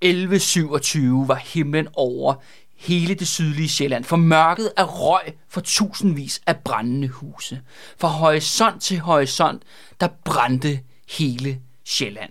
[0.00, 2.34] 1127 var himlen over
[2.76, 7.60] hele det sydlige Sjælland, for mørket af røg for tusindvis af brændende huse.
[7.98, 9.62] Fra horisont til horisont,
[10.00, 12.30] der brændte hele Sjælland.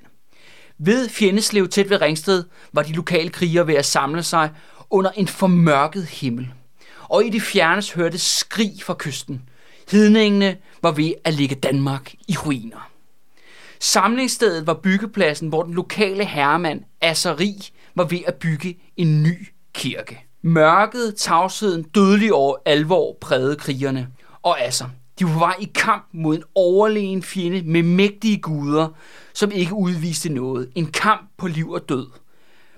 [0.77, 2.43] Ved Fjendeslev tæt ved Ringsted
[2.73, 4.49] var de lokale krigere ved at samle sig
[4.89, 6.47] under en formørket himmel.
[7.01, 9.49] Og i det fjernes hørte skrig fra kysten.
[9.91, 12.89] Hedningene var ved at lægge Danmark i ruiner.
[13.85, 20.25] Samlingsstedet var byggepladsen, hvor den lokale herremand Asseri var ved at bygge en ny kirke.
[20.41, 24.07] Mørket, tavsheden, dødelig over alvor prægede krigerne.
[24.41, 24.85] Og altså,
[25.19, 28.87] de var på vej i kamp mod en overlegen fjende med mægtige guder,
[29.33, 30.71] som ikke udviste noget.
[30.75, 32.07] En kamp på liv og død.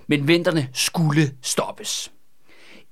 [0.06, 2.12] Men venterne skulle stoppes.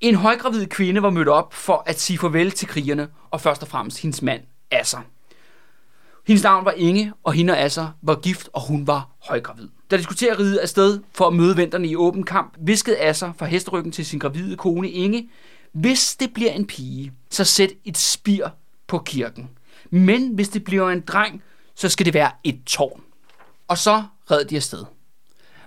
[0.01, 3.67] En højgravid kvinde var mødt op for at sige farvel til krigerne, og først og
[3.67, 4.41] fremmest hendes mand,
[4.71, 5.01] Asser.
[6.27, 9.67] Hendes navn var Inge, og hende og Asser var gift, og hun var højgravid.
[9.91, 12.99] Da de skulle til at ride afsted for at møde venterne i åben kamp, viskede
[12.99, 15.29] Asser fra hesteryggen til sin gravide kone Inge,
[15.71, 18.47] hvis det bliver en pige, så sæt et spir
[18.87, 19.49] på kirken.
[19.89, 21.43] Men hvis det bliver en dreng,
[21.75, 23.01] så skal det være et tårn.
[23.67, 24.85] Og så red de afsted.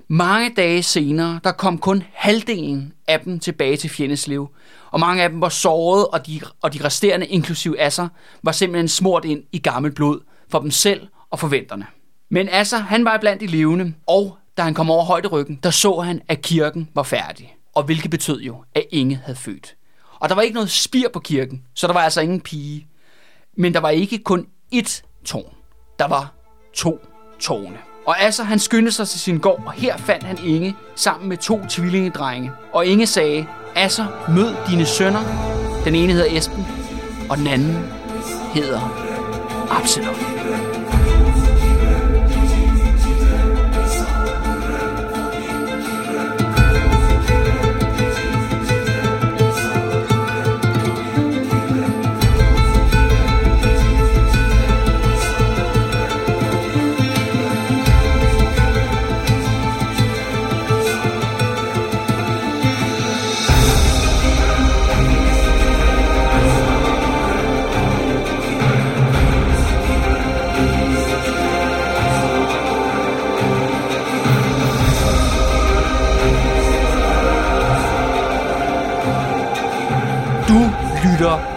[0.08, 4.48] Mange dage senere, der kom kun halvdelen af dem tilbage til Fjendeslev,
[4.90, 8.08] og mange af dem var såret, og de, og de resterende, inklusiv Asser,
[8.42, 11.86] var simpelthen smurt ind i gammelt blod for dem selv og forventerne.
[12.30, 16.00] Men Asser, han var blandt de levende, og da han kom over højderyggen, der så
[16.00, 17.56] han, at kirken var færdig.
[17.74, 19.74] Og hvilket betød jo, at ingen havde født.
[20.20, 22.86] Og der var ikke noget spir på kirken, så der var altså ingen pige.
[23.56, 25.54] Men der var ikke kun ét tårn.
[25.98, 26.32] Der var
[26.74, 27.06] to
[27.40, 27.78] tårne.
[28.06, 31.36] Og Asser han skyndte sig til sin gård, og her fandt han Inge sammen med
[31.36, 32.52] to tvillingedrenge.
[32.72, 35.20] Og Inge sagde, Asser, mød dine sønner.
[35.84, 36.66] Den ene hedder Esben,
[37.30, 37.76] og den anden
[38.54, 39.09] hedder
[39.70, 40.69] Absalom.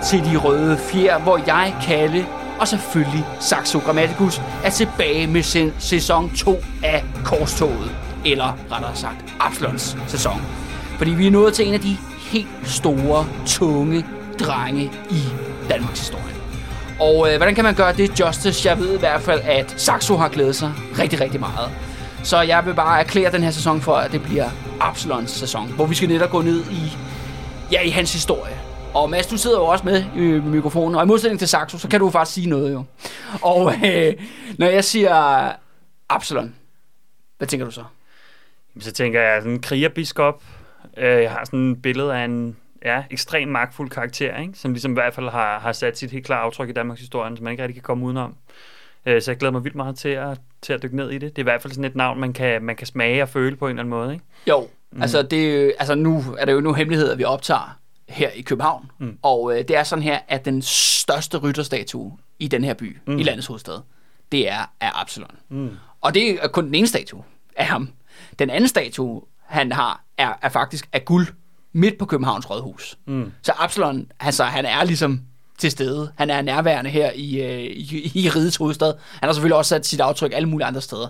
[0.06, 2.26] Til De Røde Fjer, hvor jeg, Kalle
[2.60, 7.92] og selvfølgelig Saxo Grammaticus er tilbage med sin sæson 2 af Korstoget.
[8.26, 10.42] Eller rettere sagt, Absalons sæson.
[10.98, 11.98] Fordi vi er nået til en af de
[12.32, 14.06] helt store, tunge
[14.40, 15.22] drenge i
[15.70, 16.34] Danmarks historie.
[17.00, 18.70] Og øh, hvordan kan man gøre det justice?
[18.70, 21.72] Jeg ved i hvert fald, at Saxo har glædet sig rigtig, rigtig meget.
[22.24, 24.50] Så jeg vil bare erklære den her sæson for, at det bliver
[24.80, 26.98] Absalons sæson, hvor vi skal netop gå ned i,
[27.72, 28.63] ja, i hans historie.
[28.96, 31.88] Og Mads, du sidder jo også med i mikrofonen, og i modsætning til Saxo, så
[31.88, 32.84] kan du faktisk sige noget jo.
[33.42, 34.14] Og øh,
[34.58, 35.52] når jeg siger
[36.10, 36.56] Absalon,
[37.38, 37.84] hvad tænker du så?
[38.80, 40.44] Så tænker jeg, sådan en krigerbiskop.
[40.98, 44.54] Øh, jeg har sådan et billede af en ja, ekstrem magtfuld karakter, ikke?
[44.56, 47.38] som ligesom i hvert fald har, har sat sit helt klare aftryk i Danmarks historie,
[47.38, 48.36] som man ikke rigtig kan komme udenom.
[49.06, 51.22] Øh, så jeg glæder mig vildt meget til at, til at dykke ned i det.
[51.22, 53.56] Det er i hvert fald sådan et navn, man kan, man kan smage og føle
[53.56, 54.14] på en eller anden måde.
[54.14, 54.26] Ikke?
[54.48, 55.02] Jo, mm.
[55.02, 57.80] altså, det, altså nu er det jo nu hemmelighed, at vi optager
[58.14, 58.92] her i København.
[59.00, 59.18] Mm.
[59.22, 63.20] Og øh, det er sådan her, at den største rytterstatue i den her by, mm.
[63.20, 63.80] i landets hovedstad,
[64.32, 65.36] det er af Absalon.
[65.50, 65.70] Mm.
[66.02, 67.24] Og det er kun den ene statue
[67.56, 67.90] af ham.
[68.40, 71.28] Den anden statue, han har, er, er faktisk af guld
[71.72, 72.98] midt på Københavns Rådhus.
[73.06, 73.32] Mm.
[73.42, 75.22] Så Absalon, altså, han er ligesom
[75.64, 76.12] til stede.
[76.16, 78.94] Han er nærværende her i, øh, i, i rigets hovedstad.
[79.20, 81.08] Han har selvfølgelig også sat sit aftryk alle mulige andre steder.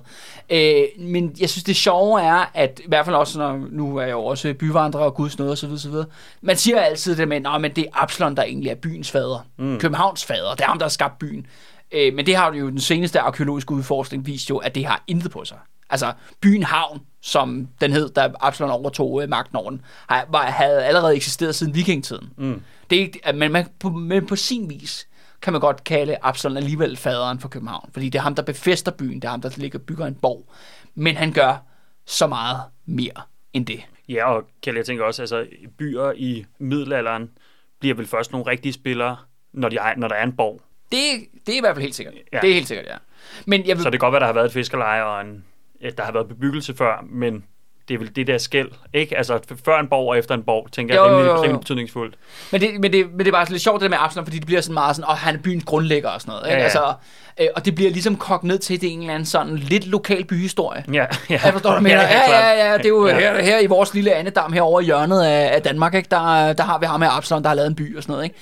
[0.49, 4.01] Øh, men jeg synes, det sjove er, at i hvert fald også, når nu er
[4.01, 5.93] jeg jo også byvandrer og guds noget osv., osv.
[6.41, 9.45] Man siger altid det med, at det er Absalon, der egentlig er byens fader.
[9.57, 9.79] Mm.
[9.79, 10.51] Københavns fader.
[10.51, 11.45] Det er ham, der har skabt byen.
[11.91, 15.31] Øh, men det har jo den seneste arkeologiske udforskning vist jo, at det har intet
[15.31, 15.57] på sig.
[15.93, 20.85] Altså, byen Havn, som den hed, da Absalon overtog øh, magten over den, var, havde
[20.85, 22.29] allerede eksisteret siden vikingetiden.
[22.37, 22.61] Mm.
[22.89, 25.07] Det er ikke, men, man, på, men på sin vis
[25.41, 28.91] kan man godt kalde Absalon alligevel faderen for København, fordi det er ham, der befester
[28.91, 30.53] byen, det er ham, der ligger bygger en borg.
[30.95, 31.55] Men han gør
[32.05, 33.21] så meget mere
[33.53, 33.83] end det.
[34.09, 35.45] Ja, og Kalle, jeg tænker også, altså
[35.77, 37.29] byer i middelalderen
[37.79, 39.17] bliver vel først nogle rigtige spillere,
[39.53, 40.61] når, de er, når der er en borg.
[40.91, 40.99] Det,
[41.45, 42.15] det er i hvert fald helt sikkert.
[42.33, 42.39] Ja.
[42.39, 42.97] Det er helt sikkert, ja.
[43.45, 43.83] Men jeg vil...
[43.83, 45.45] Så det kan godt være, der har været et fiskerleje og en,
[45.97, 47.43] der har været bebyggelse før, men
[47.87, 49.17] det er vel det der skæld, ikke?
[49.17, 51.43] Altså før en borg og efter en borg, tænker Jo, jeg, jo, rimelig, jo, jo.
[51.43, 52.15] rimelig betydningsfuldt.
[52.51, 54.25] Men det, men, det, men det er bare sådan lidt sjovt, det der med Absalon,
[54.25, 56.45] fordi det bliver sådan meget sådan, åh, han er byens grundlægger og sådan noget.
[56.45, 56.53] Ikke?
[56.53, 56.63] Ja, ja.
[56.63, 56.93] Altså,
[57.41, 59.87] øh, og det bliver ligesom kogt ned til, det er en eller anden sådan lidt
[59.87, 60.83] lokal byhistorie.
[60.93, 61.07] Ja, ja.
[61.29, 62.01] Jeg forstår, du mener.
[62.01, 62.29] Ja, klart.
[62.29, 65.55] ja, ja, det er jo her, her i vores lille andedam herovre i hjørnet af,
[65.55, 66.07] af Danmark, ikke?
[66.11, 68.23] Der, der har vi ham her Absalon, der har lavet en by og sådan noget.
[68.23, 68.35] Ikke?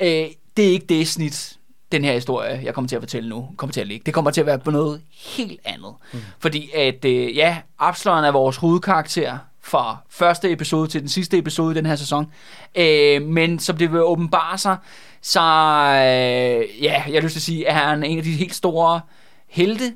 [0.00, 0.22] Ja.
[0.24, 1.52] Øh, det er ikke det snit,
[1.92, 4.02] den her historie, jeg kommer til at fortælle nu, kommer til at ligge.
[4.06, 5.94] Det kommer til at være på noget helt andet.
[6.12, 6.18] Mm.
[6.38, 11.72] Fordi at, øh, ja, Absalon er vores hovedkarakter fra første episode til den sidste episode
[11.72, 12.26] i den her sæson.
[12.74, 14.76] Øh, men som det vil åbenbare sig,
[15.22, 18.32] så øh, ja, jeg har lyst til at sige, at han er en af de
[18.32, 19.00] helt store
[19.48, 19.94] helte.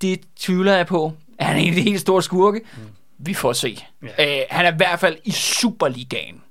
[0.00, 1.12] Det tvivler jeg på.
[1.38, 2.60] Er han en af de helt store skurke?
[2.76, 2.82] Mm.
[3.18, 3.78] Vi får se.
[4.18, 4.38] Ja.
[4.38, 6.42] Øh, han er i hvert fald i Superligaen,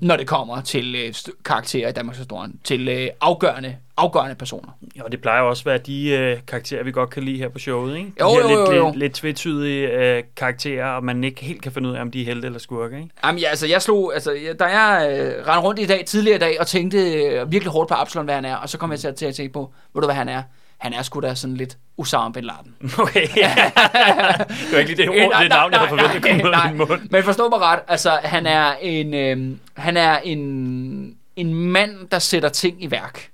[0.00, 1.14] når det kommer til øh,
[1.44, 2.60] karakterer i Danmarks historien.
[2.64, 4.68] Til øh, afgørende, afgørende personer.
[5.00, 7.58] Og det plejer også at være de øh, karakterer, vi godt kan lide her på
[7.58, 8.08] showet, ikke?
[8.18, 8.86] De Jo, her jo, lidt, jo, jo.
[8.86, 12.20] lidt, lidt tvetydige øh, karakterer, og man ikke helt kan finde ud af, om de
[12.20, 13.08] er helte eller skurke, ikke?
[13.24, 16.36] Jamen, ja, altså, jeg slog, altså, jeg- da jeg øh, rendte rundt i dag, tidligere
[16.36, 18.90] i dag, og tænkte øh, virkelig hårdt på Absalon, hvad han er, og så kom
[18.90, 20.42] jeg til at, til at tænke på, ved du, hvad han er?
[20.78, 22.74] Han er sgu da sådan lidt Osama Bin Laden.
[22.98, 26.68] Okay, det var ikke lige det, ord, det navn, jeg havde forventet kom ud af
[26.68, 27.10] min mund.
[27.10, 32.18] Men forstå mig ret, altså han er en, øh, han er en, en mand, der
[32.18, 33.30] sætter ting i værk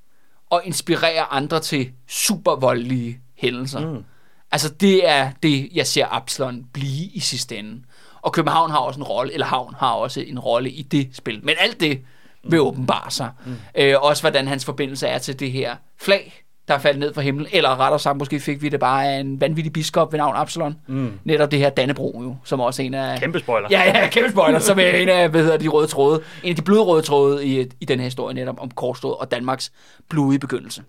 [0.50, 3.80] og inspirerer andre til super voldelige hændelser.
[3.90, 4.04] Mm.
[4.52, 7.82] Altså det er det, jeg ser Absalon blive i sidste ende.
[8.22, 11.40] Og København har også en rolle, eller Havn har også en rolle i det spil.
[11.42, 12.00] Men alt det
[12.44, 13.30] vil åbenbare sig.
[13.46, 13.56] Mm.
[13.74, 17.20] Øh, også hvordan hans forbindelse er til det her flag, der er faldet ned fra
[17.20, 17.46] himlen.
[17.52, 20.76] Eller rettere sagt, måske fik vi det bare af en vanvittig biskop ved navn Absalon.
[20.86, 21.18] Mm.
[21.24, 23.20] Netop det her Dannebro jo, som også er en af...
[23.20, 23.68] Kæmpe spoiler.
[23.70, 26.22] Ja, ja, kæmpe spoiler, som er en af, hvad hedder de røde tråde.
[26.42, 29.72] En af de blodrøde tråde i, i den her historie netop om korstået og Danmarks
[30.08, 30.82] blodige begyndelse.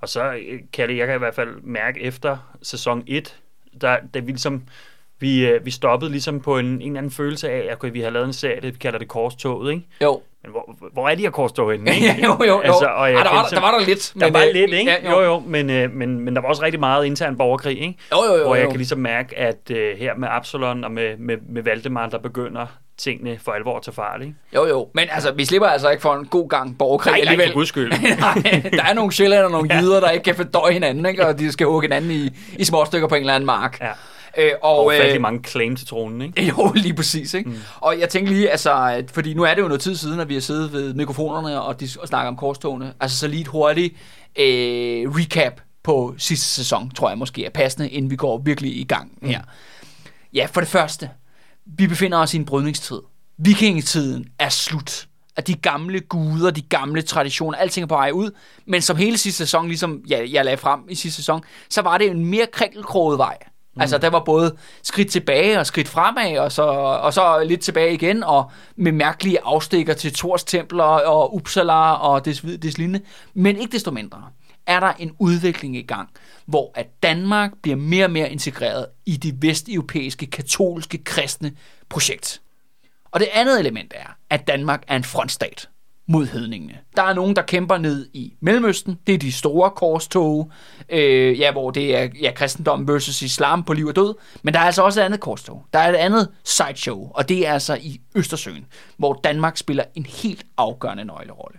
[0.00, 3.36] Og så øh, kan jeg, jeg kan i hvert fald mærke efter sæson 1,
[3.80, 4.62] der, da vi ligesom,
[5.20, 8.00] vi, øh, vi stoppede ligesom på en, en eller anden følelse af, at okay, vi
[8.00, 9.86] har lavet en serie, vi kalder det Korstoget, ikke?
[10.02, 10.22] Jo.
[10.42, 11.90] Men hvor, hvor er de her korstog henne?
[11.94, 12.06] Ikke?
[12.06, 12.60] Ja, jo, jo, jo.
[12.60, 14.14] Altså, og jeg Ej, der, var, der var der lidt.
[14.20, 14.90] Der var øh, lidt, ikke?
[15.02, 17.98] Ja, jo, jo, men, øh, men, men der var også rigtig meget intern borgerkrig, ikke?
[18.12, 18.70] Jo, jo, jo, Hvor jeg jo.
[18.70, 22.66] kan ligesom mærke, at øh, her med Absalon og med, med, med Valdemar, der begynder
[22.98, 24.34] tingene for alvor tage fart, ikke?
[24.54, 24.88] Jo, jo.
[24.94, 27.66] Men altså, vi slipper altså ikke for en god gang borgerkrig Nej, nej, alligevel.
[27.66, 27.90] skyld.
[28.20, 31.26] Nej, der er nogle sjældent og nogle jyder, der ikke kan fordøje hinanden, ikke?
[31.26, 33.80] og de skal hugge hinanden i, i små stykker på en eller anden mark.
[33.80, 33.90] Ja.
[34.38, 36.42] Øh, og, Og, øh, mange claim til tronen, ikke?
[36.48, 37.34] Jo, lige præcis.
[37.34, 37.50] Ikke?
[37.50, 37.56] Mm.
[37.80, 40.34] Og jeg tænker lige, altså, fordi nu er det jo noget tid siden, at vi
[40.34, 42.92] har siddet ved mikrofonerne og, dis- og snakket om korstogene.
[43.00, 43.94] Altså så lige et hurtigt
[44.38, 48.84] øh, recap på sidste sæson, tror jeg måske er passende, inden vi går virkelig i
[48.84, 49.40] gang her.
[50.34, 51.10] Ja, for det første,
[51.66, 53.00] vi befinder os i en brydningstid.
[53.38, 55.08] Vikingetiden er slut.
[55.36, 58.30] At de gamle guder, de gamle traditioner, alting er på vej ud.
[58.66, 61.98] Men som hele sidste sæson, ligesom jeg, jeg lagde frem i sidste sæson, så var
[61.98, 63.36] det en mere krænkelkroget vej.
[63.78, 63.82] Mm.
[63.82, 67.94] Altså, der var både skridt tilbage og skridt fremad, og så, og så lidt tilbage
[67.94, 73.00] igen, og med mærkelige afstikker til Thors templer og Uppsala og des, des lignende.
[73.34, 74.22] Men ikke desto mindre
[74.66, 76.08] er der en udvikling i gang,
[76.46, 81.52] hvor at Danmark bliver mere og mere integreret i det vesteuropæiske katolske kristne
[81.88, 82.40] projekt.
[83.10, 85.68] Og det andet element er, at Danmark er en frontstat
[86.08, 86.78] mod hedningene.
[86.96, 88.98] Der er nogen, der kæmper ned i Mellemøsten.
[89.06, 90.52] Det er de store korstog,
[90.88, 94.14] øh, ja, hvor det er ja, kristendom versus islam på liv og død.
[94.42, 95.64] Men der er altså også et andet korstog.
[95.72, 98.66] Der er et andet sideshow, og det er altså i Østersøen,
[98.96, 101.58] hvor Danmark spiller en helt afgørende nøglerolle.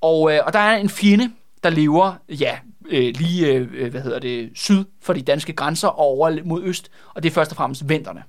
[0.00, 1.30] Og, øh, og der er en fjende,
[1.64, 2.58] der lever ja,
[2.88, 6.62] øh, lige øh, øh hvad hedder det, syd for de danske grænser og over mod
[6.62, 8.22] øst, og det er først og fremmest venterne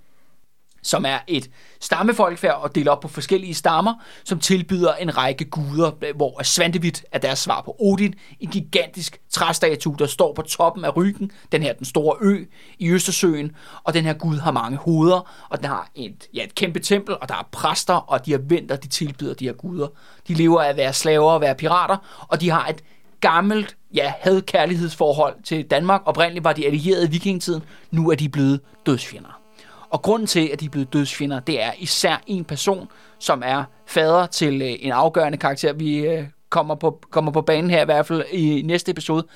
[0.83, 1.49] som er et
[1.80, 7.06] stammefolkfærd og deler op på forskellige stammer, som tilbyder en række guder, øh, hvor Svantevit
[7.11, 11.63] er deres svar på Odin, en gigantisk træstatue, der står på toppen af ryggen, den
[11.63, 12.45] her den store ø
[12.80, 13.52] i Østersøen,
[13.83, 17.16] og den her gud har mange hoveder, og den har et, ja, et kæmpe tempel,
[17.21, 19.87] og der er præster, og de her venter, de tilbyder de her guder.
[20.28, 21.97] De lever af at være slaver og være pirater,
[22.28, 22.83] og de har et
[23.21, 26.02] gammelt, ja, havde kærlighedsforhold til Danmark.
[26.06, 29.46] Oprindeligt var de allierede i vikingetiden, nu er de blevet dødsfjender.
[29.89, 32.89] Og grunden til, at de er blevet dødsfjender, det er især en person,
[33.19, 35.73] som er fader til øh, en afgørende karakter.
[35.73, 39.27] Vi øh, kommer, på, kommer på banen her i hvert fald i næste episode.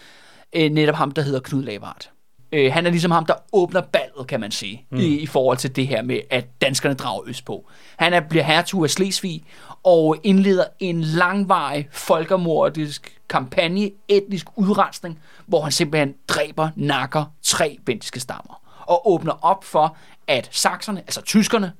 [0.55, 2.09] Øh, netop ham, der hedder Knud Lavard.
[2.51, 4.97] Øh, han er ligesom ham, der åbner ballet, kan man sige, mm.
[4.97, 7.69] i, i forhold til det her med, at danskerne drager østpå.
[7.97, 9.43] Han er, bliver hertug af Slesvig
[9.83, 18.19] og indleder en langvarig folkermordisk kampagne, etnisk udrensning, hvor han simpelthen dræber, nakker tre vendiske
[18.19, 19.97] stammer og åbner op for,
[20.31, 21.71] at sakserne, altså tyskerne,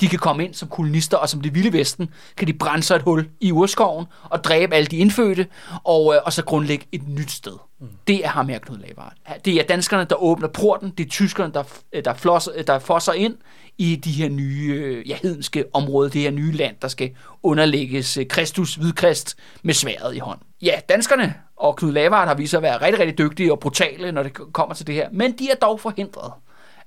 [0.00, 2.96] De kan komme ind som kolonister, og som det vilde vesten, kan de brænde sig
[2.96, 5.46] et hul i urskoven og dræbe alle de indfødte,
[5.84, 7.52] og, øh, og så grundlægge et nyt sted.
[7.80, 7.88] Mm.
[8.06, 9.12] Det er ham her, Knud Lavard.
[9.44, 10.90] Det er danskerne, der åbner porten.
[10.98, 11.62] Det er tyskerne, der,
[12.04, 13.36] der, flosser, der fosser ind
[13.78, 17.10] i de her nye øh, ja, hedenske områder, det her nye land, der skal
[17.42, 20.38] underlægges øh, Kristus hvidkrist med sværet i hånd.
[20.62, 24.12] Ja, danskerne og Knud Lavard har vist sig at være rigtig, rigtig dygtige og brutale,
[24.12, 25.08] når det kommer til det her.
[25.12, 26.32] Men de er dog forhindret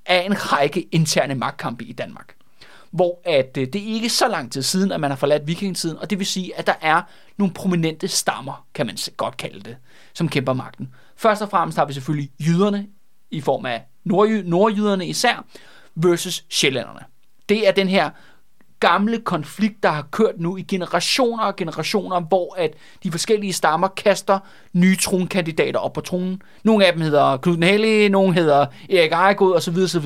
[0.06, 2.36] af en række interne magtkampe i Danmark.
[2.92, 5.98] Hvor at øh, det er ikke så lang tid siden, at man har forladt vikingetiden,
[5.98, 7.02] og det vil sige, at der er
[7.38, 9.78] nogle prominente stammer, kan man godt kalde det,
[10.14, 10.94] som kæmper magten.
[11.16, 12.88] Først og fremmest har vi selvfølgelig jyderne,
[13.32, 15.46] i form af nordjy- nordjyderne især,
[15.96, 17.00] versus sjællænderne.
[17.50, 18.10] Det er den her
[18.82, 22.74] gamle konflikt, der har kørt nu i generationer og generationer, hvor at
[23.04, 24.40] de forskellige stammer kaster
[24.74, 26.42] nye tronkandidater op på tronen.
[26.64, 29.78] Nogle af dem hedder Knud den Hellige, nogle hedder Erik Ejegod osv.
[29.78, 30.06] osv.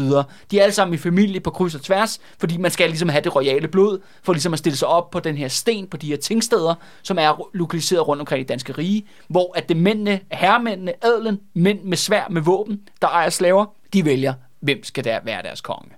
[0.51, 3.23] De er alle sammen i familie på kryds og tværs, fordi man skal ligesom have
[3.23, 6.07] det royale blod, for ligesom at stille sig op på den her sten, på de
[6.07, 10.93] her tingsteder, som er lokaliseret rundt omkring i danske rige, hvor at det mændene, herremændene,
[11.05, 15.43] adlen, mænd med svær med våben, der ejer slaver, de vælger, hvem skal der være
[15.43, 15.91] deres konge.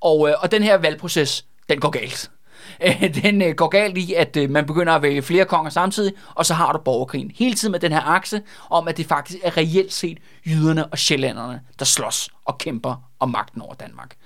[0.00, 2.30] Og, øh, og den her valgproces, den går galt.
[2.82, 6.12] Øh, den øh, går galt i, at øh, man begynder at vælge flere konger samtidig,
[6.34, 7.30] og så har du borgerkrigen.
[7.34, 10.98] Hele tiden med den her akse om, at det faktisk er reelt set jyderne og
[10.98, 14.16] sjællænderne, der slås og kæmper om magten over Danmark.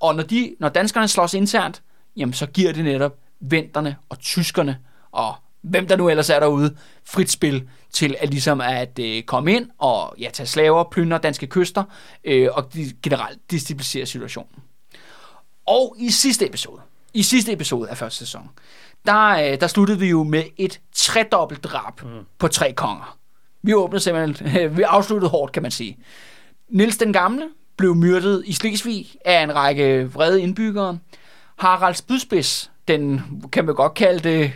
[0.00, 1.82] Og når, de, når danskerne slås internt,
[2.16, 4.78] jamen så giver det netop venterne og tyskerne
[5.12, 5.34] og
[5.64, 9.70] hvem der nu ellers er derude, frit spil til at ligesom at øh, komme ind
[9.78, 11.84] og ja, tage slaver, plyndre danske kyster
[12.24, 14.62] øh, og de, generelt destabilisere situationen.
[15.66, 16.80] Og i sidste episode,
[17.14, 18.50] i sidste episode af første sæson,
[19.06, 22.08] der, øh, der sluttede vi jo med et tredobbelt drab mm.
[22.38, 23.18] på tre konger.
[23.62, 25.98] Vi åbnede simpelthen, vi afsluttede hårdt, kan man sige.
[26.68, 30.98] Nils den Gamle blev myrdet i Slesvig af en række vrede indbyggere.
[31.56, 34.52] Harald Spydspids, den kan man godt kalde det,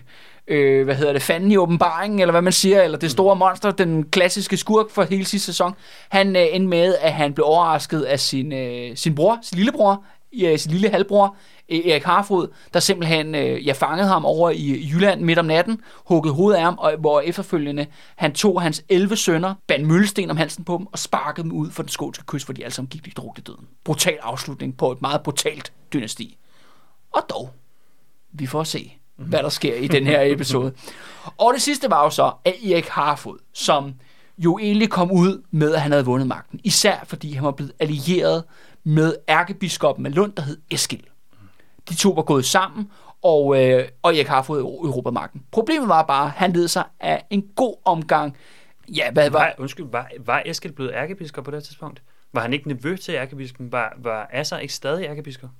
[0.48, 3.70] øh, hvad hedder det, fanden i åbenbaringen, eller hvad man siger, eller det store monster,
[3.70, 5.74] den klassiske skurk for hele sidste sæson.
[6.08, 10.04] Han øh, endte med, at han blev overrasket af sin, øh, sin bror, sin lillebror,
[10.32, 11.36] øh, sin lille halvbror,
[11.68, 15.80] øh, Erik Harfod, der simpelthen øh, ja, fangede ham over i Jylland midt om natten,
[16.04, 20.36] huggede hovedet af ham, og hvor efterfølgende han tog hans 11 sønner, bandt møllesten om
[20.36, 22.88] halsen på dem, og sparkede dem ud for den skånske kyst, hvor de alle sammen
[22.88, 23.66] gik i drukte døden.
[23.84, 26.38] Brutal afslutning på et meget brutalt dynasti.
[27.12, 27.50] Og dog,
[28.32, 30.72] vi får se, hvad der sker i den her episode.
[31.38, 33.94] Og det sidste var jo så, at Erik Harfod, som
[34.38, 36.60] jo egentlig kom ud med, at han havde vundet magten.
[36.64, 38.44] Især fordi han var blevet allieret
[38.84, 41.04] med ærkebiskoppen af Lund, der hed Eskil.
[41.88, 42.90] De to var gået sammen,
[43.22, 45.42] og, øh, og Erik har fået Europamagten.
[45.52, 48.36] Problemet var bare, at han led sig af en god omgang.
[48.88, 49.38] Ja, hvad var...
[49.38, 52.02] var undskyld, var, var Eskil blevet ærkebiskop på det tidspunkt?
[52.32, 53.72] Var han ikke nevø til ærkebiskopen?
[53.72, 55.50] Var, var Asser ikke stadig ærkebiskop?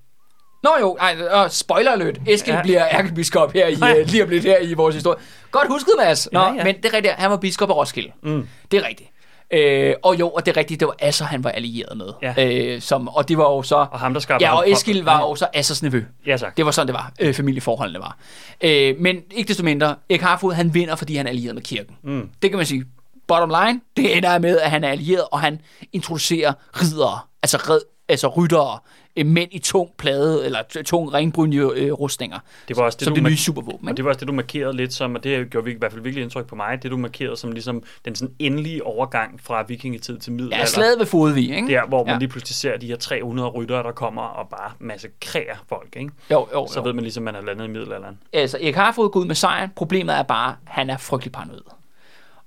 [0.62, 2.20] Nå jo, ej, uh, spoiler alert.
[2.26, 2.62] Eskil ja.
[2.62, 5.18] bliver ærkebiskop her i, uh, lige om lidt her i vores historie.
[5.50, 6.28] Godt husket, Mads.
[6.32, 6.64] Nå, ja, ja.
[6.64, 8.12] men det er rigtigt, han var biskop af Roskilde.
[8.22, 8.48] Mm.
[8.70, 9.10] Det er rigtigt.
[9.50, 12.06] Øh, og jo, og det er rigtigt, det var Asser, han var allieret med.
[12.22, 12.34] Ja.
[12.46, 13.76] Øh, som, og det var jo så...
[13.76, 16.02] Og ham, der skabte Ja, og Eskil var jo så Assers nevø.
[16.26, 16.56] Ja, tak.
[16.56, 17.12] Det var sådan, det var.
[17.20, 18.16] Øh, familieforholdene var.
[18.60, 21.96] Øh, men ikke desto mindre, Erik Harfod, han vinder, fordi han er allieret med kirken.
[22.02, 22.30] Mm.
[22.42, 22.84] Det kan man sige.
[23.28, 25.60] Bottom line, det ender med, at han er allieret, og han
[25.92, 28.78] introducerer ridere, altså, red, altså ryttere,
[29.26, 33.22] mænd i tung plade, eller tung ringbrynje øh, rustninger, det var også det, som det
[33.22, 33.88] nye supervåben.
[33.88, 36.02] Og det var også det, du markerede lidt som, og det gjorde i hvert fald
[36.02, 40.18] virkelig indtryk på mig, det du markerede som ligesom den sådan endelige overgang fra vikingetid
[40.18, 40.58] til middelalder.
[40.58, 41.68] Ja, slaget ved Fodvig, ikke?
[41.68, 42.18] Der, hvor man ja.
[42.18, 46.10] lige pludselig ser de her 300 ryttere, der kommer og bare massakrerer folk, ikke?
[46.30, 46.84] Jo, jo, Så jo.
[46.84, 48.18] ved man ligesom, at man er landet i middelalderen.
[48.32, 49.70] Altså, Erik har fået gå ud med sejren.
[49.76, 51.60] Problemet er bare, at han er frygtelig paranoid.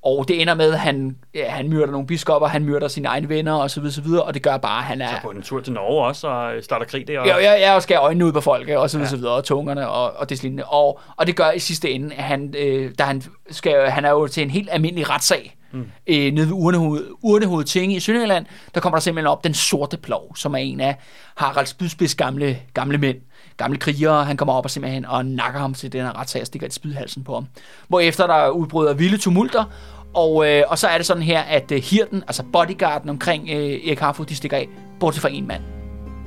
[0.04, 3.30] Og det ender med, at han, ja, han myrder nogle biskopper, han myrder sine egne
[3.30, 3.84] venner osv.
[3.84, 5.08] Og, så videre, og det gør bare, at han er...
[5.08, 7.20] Så på en tur til Norge også og starter krig der.
[7.20, 7.28] Og...
[7.28, 9.10] Ja, ja, ja, og skærer øjnene ud på folk, og så videre, ja.
[9.10, 10.66] så videre og tungerne og, og det lignende.
[10.66, 14.10] Og, og det gør i sidste ende, at han, øh, da han, skal, han er
[14.10, 15.92] jo til en helt almindelig retssag, mm.
[16.08, 19.98] øh, nede ved Urnehoved, Urnehoved Tinge i Sønderjylland, der kommer der simpelthen op den sorte
[19.98, 20.96] plov, som er en af
[21.36, 23.18] Harald Spydspids gamle, gamle mænd,
[23.58, 26.48] gamle krigere, han kommer op og simpelthen og nakker ham til den her retssag og
[26.48, 27.48] stikker et spydhalsen på ham.
[27.88, 29.66] Hvorefter der udbryder vilde tumulter,
[30.14, 33.88] og, øh, og så er det sådan her, at øh, hirten, altså bodyguarden omkring øh,
[33.88, 35.62] Erik Harfod, de stikker af, bortset fra en mand,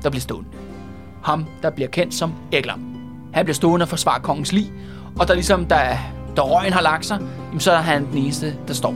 [0.03, 0.49] der bliver stående.
[1.23, 2.95] Ham, der bliver kendt som Eglam.
[3.35, 4.73] Han bliver stående og forsvarer kongens lig,
[5.19, 5.99] og der ligesom, da,
[6.37, 8.95] da røgen har lagt sig, jamen, så er han den eneste, der står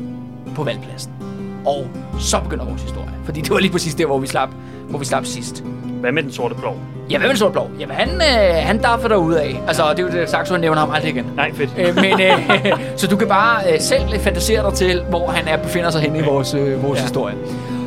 [0.54, 1.37] på valgpladsen.
[1.66, 1.86] Og
[2.18, 4.48] så begynder vores historie, fordi det var lige præcis der, hvor vi slap,
[4.88, 5.64] hvor vi slap sidst.
[6.00, 6.76] Hvad med den sorte plov?
[7.10, 7.70] Ja, hvad med den sorte plov?
[7.80, 9.60] Jamen, han, øh, han daffer derude af.
[9.66, 11.26] Altså, det er jo det, Saxo, han nævner ham aldrig igen.
[11.36, 11.70] Nej, fedt.
[11.78, 15.56] Øh, men, øh, så du kan bare øh, selv fantasere dig til, hvor han er
[15.56, 17.02] befinder sig henne i vores, øh, vores ja.
[17.02, 17.34] historie.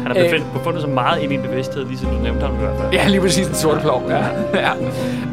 [0.03, 2.57] Han har befundet, befundet sig meget i en bevidsthed, lige siden du nævnte ham i
[2.57, 2.93] hvert fald.
[2.93, 4.03] Ja, lige præcis den sorte plov.
[4.09, 4.17] Ja.
[4.53, 4.71] ja.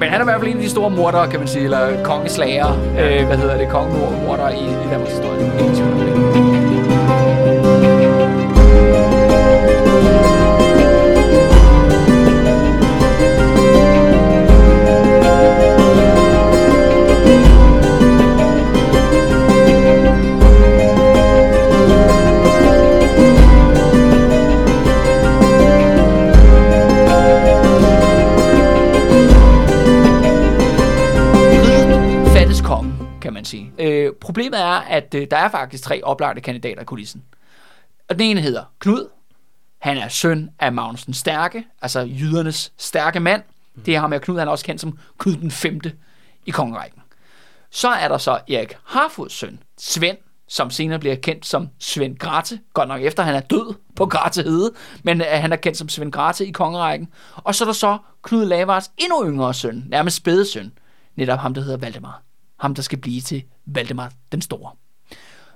[0.01, 2.03] Men han er i hvert fald en af de store mordere, kan man sige, eller
[2.03, 5.41] kongeslager, øh, hvad hedder det, kongemordere i, i Danmarks historie.
[5.59, 7.28] Ingen tvivl om det.
[34.59, 37.25] Problemet er, at øh, der er faktisk tre oplagte kandidater i kulissen.
[38.09, 39.09] Og den ene hedder Knud.
[39.79, 43.43] Han er søn af Magnus den Stærke, altså jydernes stærke mand.
[43.87, 45.81] Det er ham med Knud, han er også kendt som Knud den 5.
[46.47, 47.03] i kongerækken.
[47.71, 50.17] Så er der så Erik Harfods søn, Svend,
[50.49, 54.43] som senere bliver kendt som Svend Grate, godt nok efter han er død på Grate
[54.43, 54.73] Hede,
[55.03, 57.09] men øh, han er kendt som Svend Grate i kongerækken.
[57.37, 60.73] Og så er der så Knud Lavards endnu yngre søn, nærmest spædesøn,
[61.17, 62.28] netop ham, der hedder Valdemar.
[62.59, 64.73] Ham, der skal blive til Valdemar den Store.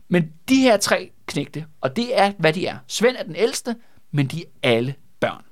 [0.08, 2.78] Men de her tre knægte, og det er, hvad de er.
[2.86, 3.76] Svend er den ældste,
[4.10, 5.44] men de er alle børn.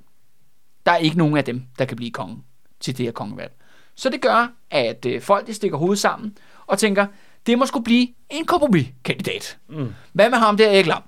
[0.87, 2.43] Der er ikke nogen af dem, der kan blive konge
[2.81, 3.53] til det her kongevalg.
[3.95, 7.07] Så det gør, at øh, folk de stikker hovedet sammen og tænker,
[7.47, 9.59] det må skulle blive en kompromiskandidat.
[9.69, 9.95] Mm.
[10.13, 11.03] Hvad med ham der, Erik Lam?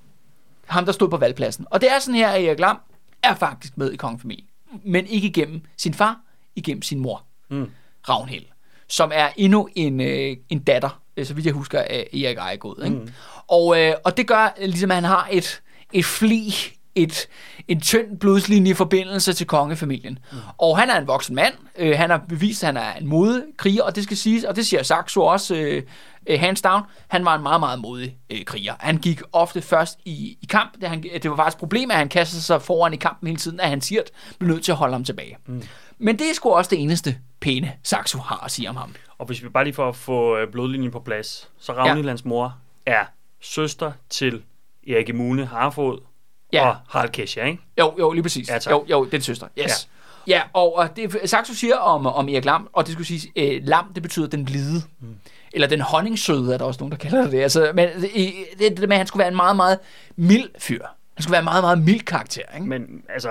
[0.67, 1.67] Ham, der stod på valgpladsen.
[1.71, 2.79] Og det er sådan her, at Erik Lam
[3.23, 4.49] er faktisk med i kongefamilien.
[4.85, 6.21] Men ikke igennem sin far,
[6.57, 7.71] igennem sin mor, mm.
[8.09, 8.45] Ravnhild,
[8.93, 12.85] som er endnu en, øh, en datter, øh, så vidt jeg husker, af Erik Ejegod.
[12.85, 12.97] Ikke?
[12.97, 13.09] Mm.
[13.49, 16.55] Og, øh, og det gør, ligesom at han har et, et fli,
[16.95, 17.29] et,
[17.69, 20.19] en tynd blodslinje forbindelse til kongefamilien.
[20.33, 20.39] Mm.
[20.59, 21.55] Og han er en voksen mand.
[21.79, 24.57] Øh, han har bevist, at han er en modig kriger, og det skal siges, og
[24.57, 25.83] det siger Saxo også, øh,
[26.27, 28.75] øh, hands down, han var en meget, meget modig øh, kriger.
[28.81, 30.81] Han gik ofte først i, i kamp.
[30.81, 33.39] Det, han, det var faktisk et problem, at han kastede sig foran i kampen hele
[33.39, 34.03] tiden, at han siger,
[34.39, 35.37] blev nødt til at holde ham tilbage.
[35.47, 35.63] Mm.
[35.99, 38.95] Men det er sgu også det eneste pæne, Saxo har at sige om ham.
[39.19, 42.29] Og hvis vi bare lige får at få øh, blodlinjen på plads, så Ragnhilds ja.
[42.29, 42.57] mor
[42.87, 43.05] er
[43.41, 44.43] søster til
[44.89, 45.99] Erik Emune Harfod
[46.53, 46.69] Ja.
[46.69, 47.63] og Harald Kesha, ikke?
[47.79, 48.49] Jo, jo, lige præcis.
[48.49, 48.73] Ja, tak.
[48.73, 49.47] jo, jo, den søster.
[49.59, 49.89] Yes.
[50.27, 53.33] Ja, ja og, og det Saxo siger om, om Erik Lam, og det skulle sige,
[53.37, 54.83] øh, lam, det betyder den blide.
[55.01, 55.17] Mm.
[55.53, 57.41] Eller den honningsøde, er der også nogen, der kalder det.
[57.41, 58.11] Altså, men det,
[58.59, 59.79] det, det med, at han skulle være en meget, meget
[60.17, 60.87] mild fyr.
[61.17, 62.67] Han skulle være meget, meget mild karakter, ikke?
[62.67, 62.83] Men
[63.15, 63.29] altså,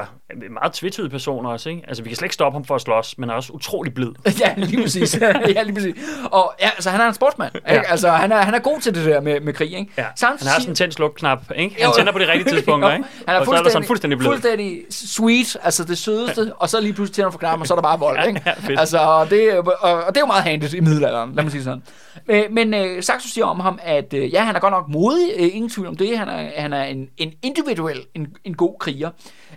[0.52, 1.82] meget tvetydig person også, ikke?
[1.88, 3.94] Altså, vi kan slet ikke stoppe ham for at slås, men han er også utrolig
[3.94, 4.08] blid.
[4.40, 5.20] ja, lige præcis.
[5.56, 5.96] ja, lige præcis.
[6.32, 7.56] Og ja, altså, han er en sportsmand.
[7.56, 7.70] Ikke?
[7.72, 7.82] Ja.
[7.92, 9.92] Altså, han er, han er god til det der med, med krig, ikke?
[9.98, 10.06] Ja.
[10.16, 11.76] Samtidig- Han har sådan en tændt slukknap, ikke?
[11.80, 11.94] Han Jo.
[11.98, 13.06] tænder på de rigtige tidspunkter, Jo, ikke?
[13.28, 14.30] Han er og så er der sådan fuldstændig blid.
[14.30, 17.76] Fuldstændig sweet, altså det sødeste, og så lige pludselig tænder for knappen, og så er
[17.76, 18.42] der bare vold, ikke?
[18.46, 18.80] Ja, fedt.
[18.80, 21.64] altså, og det, og, og det er jo meget handigt i middelalderen, lad mig sige
[21.64, 21.84] sådan.
[22.28, 25.30] Men, men øh, Saxo siger om ham, at øh, ja, han er godt nok modig,
[25.38, 27.71] øh, ingen tvivl om det, han er, han er en, en individuel,
[28.16, 29.12] en, en god kriger.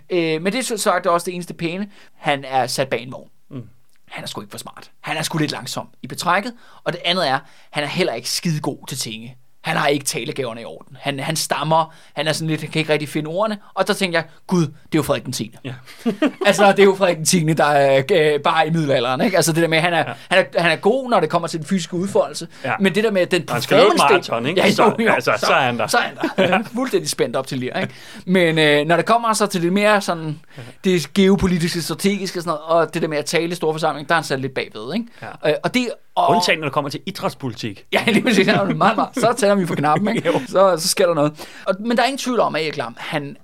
[0.09, 3.11] Øh, men det er så sagt også det eneste pæne, han er sat bag en
[3.11, 3.29] vogn.
[3.49, 3.69] Mm.
[4.05, 4.91] Han er sgu ikke for smart.
[5.01, 6.53] Han er sgu lidt langsom i betrækket.
[6.83, 7.39] Og det andet er,
[7.71, 9.37] han er heller ikke skide god til tinge.
[9.65, 10.97] Han har ikke talegaverne i orden.
[10.99, 13.57] Han, han stammer, han er sådan lidt, han kan ikke rigtig finde ordene.
[13.73, 15.55] Og der tænker jeg, gud, det er jo Frederik den 10.
[15.63, 15.73] Ja.
[16.45, 19.21] altså, det er jo Frederik den 10, der er øh, bare i middelalderen.
[19.21, 19.37] Ikke?
[19.37, 20.13] Altså det der med, han er, ja.
[20.31, 22.47] han, er, han er god, når det kommer til den fysiske udfoldelse.
[22.63, 22.73] Ja.
[22.79, 24.61] Men det der med den Han skal løbe maraton, ikke?
[24.61, 25.87] Ja, jo, Så- jo, altså, så er han der.
[25.87, 26.43] Så er han der.
[26.57, 27.93] Er fuldstændig spændt op til lir, ikke?
[28.25, 30.39] Men øh, når det kommer så til det mere sådan,
[30.83, 34.09] det geopolitiske, strategiske og sådan noget, og det der med at tale i store forsamling,
[34.09, 35.05] der er han sat lidt bagved, ikke?
[35.21, 35.49] Ja.
[35.49, 37.85] Øh, og det, og, Undtagen, når det kommer til idrætspolitik.
[37.93, 38.47] Ja, lige præcis.
[38.47, 39.09] Er meget, meget.
[39.13, 40.31] Så tænder vi for knappen, ikke?
[40.47, 41.47] så, så sker der noget.
[41.65, 43.37] Og, men der er ingen tvivl om, at Erik Lam, han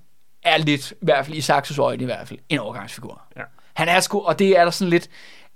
[0.43, 3.21] er lidt, i hvert fald i Saxos øjne i hvert fald, en overgangsfigur.
[3.37, 3.41] Ja.
[3.73, 5.09] Han er sgu, og det er der sådan lidt,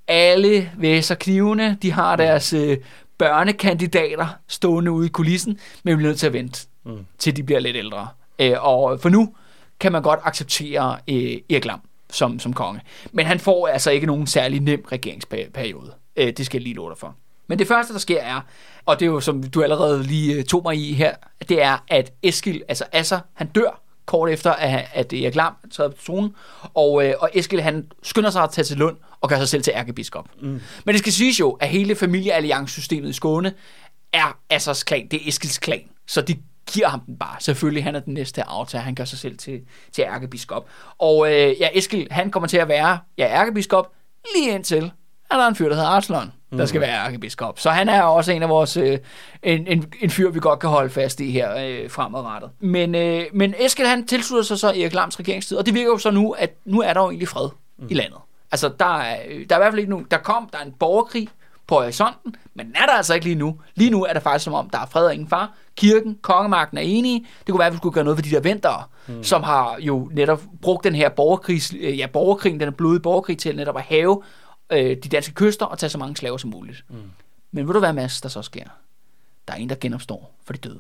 [0.07, 2.77] alle væser knivene, de har deres øh,
[3.17, 7.05] børnekandidater stående ude i kulissen, men vi bliver nødt til at vente, mm.
[7.17, 8.07] til de bliver lidt ældre.
[8.39, 9.33] Øh, og for nu
[9.79, 12.81] kan man godt acceptere øh, Erik Lam som, som konge.
[13.11, 15.93] Men han får altså ikke nogen særlig nem regeringsperiode.
[16.15, 17.15] Øh, det skal jeg lige love dig for.
[17.47, 18.41] Men det første, der sker er,
[18.85, 21.15] og det er jo som du allerede lige øh, tog mig i her,
[21.49, 25.89] det er, at Eskil, altså Asser, han dør kort efter, at, at Erik Lam træder
[25.89, 26.35] på tronen,
[26.73, 29.63] og, øh, og Eskil, han skynder sig at tage til Lund og gør sig selv
[29.63, 30.29] til ærkebiskop.
[30.41, 30.61] Mm.
[30.85, 33.53] Men det skal siges jo, at hele familiealliancesystemet i Skåne
[34.13, 36.35] er Assers klan, det er Eskils klan, så de
[36.73, 37.35] giver ham den bare.
[37.39, 38.81] Selvfølgelig, han er den næste aftager.
[38.81, 40.69] Han gør sig selv til, til ærkebiskop.
[40.97, 43.93] Og øh, ja, Eskil, han kommer til at være ja, ærkebiskop
[44.35, 44.91] lige indtil,
[45.31, 47.59] at der er en fyr, der hedder Arslon, der skal være ærkebiskop.
[47.59, 48.97] Så han er også en af vores, øh,
[49.43, 52.49] en, en, en fyr, vi godt kan holde fast i her øh, fremadrettet.
[52.59, 55.97] Men, øh, men Eskil, han tilslutter sig så Erik Lams regeringstid, og det virker jo
[55.97, 57.87] så nu, at nu er der jo egentlig fred mm.
[57.89, 58.17] i landet.
[58.51, 59.17] Altså, der er,
[59.49, 61.29] der er i hvert fald ikke nogen, der kom, der er en borgerkrig
[61.67, 63.59] på horisonten, men den er der altså ikke lige nu.
[63.75, 65.53] Lige nu er det faktisk som om, der er fred og ingen far.
[65.77, 67.25] Kirken, kongemagten er enige.
[67.39, 69.23] Det kunne være, at vi skulle gøre noget for de der ventere, mm.
[69.23, 73.55] som har jo netop brugt den her borgerkrig, ja, borgerkrigen, den er blodige borgerkrig til
[73.55, 74.23] netop at have
[74.69, 76.83] øh, de danske kyster og tage så mange slaver som muligt.
[76.89, 76.95] Mm.
[77.51, 78.63] Men ved du hvad, Mads, der så sker?
[79.47, 80.79] Der er en, der genopstår for de døde.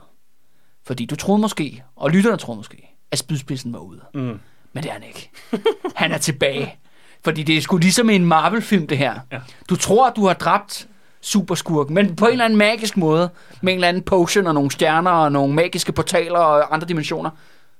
[0.83, 4.01] Fordi du troede måske, og lytterne troede måske, at spydspidsen var ude.
[4.13, 4.39] Mm.
[4.73, 5.31] Men det er han ikke.
[5.95, 6.75] Han er tilbage.
[7.23, 9.19] Fordi det er sgu ligesom en Marvel-film, det her.
[9.31, 9.39] Ja.
[9.69, 10.87] Du tror, du har dræbt
[11.21, 13.29] superskurken, men på en eller anden magisk måde,
[13.61, 17.29] med en eller anden potion og nogle stjerner og nogle magiske portaler og andre dimensioner,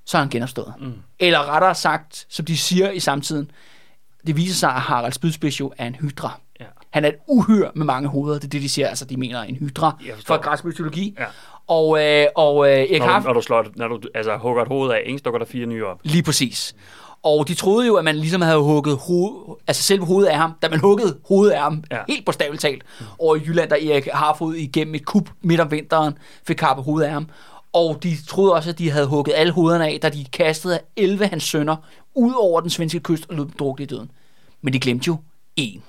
[0.06, 0.74] så er han genopstået.
[0.80, 0.94] Mm.
[1.20, 3.52] Eller rettere sagt, som de siger i samtiden,
[4.28, 6.40] det viser sig, at Harald Spydspids jo er en hydra.
[6.60, 6.66] Ja.
[6.90, 8.36] Han er et uhyr med mange hoveder.
[8.40, 8.88] Det er det, de siger.
[8.88, 11.16] Altså, de mener en hydra fra græsk mytologi.
[11.20, 11.26] Ja.
[11.68, 14.92] Og, øh, og øh, Erik når, når du slår, når du altså, hugger et hoved
[14.92, 16.00] af, ikke, så dukker der fire nye op.
[16.04, 16.76] Lige præcis.
[17.24, 20.52] Og de troede jo, at man ligesom havde hugget hoved, altså selve hovedet af ham,
[20.62, 21.98] da man huggede hovedet af ham, ja.
[22.08, 23.06] helt bogstaveligt talt, mm.
[23.20, 27.08] over i Jylland, der Erik Harfod igennem et kub midt om vinteren fik kappet hovedet
[27.08, 27.28] af ham.
[27.76, 31.28] Og de troede også, at de havde hugget alle hovederne af, da de kastede 11
[31.28, 31.76] hans sønner
[32.14, 34.12] ud over den svenske kyst og løb drukket i døden.
[34.62, 35.18] Men de glemte jo
[35.56, 35.84] en.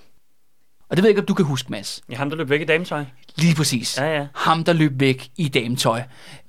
[0.88, 2.02] Og det ved jeg ikke, om du kan huske, Mads.
[2.10, 3.04] Ja, ham, der løb væk i dametøj.
[3.36, 3.98] Lige præcis.
[3.98, 4.26] Ja, ja.
[4.34, 6.02] Ham, der løb væk i dametøj.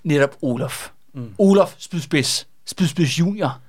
[0.04, 0.90] Netop Olof.
[1.14, 1.34] Mm.
[1.38, 2.48] Olof Spydspids.
[2.66, 3.60] Spydspids junior.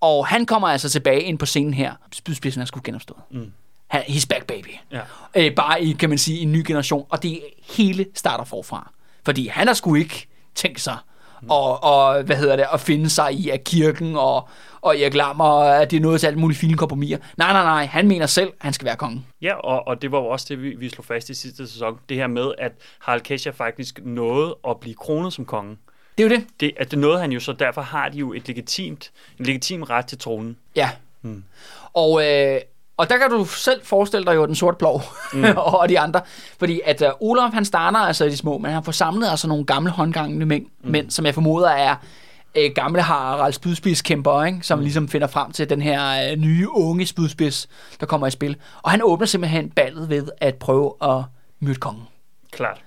[0.00, 1.92] Og han kommer altså tilbage ind på scenen her.
[2.12, 3.20] Spydspidsen er sgu genopstået.
[3.30, 3.52] Mm.
[3.86, 4.70] Han, he's back, baby.
[4.92, 5.00] Ja.
[5.34, 7.06] Øh, bare i, kan man sige, en ny generation.
[7.10, 8.92] Og det hele starter forfra.
[9.24, 10.96] Fordi han har sgu ikke tænkt sig
[11.48, 14.48] og, og, hvad hedder det, at finde sig i at kirken og,
[14.80, 17.18] og jeg glemmer, at det er noget til alle mulige fine kompromiser.
[17.36, 19.26] Nej, nej, nej, han mener selv, at han skal være kongen.
[19.42, 21.98] Ja, og, og det var jo også det, vi, vi slog fast i sidste sæson.
[22.08, 25.76] Det her med, at Harald Kesha faktisk nåede at blive kronet som konge.
[26.18, 26.46] Det er jo det.
[26.60, 29.82] det at det nåede han jo, så derfor har de jo et legitimt, en legitim
[29.82, 30.56] ret til tronen.
[30.76, 30.90] Ja.
[31.20, 31.44] Hmm.
[31.92, 32.60] Og, øh,
[32.96, 35.02] og der kan du selv forestille dig jo den sorte plov
[35.32, 35.44] mm.
[35.56, 36.20] og de andre.
[36.58, 39.48] Fordi at uh, Olaf, han starter altså i de små, men han får samlet altså
[39.48, 40.90] nogle gamle håndgangende mænd, mm.
[40.90, 41.96] mænd som jeg formoder er
[42.54, 44.58] øh, gamle Harald spydspidskæmper, ikke?
[44.62, 44.82] som mm.
[44.82, 47.68] ligesom finder frem til den her øh, nye unge spydspids,
[48.00, 48.56] der kommer i spil.
[48.82, 51.22] Og han åbner simpelthen ballet ved at prøve at
[51.60, 52.02] myrde kongen.
[52.52, 52.80] Klart.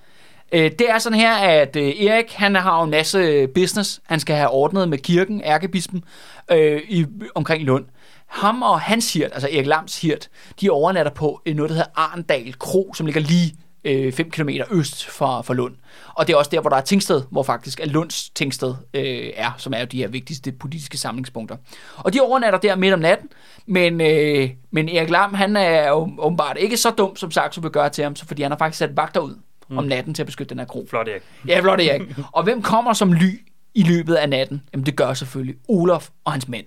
[0.52, 4.00] Øh, det er sådan her, at øh, Erik han har en masse business.
[4.06, 6.04] Han skal have ordnet med kirken, ærkebispen,
[6.50, 7.84] øh, i, omkring Lund.
[8.28, 10.28] Ham og hans hirt, altså Erik Lams hirt,
[10.60, 15.06] de overnatter på noget, der hedder Arndal Kro, som ligger lige 5 øh, km øst
[15.06, 15.74] for, for Lund.
[16.14, 19.30] Og det er også der, hvor der er Tingsted, hvor faktisk er Lunds Tingsted øh,
[19.36, 21.56] er, som er jo de her vigtigste politiske samlingspunkter.
[21.96, 23.28] Og de overnatter der midt om natten,
[23.66, 27.70] men, øh, men Erik Lam, han er jo åbenbart ikke så dum, som Saxo vil
[27.70, 29.34] gøre til ham, så fordi han har faktisk sat vagter ud
[29.68, 29.78] mm.
[29.78, 30.86] om natten til at beskytte den her kro.
[30.90, 31.22] Flot Erik.
[31.46, 32.02] Ja, flot Erik.
[32.32, 34.62] og hvem kommer som ly i løbet af natten?
[34.72, 36.66] Jamen det gør selvfølgelig Olof og hans mænd.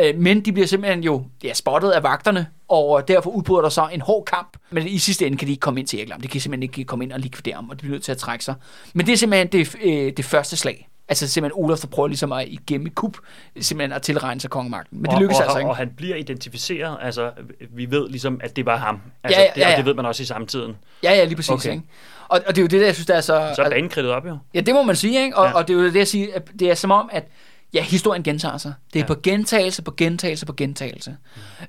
[0.00, 3.88] Øh, men de bliver simpelthen jo ja, spottet af vagterne, og derfor udbryder der så
[3.92, 4.56] en hård kamp.
[4.70, 6.84] Men i sidste ende kan de ikke komme ind til Erik De kan simpelthen ikke
[6.84, 8.54] komme ind og likvidere ham, og de bliver nødt til at trække sig.
[8.94, 10.86] Men det er simpelthen det, øh, det første slag.
[11.08, 13.16] Altså simpelthen Olaf, der prøver ligesom at igennem et kup,
[13.60, 15.02] simpelthen at tilregne sig kongemagten.
[15.02, 15.70] Men det lykkes og, altså ikke.
[15.70, 17.30] Og han bliver identificeret, altså
[17.70, 19.00] vi ved ligesom, at det var ham.
[19.24, 19.66] Altså, ja, ja, ja, ja.
[19.66, 20.76] Det, og det ved man også i samtiden.
[21.02, 21.50] Ja, ja, lige præcis.
[21.50, 21.72] Okay.
[21.72, 21.84] Ikke?
[22.28, 23.52] Og, og det er jo det, der, jeg synes, der er så...
[23.56, 24.38] Så er banen op, jo.
[24.54, 25.36] Ja, det må man sige, ikke?
[25.36, 25.52] Og, ja.
[25.52, 27.24] og det er jo det, jeg siger, det er som om, at
[27.74, 28.74] Ja, historien gentager sig.
[28.92, 29.06] Det er ja.
[29.06, 31.16] på gentagelse, på gentagelse, på gentagelse.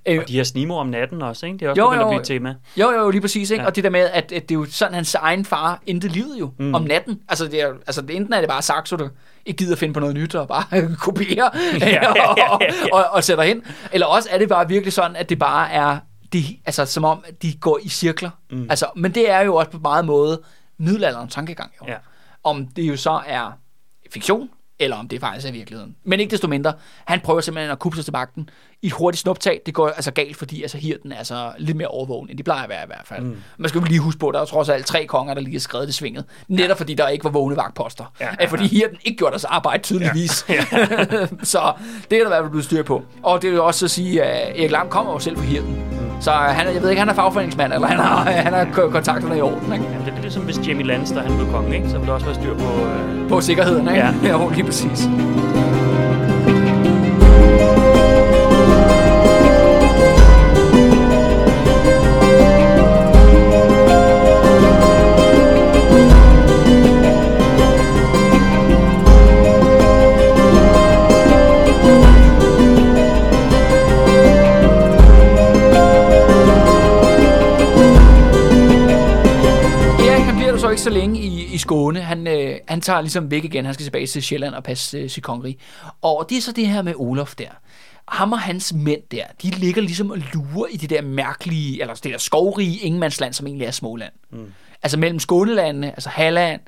[0.07, 0.17] Mm.
[0.19, 1.57] Og de her snimo om natten også, ikke?
[1.57, 2.55] Det er også jo, jo, at blive et tema.
[2.77, 3.51] Jo, jo, lige præcis.
[3.51, 3.61] Ikke?
[3.61, 3.67] Ja.
[3.67, 6.39] Og det der med, at, at det er jo sådan, hans egen far endte livet
[6.39, 6.73] jo, mm.
[6.73, 7.19] om natten.
[7.29, 9.09] Altså, det er, altså det, enten er det bare Saxo, der
[9.45, 12.51] ikke gider finde på noget nyt og bare kopiere ja, ja, ja, ja, ja.
[12.51, 12.61] og,
[12.91, 13.63] og, og sætter hen.
[13.91, 15.97] Eller også er det bare virkelig sådan, at det bare er,
[16.33, 18.29] de, altså som om, de går i cirkler.
[18.51, 18.67] Mm.
[18.69, 20.41] Altså, men det er jo også på meget måde
[20.77, 21.71] middelalderens tankegang.
[21.81, 21.85] Jo.
[21.87, 21.97] Ja.
[22.43, 23.51] Om det jo så er
[24.13, 24.49] fiktion,
[24.81, 25.95] eller om det faktisk er virkeligheden.
[26.03, 26.73] Men ikke desto mindre,
[27.05, 28.49] han prøver simpelthen at kubbe sig til magten
[28.81, 29.61] i et hurtigt snuptag.
[29.65, 32.63] Det går altså galt, fordi altså, hirten er altså lidt mere overvågen, end de plejer
[32.63, 33.23] at være i hvert fald.
[33.23, 33.37] Mm.
[33.57, 35.53] Man skal jo lige huske på, at der er trods alt tre konger, der lige
[35.53, 36.25] har skrevet det svinget.
[36.47, 38.13] Netop fordi der ikke var vågne vagtposter.
[38.19, 38.45] Ja, ja, ja.
[38.45, 40.45] Fordi hirten ikke gjorde deres arbejde tydeligvis.
[40.49, 40.65] Ja.
[40.71, 40.85] Ja.
[41.43, 41.73] så
[42.11, 43.03] det er der i hvert fald blevet styr på.
[43.23, 45.69] Og det vil også at sige, at Erik Lam kommer jo selv fra hirten.
[45.69, 46.21] Mm.
[46.21, 49.41] Så han, jeg ved ikke, han er fagforeningsmand, eller han har, han har kontakterne i
[49.41, 49.73] orden.
[49.73, 49.85] Ikke?
[49.85, 51.89] Ja, det er ligesom hvis Jamie Lannister han blev konge, ikke?
[51.89, 52.85] så vil der også være styr på...
[52.85, 53.29] Øh...
[53.29, 53.99] På sikkerheden, ikke?
[53.99, 54.13] Ja.
[54.37, 55.09] ja, lige præcis.
[80.71, 82.01] Ikke så længe i, i Skåne.
[82.01, 83.65] Han, øh, han tager ligesom væk igen.
[83.65, 85.57] Han skal tilbage til Sjælland og passe øh, sit kongerige.
[86.01, 87.49] Og det er så det her med Olof der.
[88.07, 91.93] ham og hans mænd der, de ligger ligesom og lurer i det der mærkelige, eller
[91.93, 94.13] det der skovrige ingenmandsland, som egentlig er Småland.
[94.31, 94.53] Mm.
[94.83, 96.61] Altså mellem Skånelandene, altså Halland,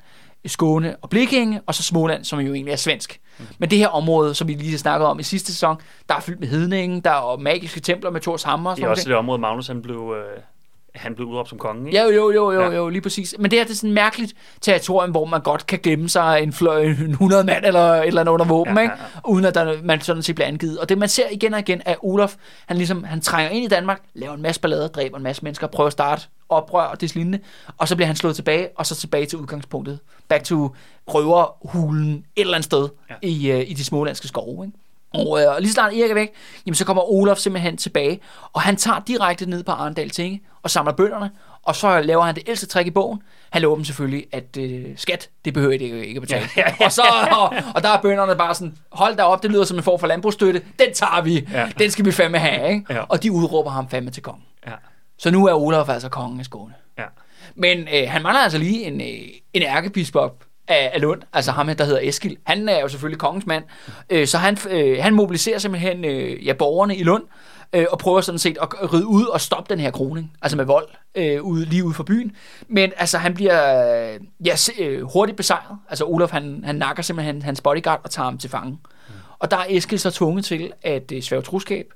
[0.46, 3.20] Skåne og Blikinge, og så Småland, som jo egentlig er svensk.
[3.38, 3.44] Mm.
[3.58, 5.76] Men det her område, som vi lige snakkede om i sidste sæson,
[6.08, 8.70] der er fyldt med hedningen, der er magiske templer med Thors hammer.
[8.70, 10.42] Og Det er også det område, Magnus han blev, øh,
[10.94, 11.98] han blev udråbt som konge, ikke?
[11.98, 12.70] Ja, jo, jo, jo, Ja.
[12.76, 13.34] jo, lige præcis.
[13.38, 16.42] Men det her det er sådan et mærkeligt territorium, hvor man godt kan gemme sig
[16.42, 19.28] en, fløj, en 100 mand eller et eller andet under våben, Ja, ja, ja, ikke?
[19.28, 20.78] uden at der, man sådan set bliver angivet.
[20.78, 22.34] Og det man ser igen og igen er Olaf,
[22.66, 25.66] han ligesom, han trænger ind i Danmark, laver en masse ballader, dræber en masse mennesker,
[25.66, 27.38] prøver at starte oprør og det lignende,
[27.78, 29.98] og så bliver han slået tilbage, og så tilbage til udgangspunktet.
[30.28, 30.74] Back to
[31.08, 33.14] røverhulen et eller andet sted ja.
[33.22, 34.78] i, uh, i de smålandske skove, ikke?
[35.14, 36.28] Og, øh, lige snart Erik er væk,
[36.66, 38.20] jamen, så kommer Olaf simpelthen tilbage,
[38.52, 41.30] og han tager direkte ned på Arendal Tinge og samler bønderne,
[41.62, 43.22] og så laver han det ældste trick i bogen.
[43.50, 46.46] Han lover dem selvfølgelig, at øh, skat, det behøver I ikke, at betale.
[46.56, 46.84] Ja, ja, ja.
[46.86, 47.02] Og, så,
[47.38, 50.00] og, og der er bønderne bare sådan, hold da op, det lyder som en form
[50.00, 51.68] for landbrugsstøtte, den tager vi, Ja.
[51.78, 52.86] den skal vi fandme have, ikke?
[52.94, 53.00] Ja.
[53.08, 54.42] Og de udråber ham fandme til konge.
[54.66, 54.72] Ja.
[55.18, 56.74] Så nu er Olaf altså kongen af Skåne.
[56.98, 57.04] ja.
[57.56, 61.68] Men øh, han mangler altså lige en, øh, en ærkebiskop af, af Lund, altså ham
[61.68, 62.36] her, der hedder Eskil.
[62.46, 63.64] Han er jo selvfølgelig kongens mand,
[64.10, 67.22] øh, så han, øh, han mobiliserer simpelthen øh, ja, borgerne i Lund,
[67.72, 70.64] øh, og prøver sådan set at ride ud og stoppe den her kroning, altså med
[70.64, 72.36] vold, øh, ude, lige ude for byen.
[72.68, 75.78] Men altså, han bliver ja, se- øh, hurtigt besejret.
[75.88, 78.78] Altså Olaf, han, han nakker simpelthen hans bodyguard og tager ham til fange.
[79.38, 81.86] Og der er Eskil så tvunget til at øh, svæve troskab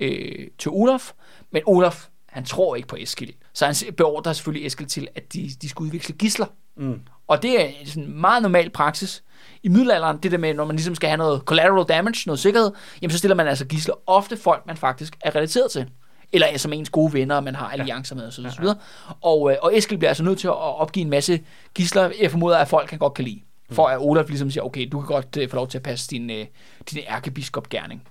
[0.00, 1.12] øh, til Olaf,
[1.52, 3.34] men Olaf, han tror ikke på Eskil.
[3.54, 6.46] Så han beordrer selvfølgelig Eskil til, at de, de skal udveksle gisler.
[6.76, 7.00] Mm.
[7.26, 9.22] Og det er en sådan meget normal praksis.
[9.62, 12.70] I middelalderen, det der med, når man ligesom skal have noget collateral damage, noget sikkerhed,
[13.02, 15.86] jamen så stiller man altså gisler ofte folk, man faktisk er relateret til.
[16.32, 18.64] Eller er som ens gode venner, man har alliancer med osv.
[18.64, 18.72] Ja.
[19.20, 21.40] Og, øh, og Eskil bliver altså nødt til at opgive en masse
[21.74, 23.40] gisler, jeg formoder, at folk kan godt kan lide.
[23.72, 26.10] For at Olaf ligesom siger, okay, du kan godt øh, få lov til at passe
[26.10, 26.46] din, øh,
[26.90, 28.02] din ærkebiskop gerning.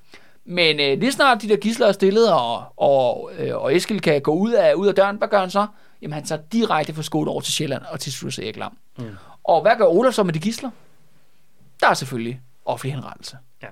[0.45, 4.21] Men øh, lige snart de der gisler er stillet, og, og, øh, og Eskil kan
[4.21, 5.67] gå ud af, ud af døren, hvad gør han så?
[6.01, 8.77] Jamen han tager direkte fra Skåne over til Sjælland og til slutter Erik Lam.
[8.97, 9.15] Mm.
[9.43, 10.69] Og hvad gør Olaf så med de gisler?
[11.79, 13.37] Der er selvfølgelig offentlig henrettelse.
[13.63, 13.67] Ja.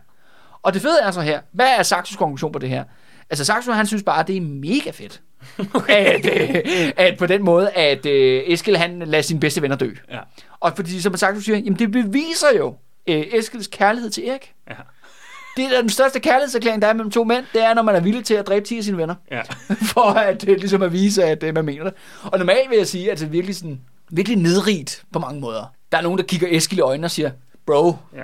[0.62, 2.84] Og det fede er så her, hvad er Saxos konklusion på det her?
[3.30, 5.22] Altså Saxo, han synes bare, at det er mega fedt.
[5.90, 9.92] at, øh, at på den måde, at øh, Eskil han lader sine bedste venner dø.
[10.12, 10.20] Ja.
[10.60, 12.76] Og fordi, som Saxo siger, jamen det beviser jo
[13.08, 14.54] øh, Eskils kærlighed til Erik.
[14.70, 14.76] Ja.
[15.68, 18.00] Det er den største kærlighedserklæring, der er mellem to mænd, det er, når man er
[18.00, 19.16] villig til at dræbe 10 af sine venner.
[19.32, 19.42] Ja.
[19.94, 21.94] for at øh, ligesom at vise, at øh, man mener det.
[22.24, 25.74] Og normalt vil jeg sige, at det er virkelig, sådan, virkelig nedrigt på mange måder.
[25.92, 27.32] Der er nogen, der kigger Eskil i øjnene og siger,
[27.66, 28.24] bro, Ja.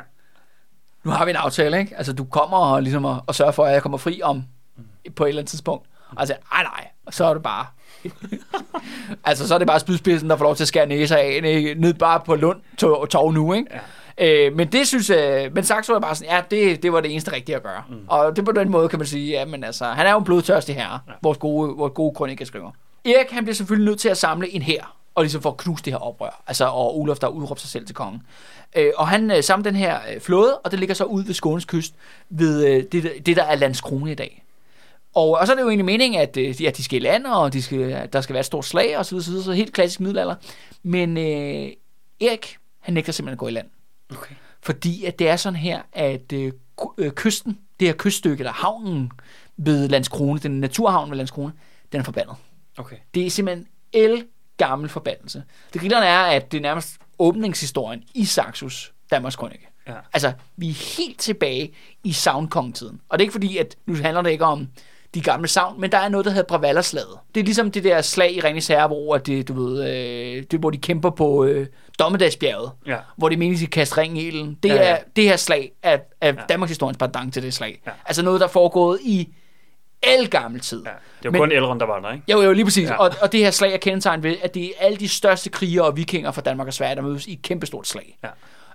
[1.04, 1.98] nu har vi en aftale, ikke?
[1.98, 4.44] Altså, du kommer og, ligesom og, og sørger for, at jeg kommer fri om
[5.16, 5.86] på et eller andet tidspunkt.
[6.26, 7.66] Siger, ej nej, og så er det bare...
[9.26, 11.40] altså, så er det bare spydspidsen, der får lov til at skære næser af,
[11.78, 13.68] ned bare på Lund Torv Torv nu, ikke?
[13.74, 13.80] Ja.
[14.18, 17.12] Øh, men det synes jeg, men Saxo er bare sådan, ja, det, det var det
[17.12, 17.84] eneste rigtige at gøre.
[17.90, 17.96] Mm.
[18.08, 20.24] Og det på den måde kan man sige, ja, men altså, han er jo en
[20.24, 21.14] blodtørstig herre, ja.
[21.24, 22.72] vores gode, vores gode krønikeskriver.
[23.06, 25.84] Erik, han bliver selvfølgelig nødt til at samle en hær, og ligesom for at knuse
[25.84, 26.44] det her oprør.
[26.48, 28.22] Altså, og Olaf, der udråber sig selv til kongen.
[28.76, 31.34] Øh, og han øh, samler den her øh, flåde, og det ligger så ud ved
[31.34, 31.94] Skånes kyst,
[32.30, 34.42] ved øh, det, der- det, der er Landskrone i dag.
[35.16, 37.26] Og, og så er det jo egentlig meningen, at øh, ja, de skal i land,
[37.26, 39.52] og de skal, der skal være et stort slag, og så videre, så, videre, så
[39.52, 40.36] helt klassisk middelalder.
[40.84, 41.70] Men øh,
[42.22, 43.68] Erik, han nægter simpelthen at gå i land.
[44.12, 44.36] Okay.
[44.62, 46.52] Fordi at det er sådan her, at øh,
[46.98, 49.12] øh, kysten, det her kyststykke, eller havnen
[49.58, 51.54] ved Landskrone, den naturhavn ved Landskrone,
[51.92, 52.36] den er forbandet.
[52.78, 52.96] Okay.
[53.14, 54.26] Det er simpelthen el
[54.58, 55.44] gammel forbandelse.
[55.74, 59.68] Det grillerne er, at det er nærmest åbningshistorien i Saxos Danmarks Krønike.
[59.88, 59.94] Ja.
[60.14, 63.02] Altså, vi er helt tilbage i savnkong-tiden.
[63.10, 64.68] Og det er ikke fordi, at nu handler det ikke om
[65.14, 67.18] de gamle savn, men der er noget, der hedder Bravallerslaget.
[67.36, 70.60] Det er ligesom det der slag i Ringens Herre, hvor, det, du ved, øh, det,
[70.60, 71.68] hvor de kæmper på øh,
[72.00, 72.98] Dommedagsbjerget, Ja.
[73.18, 74.58] hvor det menes, at de kaster ring i ilden.
[74.64, 76.34] Det, Ja, ja, er, det her slag er, er Ja.
[76.50, 77.82] Danmarks historiens pendant til det slag.
[77.88, 77.92] Ja.
[78.06, 79.30] Altså noget, der er foregået i
[80.04, 80.84] elgammel tid.
[80.86, 80.90] Ja.
[80.90, 82.24] Det var Men- kun Elrond, der var der, ikke?
[82.32, 82.90] Jo, jo, lige præcis.
[82.90, 82.96] Ja.
[82.96, 85.86] Og, og det her slag er kendetegnet ved, at det er alle de største krigere
[85.86, 88.18] og vikinger fra Danmark og Sverige, der mødes i et kæmpestort slag.
[88.24, 88.30] Ja.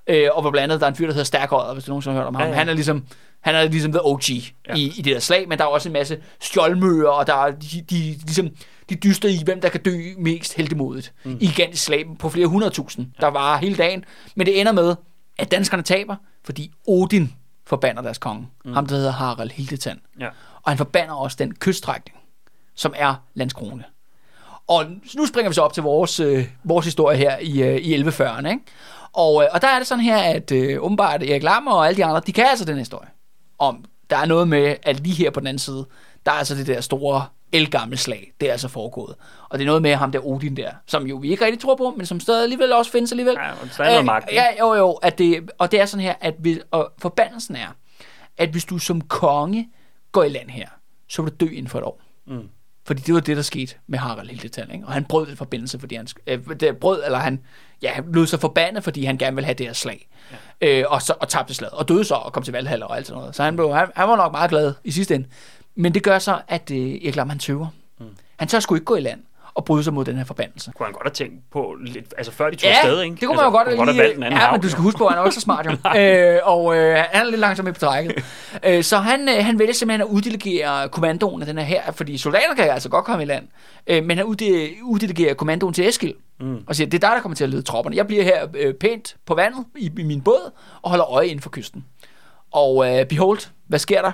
[0.07, 2.15] Øh, og hvor blandt andet der er en fyr, der hedder Stærkøjet, hvis du nogensinde
[2.15, 2.43] har hørt om ham.
[2.45, 2.55] Ja, Ja.
[2.55, 3.05] Han er ligesom,
[3.41, 4.21] han er ligesom the OG
[4.69, 4.75] Ja.
[4.75, 7.51] i, i det der slag, men der er også en masse skjoldmøer, og der er
[7.51, 8.51] de, de, ligesom,
[8.91, 11.37] de dyster i, hvem der kan dø mest heldemodigt mm.
[11.41, 13.27] i gigantisk slag på flere hundredtusind, ja.
[13.27, 14.05] der varer hele dagen.
[14.35, 14.97] Men det ender med,
[15.39, 17.35] at danskerne taber, fordi Odin
[17.67, 18.49] forbander deres konge.
[18.65, 18.73] Mm.
[18.73, 19.99] Ham, der hedder Harald Hildetand.
[20.21, 20.29] Ja.
[20.63, 22.19] Og han forbander også den kyststrækning,
[22.75, 23.85] som er Landskrone.
[24.67, 24.85] Og
[25.17, 28.49] nu springer vi så op til vores, øh, vores historie her i, øh, i 1140'erne.
[28.49, 28.61] Ikke?
[29.13, 31.97] Og, øh, og der er det sådan her, at øh, åbenbart Erik Lammer og alle
[31.97, 33.09] de andre, de kan altså den historie.
[33.59, 35.87] Om der er noget med, at lige her på den anden side,
[36.27, 39.15] der er altså det der store elgamle slag, det er altså foregået.
[39.49, 41.77] Og det er noget med ham der Odin der, som jo vi ikke rigtig tror
[41.77, 43.37] på, men som stadig alligevel også findes alligevel.
[43.79, 44.33] Ja, og magt?
[44.33, 44.93] Ja, jo, jo.
[44.93, 47.69] At det, og det er sådan her, at hvis, og forbandelsen er,
[48.39, 49.69] at hvis du som konge
[50.13, 50.69] går i land her,
[51.09, 52.03] så vil du dø inden for et år.
[52.27, 52.49] Mm.
[52.87, 54.87] Fordi det var det, der skete med Harald Hildetal, ikke?
[54.87, 57.41] Og han brød den forbindelse, fordi han, øh, det brød, eller han,
[57.83, 60.09] ja, han blev så forbandet, fordi han gerne ville have det her slag.
[60.63, 60.69] Ja.
[60.69, 63.07] Øh, og, så, og tabte slaget, og døde så, og kom til Valhalla og alt
[63.07, 63.37] sådan noget.
[63.37, 65.29] Så han, blev, han, han var nok meget glad i sidste ende.
[65.81, 67.67] Men det gør så, at øh, Erik Lam, han tøver.
[68.01, 68.07] Mm.
[68.37, 69.21] Han tør sgu ikke gå i land
[69.55, 70.73] og bryde sig mod den her forbandelse.
[70.77, 73.15] Kunne han godt have tænkt på lidt, altså før de tog Ja, afsted, ikke?
[73.17, 74.63] det kunne altså, man jo godt, kunne lige, have valgt en anden Ja, havn, men
[74.63, 75.71] du skal huske på, at han er også så smart jo.
[76.01, 78.25] øh, og øh, han er lidt langsom med på trækket.
[78.67, 82.19] øh, så han, øh, han vælger simpelthen at uddelegere kommandoen af den her her, fordi
[82.19, 83.49] soldater kan altså godt komme i land,
[83.87, 86.15] øh, men han udde, uddelegerer kommandoen til Eskil.
[86.41, 86.59] Mm.
[86.67, 87.97] Og siger, det er dig, der kommer til at lede tropperne.
[87.97, 90.51] Jeg bliver her øh, pænt på vandet i, i min båd
[90.83, 91.85] og holder øje inden for kysten.
[92.53, 94.13] Og øh, behold, hvad sker der?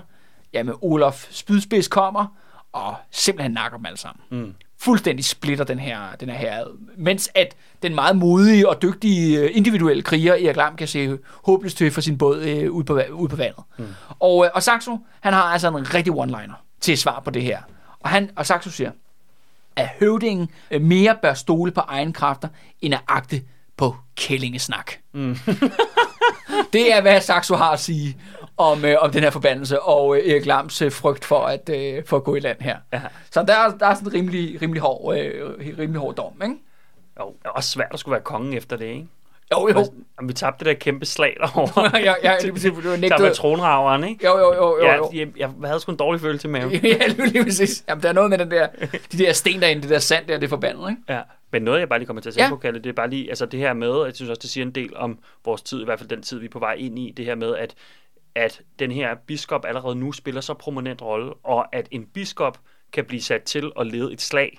[0.56, 2.26] Jamen, Olaf Spydspids kommer
[2.72, 4.22] og simpelthen nakker dem alle sammen.
[4.30, 4.54] Mm.
[4.78, 6.66] Fuldstændig splitter den her, den her herred.
[6.96, 11.76] Mens at den meget modige og dygtige øh, individuelle kriger Erik Lam kan se håbløst
[11.76, 13.64] til for sin båd øh, ud, på, ud på vandet.
[13.78, 13.86] Mm.
[14.18, 17.58] Og, øh, og Saxo, han har altså en rigtig one-liner til svar på det her.
[18.00, 18.90] Og, han, og Saxo siger,
[19.76, 22.48] at høvdingen øh, mere bør stole på egen kræfter,
[22.80, 23.42] end at agte
[23.76, 24.92] på kællingesnak.
[25.12, 25.36] Mm.
[26.72, 28.16] det er, hvad Saxo har at sige
[28.56, 32.04] om, øh, om den her forbandelse, og øh, Erik Lams øh, frygt for at, øh,
[32.06, 32.76] for at gå i land her.
[32.92, 33.00] Ja.
[33.30, 36.54] Så der, er- der er sådan en rimelig, rimelig, hård, øh, rimelig hård dom, ikke?
[37.20, 39.06] Jo, det er også svært at skulle være kongen efter det, ikke?
[39.52, 39.84] Jo, jo.
[40.18, 41.90] Om vi tabte det der kæmpe slag derovre.
[42.08, 43.32] ja, ja, lige præcis, du Der nægtet.
[43.32, 44.26] tronraveren, ikke?
[44.26, 44.94] Jo, jo, jo, jo.
[44.94, 45.10] jo.
[45.14, 46.70] Jeg, jeg havde sgu en dårlig følelse med ham.
[47.00, 47.84] ja, lige, præcis.
[47.88, 48.66] Jamen, der er noget med den der,
[49.12, 51.02] de der sten derinde, det der sand der, det er forbandet, ikke?
[51.08, 51.20] Ja,
[51.52, 52.46] men noget, jeg bare lige kommer til at tænke Ja.
[52.48, 52.54] ja.
[52.54, 54.64] på, Kalle, det er bare lige, altså det her med, jeg synes også, det siger
[54.66, 56.98] en del om vores tid, i hvert fald den tid, vi er på vej ind
[56.98, 57.74] i, det her med, at,
[58.36, 62.58] at den her biskop allerede nu spiller så prominent rolle, og at en biskop
[62.92, 64.58] kan blive sat til at lede et slag.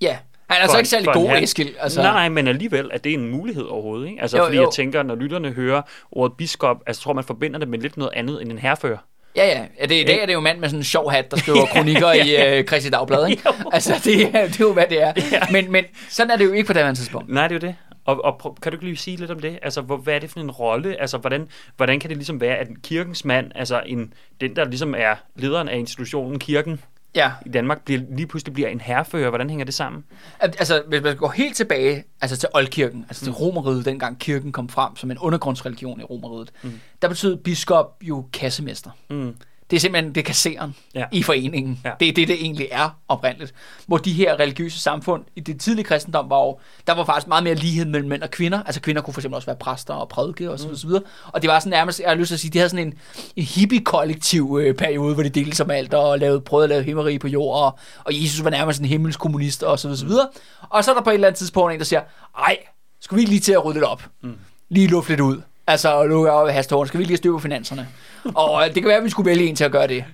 [0.00, 0.18] Ja.
[0.50, 1.30] Han er altså ikke særlig god.
[1.42, 1.74] Eskild.
[1.80, 2.02] Altså.
[2.02, 4.22] Nej, nej, men alligevel er det en mulighed overhovedet, ikke?
[4.22, 4.62] Altså, Jo, fordi jo.
[4.62, 8.12] jeg tænker, når lytterne hører ordet biskop, altså tror man forbinder det med lidt noget
[8.14, 8.98] andet end en herrefører.
[9.36, 9.66] Ja, ja.
[9.80, 11.66] ja det, I dag er det jo mand med sådan en sjov hat, der skriver
[11.72, 13.42] kronikker i øh, Christi Dagblad, ikke?
[13.72, 15.12] Altså, det, er- det er jo, hvad det er.
[15.52, 17.28] Men, men sådan er det jo ikke på det tidspunkt.
[17.28, 17.76] Nej, det er jo det.
[18.08, 19.58] Og, og prøv, kan du ikke lige sige lidt om det?
[19.62, 21.00] Altså, hvor, hvad er det for en rolle?
[21.00, 24.94] Altså, hvordan, hvordan kan det ligesom være, at kirkens mand, altså en, den, der ligesom
[24.98, 26.80] er lederen af institutionen, kirken
[27.14, 27.32] Ja.
[27.46, 29.28] i Danmark, bliver, lige pludselig bliver en herrefører?
[29.28, 30.04] Hvordan hænger det sammen?
[30.40, 34.52] Al- Altså, hvis man går helt tilbage altså til oldkirken, altså til romeriet, dengang kirken
[34.52, 36.72] kom frem som en undergrundsreligion i romeriet, mm.
[37.02, 38.90] der betød biskop jo kassemester.
[39.10, 39.34] Mm.
[39.70, 41.04] Det er simpelthen det er kasseren ja.
[41.12, 41.80] I foreningen.
[41.84, 41.90] Ja.
[42.00, 43.54] Det er det, det egentlig er oprindeligt.
[43.86, 47.44] Hvor de her religiøse samfund, i det tidlige kristendom, var jo, der var faktisk meget
[47.44, 48.62] mere lighed mellem mænd og kvinder.
[48.62, 50.76] Altså kvinder kunne for eksempel også være præster og prædike og så, mm.
[50.76, 51.02] så videre.
[51.26, 52.94] Og det var sådan nærmest, jeg har lyst til at sige, de havde sådan en,
[53.36, 56.82] en hippie-kollektiv øh, periode, hvor de delte sig med alt og lavede, prøvede at lave
[56.82, 57.56] himmeri på jord.
[57.56, 59.98] Og, og Jesus var nærmest en himmelsk kommunist og så videre.
[59.98, 60.28] Så videre.
[60.68, 62.00] Og så er der på et eller andet tidspunkt en, der siger,
[62.38, 62.56] ej,
[63.00, 64.02] skal vi ikke lige til at rydde lidt op?
[64.22, 64.32] Mm.
[64.68, 65.40] Lige lufte lidt ud.
[65.66, 66.88] Altså, lukke op af hastårene.
[66.88, 67.88] Skal vi lige have styr på finanserne?
[68.42, 70.04] og øh, det kan være, at vi skulle vælge en til at gøre det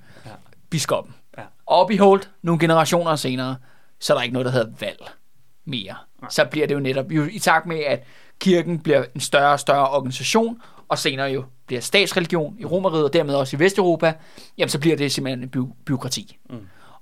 [0.71, 1.15] biskoppen.
[1.39, 1.43] Ja.
[1.67, 3.57] Og behold, nogle generationer senere,
[4.01, 5.11] så er der ikke noget, der hedder valg
[5.65, 5.95] mere.
[6.31, 8.03] Så bliver det jo netop, jo, i takt med, at
[8.41, 13.13] kirken bliver en større og større organisation, og senere jo bliver statsreligion i Romeriet, og
[13.13, 14.13] dermed også i Vesteuropa,
[14.59, 16.39] jamen så bliver det simpelthen en by- byråkrati.
[16.51, 16.57] Mm.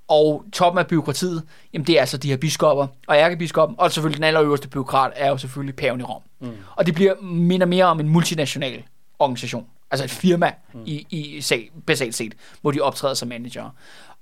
[0.08, 4.16] Og toppen af byråkratiet, jamen det er altså de her biskopper og ærkebiskoppen, og selvfølgelig
[4.16, 6.22] den allerøverste byråkrat er jo selvfølgelig paven i Rom.
[6.40, 6.50] Mm.
[6.76, 8.82] Og det bliver minder mere om en multinational
[9.18, 10.80] organisation, altså et firma mm.
[10.86, 13.70] i, i sag, basalt set, hvor de optræder som manager.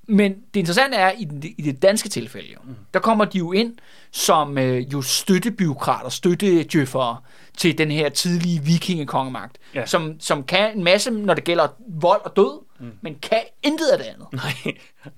[0.07, 2.75] Men det interessante er, i, den, i det danske tilfælde, jo, mm.
[2.95, 3.75] der kommer de jo ind
[4.11, 7.17] som øh, jo støttebyråkrater, støttedjøffere
[7.57, 9.87] til den her tidlige vikingekongemagt, Ja.
[9.87, 12.93] som, som kan en masse, når det gælder vold og død, mm.
[13.01, 14.27] men kan intet af det andet
[14.65, 14.75] Nej.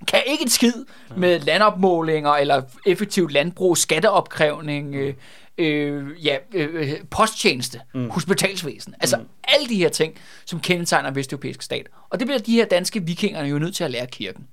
[0.08, 0.72] kan ikke en skid
[1.16, 5.14] med landopmålinger eller effektivt landbrug, skatteopkrævning, øh,
[5.58, 8.10] øh, ja, øh, posttjeneste, mm.
[8.10, 8.94] hospitalsvæsen.
[9.00, 9.24] Altså mm.
[9.44, 11.86] alle de her ting, som kendetegner Vesteuropæisk stat.
[12.10, 14.46] Og det bliver de her danske vikinger jo nødt til at lære kirken.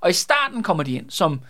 [0.00, 1.40] Og i starten kommer de ind som,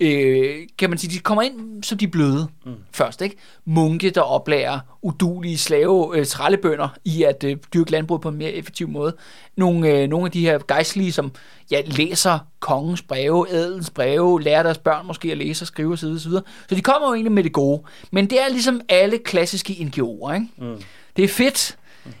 [0.00, 2.72] øh, kan man sige, de kommer ind som de bløde mm.
[2.92, 3.36] først, ikke?
[3.64, 8.52] Munke, der oplærer udulige slave øh, trællebønder i at øh, dyrke landbrug på en mere
[8.52, 9.16] effektiv måde.
[9.56, 11.32] Nogle, øh, nogle af de her gejstlige, som
[11.70, 16.06] ja, læser kongens breve, ædelens breve, lærer deres børn måske at læse og skrive osv.
[16.06, 16.32] osv.
[16.68, 17.82] Så de kommer jo egentlig med det gode.
[18.10, 20.46] Men det er ligesom alle klassiske NGO'er, ikke?
[20.58, 20.82] Mm.
[21.16, 21.76] Det er fedt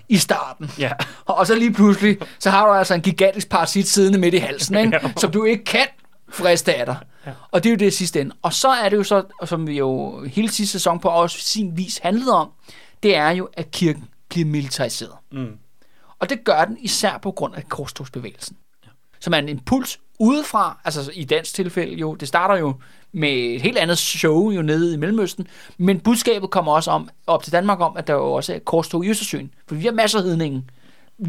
[0.08, 0.70] i starten.
[0.78, 0.92] Ja.
[1.24, 4.76] Og så lige pludselig, så har du altså en gigantisk parasit siddende midt i halsen,
[4.84, 5.00] ikke?
[5.16, 5.86] Som du ikke kan
[6.30, 6.96] friste af dig.
[7.26, 7.32] Ja.
[7.50, 8.34] Og det er jo det i sidste ende.
[8.42, 11.76] Og så er det jo så, som vi jo hele sidste sæson på også sin
[11.76, 12.50] vis handlede om,
[13.02, 15.12] det er jo, at kirken bliver militariseret.
[15.32, 15.58] Mm.
[16.18, 18.56] Og det gør den især på grund af korstogsbevægelsen.
[18.84, 18.90] Ja.
[19.20, 22.74] Som er en impuls udefra, altså i dansk tilfælde jo, det starter jo
[23.12, 25.46] med et helt andet show jo nede i Mellemøsten,
[25.78, 29.04] men budskabet kommer også om, op til Danmark om, at der jo også er korstog
[29.04, 29.54] i Østersøen.
[29.66, 30.70] For vi har masser af hedningen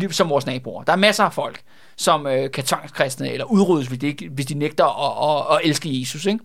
[0.10, 0.84] som vores naboer.
[0.84, 1.62] Der er masser af folk,
[2.02, 5.68] som øh, kan tvangskristne eller udryddes, hvis de, ikke, hvis de nægter at, at, at
[5.70, 6.26] elske Jesus.
[6.26, 6.40] Ikke?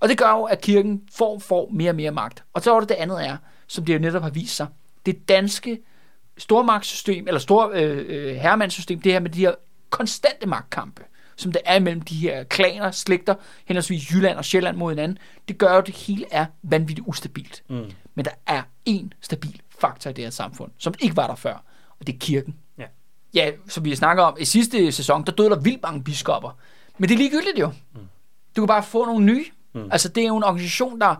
[0.00, 2.44] Og det gør jo, at kirken får, får mere og mere magt.
[2.52, 3.36] Og så er det det andet er,
[3.66, 4.66] som det jo netop har vist sig.
[5.06, 5.78] Det danske
[6.38, 9.54] stormagtssystem, eller stor øh, øh, herremandssystem, det her med de her
[9.90, 11.02] konstante magtkampe,
[11.36, 13.34] som der er mellem de her klaner, slægter,
[13.64, 17.62] henholdsvis Jylland og Sjælland mod hinanden, det gør jo, at det hele er vanvittigt ustabilt.
[17.68, 17.90] Mm.
[18.14, 21.64] Men der er en stabil faktor i det her samfund, som ikke var der før,
[22.00, 22.54] og det er kirken.
[23.34, 23.50] Ja.
[23.68, 26.56] Som vi snakker om, i sidste sæson, der døde der vildt mange biskopper.
[26.98, 27.66] Men det er ligegyldigt jo.
[27.66, 28.00] Mm.
[28.56, 29.44] Du kan bare få nogle nye.
[29.74, 29.88] Mm.
[29.90, 31.14] Altså, det er jo en organisation, der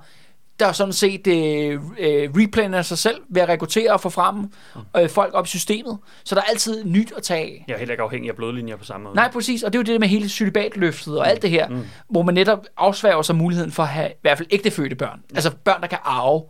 [0.61, 4.53] der sådan set øh, øh, replaner sig selv ved at rekruttere og få frem
[4.97, 5.99] øh, folk op i systemet.
[6.25, 7.65] Så der er altid nyt at tage af.
[7.69, 9.17] Jeg er heller ikke afhængig af blodlinjer på samme måde.
[9.17, 9.62] Nej, præcis.
[9.62, 11.85] Og det er jo det med hele celibatløftet og alt det her, mm.
[12.09, 15.23] hvor man netop afsværger sig muligheden for at have i hvert fald ægtefødte børn.
[15.31, 15.37] Ja.
[15.37, 16.43] Altså børn, der kan arve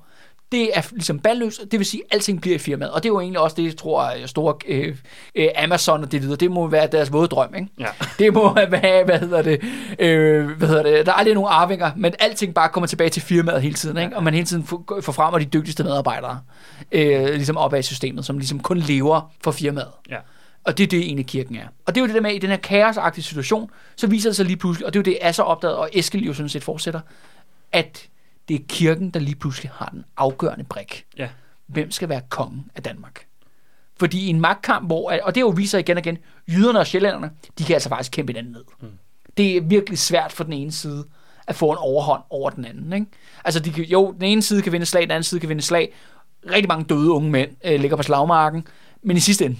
[0.54, 2.92] det er ligesom bandløst, det vil sige, at alting bliver i firmaet.
[2.92, 4.96] Og det er jo egentlig også det, jeg tror, at store øh,
[5.34, 7.68] øh, Amazon og det videre, det må være deres våde drøm, ikke?
[7.78, 7.86] Ja.
[8.18, 9.60] Det må være, hvad hedder det,
[9.98, 13.22] øh, hvad hedder det, der er aldrig nogen arvinger, men alting bare kommer tilbage til
[13.22, 14.16] firmaet hele tiden, ikke?
[14.16, 16.40] Og man hele tiden får, frem de dygtigste medarbejdere,
[16.92, 19.90] øh, ligesom op af systemet, som ligesom kun lever for firmaet.
[20.10, 20.16] Ja.
[20.64, 21.66] Og det er det egentlig kirken er.
[21.86, 24.36] Og det er jo det der med, i den her kaosagtige situation, så viser det
[24.36, 26.64] sig lige pludselig, og det er jo det, Asser opdaget, og Eskild jo sådan set
[26.64, 27.00] fortsætter,
[27.72, 28.08] at
[28.48, 31.06] det er kirken, der lige pludselig har den afgørende brik.
[31.18, 31.28] Ja.
[31.66, 33.26] Hvem skal være kongen af Danmark?
[33.98, 36.18] Fordi i en magtkamp, hvor, og det er jo viser igen og igen,
[36.48, 38.64] jyderne og sjællænderne, de kan altså faktisk kæmpe hinanden ned.
[38.80, 38.88] Mm.
[39.36, 41.04] Det er virkelig svært for den ene side
[41.46, 42.92] at få en overhånd over den anden.
[42.92, 43.06] Ikke?
[43.44, 45.62] Altså, de kan, jo, den ene side kan vinde slag, den anden side kan vinde
[45.62, 45.94] slag.
[46.50, 48.66] Rigtig mange døde unge mænd øh, ligger på slagmarken,
[49.02, 49.56] men i sidste ende,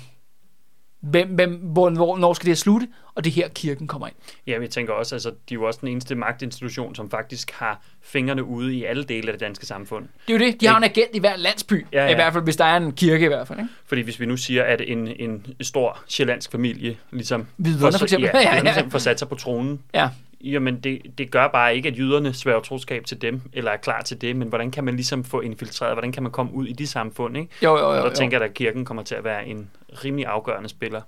[1.11, 2.89] hvem, hvem, hvor, hvor, når skal det her slutte?
[3.15, 4.17] Og det er her, kirken kommer ind.
[4.47, 7.83] Ja, jeg tænker også, altså, de er jo også den eneste magtinstitution, som faktisk har
[8.03, 10.05] fingrene ude i alle dele af det danske samfund.
[10.27, 10.61] Det er jo det.
[10.61, 11.87] De har en agent i hver landsby.
[11.93, 12.11] Ja, ja.
[12.11, 13.59] I hvert fald, hvis der er en kirke i hvert fald.
[13.59, 13.71] Ikke?
[13.87, 18.31] Fordi hvis vi nu siger, at en, en stor sjællandsk familie ligesom Videre, for, eksempel.
[18.35, 18.83] Ja, ja, ja.
[18.89, 20.09] får sat sig på tronen, ja.
[20.45, 24.03] Jamen det, det gør bare ikke, at jyderne sværger troskab til dem, eller er klar
[24.03, 26.73] til det, men hvordan kan man ligesom få infiltreret, hvordan kan man komme ud i
[26.73, 27.51] de samfund, ikke?
[27.63, 27.87] Jo, jo, jo.
[27.87, 29.71] Og der tænker jeg, at kirken kommer til at være en
[30.05, 31.03] rimelig afgørende spiller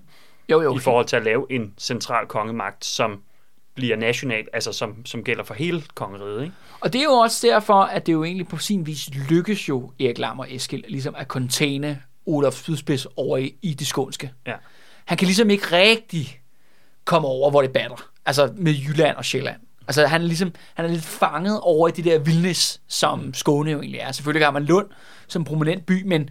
[0.49, 0.77] jo, jo.
[0.77, 3.23] i forhold til at lave en central kongemagt, som
[3.75, 6.43] bliver national, altså som, som gælder for hele kongeriget.
[6.43, 6.55] Ikke?
[6.81, 9.93] Og det er jo også derfor, at det jo egentlig på sin vis lykkes jo
[10.01, 14.33] Erik Lam og Eskild ligesom at containe Olaf Spydspids over i, i det skånske.
[14.47, 14.55] Ja.
[15.05, 16.41] Han kan ligesom ikke rigtig
[17.07, 18.09] komme over, hvor det batter.
[18.27, 19.61] Altså med Jylland og Sjælland.
[19.89, 23.71] Altså han er ligesom, han er lidt fanget over i det der vildnis, som Skåne
[23.71, 24.13] jo egentlig er.
[24.13, 24.87] Selvfølgelig har man Lund
[25.29, 26.31] som prominent by, men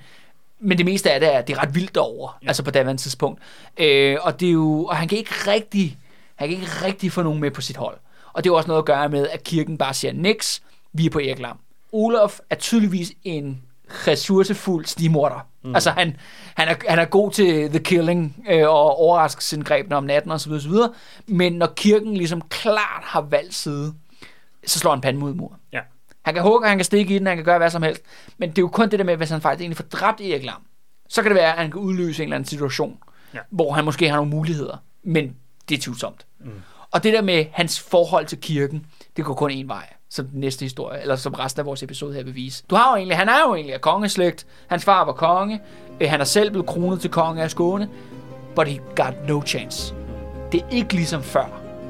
[0.60, 2.48] men det meste af det er, det er ret vildt derovre, ja.
[2.48, 3.42] altså på daværende tidspunkt.
[3.78, 5.98] Øh, og, det er jo, og han kan ikke rigtig,
[6.36, 7.98] han kan ikke rigtig få nogen med på sit hold.
[8.34, 10.62] Og det er jo også noget at gøre med, at kirken bare siger, niks,
[10.94, 11.60] vi er på Erik Lam.
[11.92, 15.48] Olaf er tydeligvis en ressourcefuld stimorder.
[15.66, 15.76] Mm.
[15.76, 16.16] Altså han,
[16.56, 20.52] han, er, han er god til the killing øh, og overraskelsesindgrebene om natten osv.
[20.52, 20.72] osv.
[21.28, 23.94] Men når kirken ligesom klart har valgt side,
[24.66, 25.58] så slår han panden mod mur.
[25.74, 25.80] Ja.
[26.26, 28.02] Han kan hugge, han kan stikke i den, han kan gøre hvad som helst.
[28.38, 30.44] Men det er jo kun det der med, hvis han faktisk egentlig får dræbt Erik
[30.46, 30.62] Lam,
[31.10, 32.98] så kan det være, at han kan udløse en eller anden situation,
[33.34, 33.40] Ja.
[33.50, 34.78] hvor han måske har nogle muligheder.
[35.04, 35.36] Men
[35.70, 36.26] det er tvivlsomt.
[36.40, 36.52] Mm.
[36.92, 38.86] Og det der med hans forhold til kirken,
[39.18, 42.14] det går kun en vej, som den næste historie, eller som resten af vores episode
[42.14, 42.64] her vil vise.
[42.70, 44.46] Du har jo egentlig, han er jo egentlig af kongeslægt.
[44.68, 45.62] Hans far var konge.
[46.02, 47.90] Øh, han er selv blevet kronet til konge af Skåne.
[48.56, 49.94] But he got no chance.
[50.52, 51.46] Det er ikke ligesom før,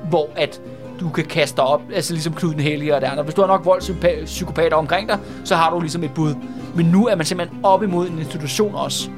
[0.09, 0.61] hvor at
[0.99, 3.23] du kan kaste dig op, altså ligesom Knud den Hellige og det andre.
[3.23, 6.35] Hvis du har nok voldspsykopater omkring dig, så har du ligesom et bud.
[6.75, 9.09] Men nu er man simpelthen op imod en institution også.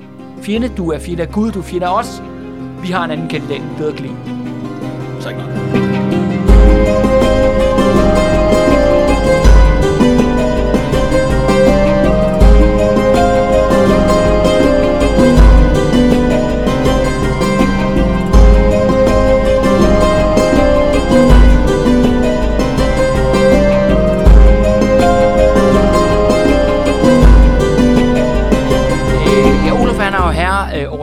[0.41, 2.21] Fjende, du er fjende af Gud, du er fjende af os.
[2.81, 4.17] Vi har en anden kandidat, en bedre kling.
[5.19, 5.66] Så ikke noget.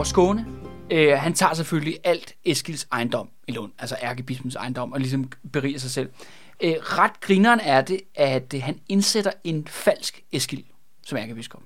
[0.05, 0.45] Skåne.
[0.91, 5.79] Øh, han tager selvfølgelig alt Eskilds ejendom i Lund, altså ærkebispens ejendom, og ligesom beriger
[5.79, 6.09] sig selv.
[6.63, 10.63] Øh, ret grineren er det, at øh, han indsætter en falsk Eskild
[11.07, 11.61] som ærkebiskop.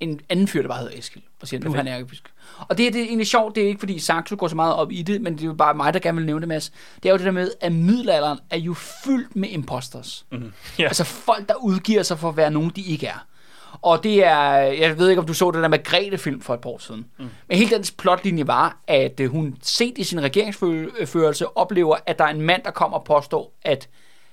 [0.00, 2.30] En anden fyr, der bare hedder Eskild, og siger, nu er han ærkebiskop.
[2.68, 4.74] Og det, er- det er egentlig sjovt, det er ikke fordi Saxo går så meget
[4.74, 6.72] op i det, men det er jo bare mig, der gerne vil nævne det, Mads.
[7.02, 10.26] Det er jo det der med, at middelalderen er jo fyldt med imposters.
[10.32, 10.52] Mm.
[10.78, 10.84] Ja.
[10.84, 13.26] Altså folk, der udgiver sig for at være nogen, de ikke er.
[13.82, 16.70] Og det er, jeg ved ikke, om du så den der Margrethe-film for et par
[16.70, 17.06] år siden.
[17.18, 17.24] Mm.
[17.48, 22.24] Men hele dens plotlinje var, at øh, hun set i sin regeringsførelse oplever, at der
[22.24, 23.88] er en mand, der kommer og påstår, at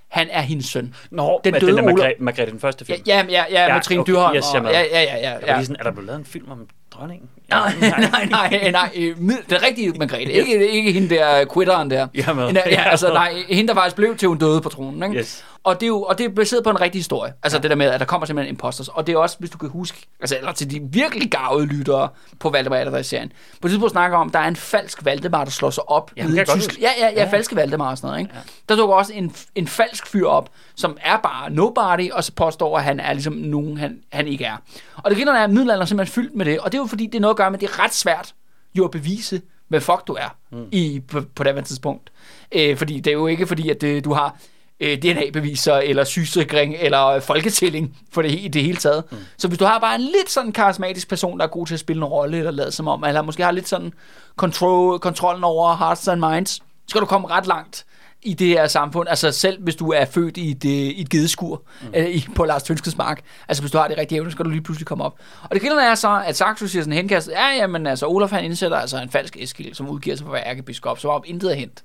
[0.09, 0.93] han er hendes søn.
[1.11, 3.03] Nå, Den døde den der Margrethe, Margrethe den første Ja, film.
[3.07, 4.35] ja, ja, ja, med Ja, Trine okay, Dyrholm.
[4.35, 4.71] yes, og, med.
[4.71, 5.55] ja, ja, ja, ja, ja.
[5.55, 7.29] lige sådan, er der blevet lavet en film om dronningen.
[7.49, 8.89] Nej, nej, nej, nej.
[8.95, 9.17] øh,
[9.49, 10.31] Den rigtige Margrethe.
[10.31, 12.07] Ikke, ikke hende der quitteren der.
[12.27, 12.45] Er med.
[12.47, 15.03] Hende, ja, altså, nej, hende der faktisk blev til hun døde på tronen.
[15.03, 15.15] Ikke?
[15.19, 15.45] Yes.
[15.63, 17.33] Og, det er jo, og det er baseret på en rigtig historie.
[17.43, 17.61] Altså ja.
[17.61, 18.87] det der med, at der kommer simpelthen imposters.
[18.87, 22.09] Og det er også, hvis du kan huske, altså eller til de virkelig gavede lyttere
[22.39, 23.31] på Valdemar Atterdag-serien.
[23.61, 26.11] På et tidspunkt snakker om, der er en falsk Valdemar, der slår sig op.
[26.17, 26.77] Ja, kan i huske.
[26.81, 27.31] Ja, ja, ja, Ja.
[27.31, 28.19] falske Valdemar og sådan noget.
[28.19, 28.31] Ikke?
[28.35, 28.39] Ja.
[28.69, 32.77] Der dukker også en, en falsk fyr op, som er bare nobody, og så påstår,
[32.77, 34.57] at han er ligesom nogen, han, han ikke er.
[34.97, 36.59] Og det griner er, at middelalderen er simpelthen fyldt med det.
[36.59, 37.93] Og det er jo fordi, det er noget at gøre med, at det er ret
[37.93, 38.33] svært
[38.75, 40.67] jo at bevise, hvad fuck du er mm.
[40.71, 42.11] i, på, på det tidspunkt.
[42.51, 44.37] Øh, fordi det er jo ikke fordi, at det, du har
[44.79, 49.03] øh, DNA-beviser, eller sygesikring, eller folketælling for det, i det hele taget.
[49.11, 49.17] Mm.
[49.37, 51.79] Så hvis du har bare en lidt sådan karismatisk person, der er god til at
[51.79, 53.93] spille en rolle, eller lade som om, eller måske har lidt sådan
[54.37, 57.85] control, kontrollen over hearts and minds, så skal du komme ret langt
[58.21, 59.09] i det her samfund.
[59.09, 61.87] Altså selv hvis du er født i et, i et gedeskur mm.
[61.95, 63.21] øh, i, på Lars Tønskeds mark.
[63.47, 65.19] Altså hvis du har det rigtige evne, så skal du lige pludselig komme op.
[65.43, 68.43] Og det griner er så, at Saxo siger sådan henkastet, ja, jamen altså Olaf han
[68.43, 71.49] indsætter altså en falsk Eskild, som udgiver sig for at være ærkebiskop, så var intet
[71.49, 71.83] at hente.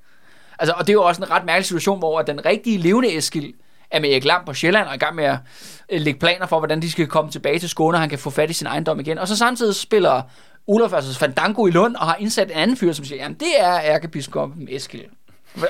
[0.59, 3.55] Altså, og det er jo også en ret mærkelig situation, hvor den rigtige levende Eskild
[3.91, 5.39] er med Erik Lam på Sjælland og er i gang med at
[5.89, 8.31] øh, lægge planer for, hvordan de skal komme tilbage til Skåne, og han kan få
[8.31, 9.19] fat i sin ejendom igen.
[9.19, 10.23] Og så samtidig spiller
[10.67, 13.61] Olof altså Fandango i Lund og har indsat en anden fyr, som siger, jamen det
[13.61, 15.05] er ærkebiskoppen Eskild.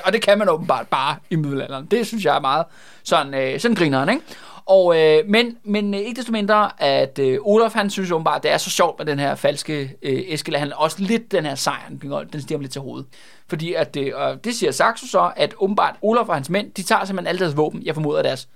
[0.05, 1.85] Og det kan man åbenbart bare i middelalderen.
[1.85, 2.65] Det synes jeg er meget
[3.03, 4.21] sådan, øh, sådan grineren, ikke?
[4.65, 8.51] Og, øh, men, men øh, ikke desto mindre, at øh, Olaf han synes åbenbart, det
[8.51, 11.89] er så sjovt med den her falske øh, Eskild, han også lidt den her sejr,
[11.89, 13.07] den, stiger ham lidt til hovedet.
[13.47, 16.83] Fordi at, øh, og det siger Saxo så, at åbenbart Olaf og hans mænd, de
[16.83, 18.49] tager simpelthen alle deres våben, jeg formoder deres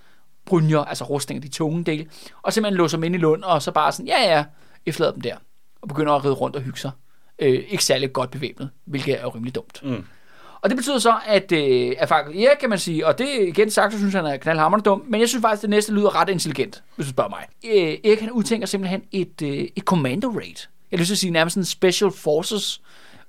[0.46, 2.08] brynjer, altså rustninger, de tunge dele,
[2.42, 4.46] og simpelthen låser dem ind i Lund, og så bare sådan, ja ja,
[4.86, 5.36] efterlader dem der,
[5.82, 6.92] og begynder at ride rundt og hygge sig.
[7.40, 9.84] Øh, ikke særlig godt bevæbnet, hvilket er jo rimelig dumt.
[9.84, 10.06] Mm.
[10.62, 13.72] Og det betyder så, at, øh, at faktisk, ja, kan man sige, og det igen
[13.72, 16.30] sagt, så synes han er knaldhammerende dum, men jeg synes faktisk, det næste lyder ret
[16.30, 17.46] intelligent, hvis du spørger mig.
[17.66, 20.68] Øh, Erik han udtænker simpelthen et, øh, et commando raid.
[20.92, 22.82] Jeg vil sige nærmest en special forces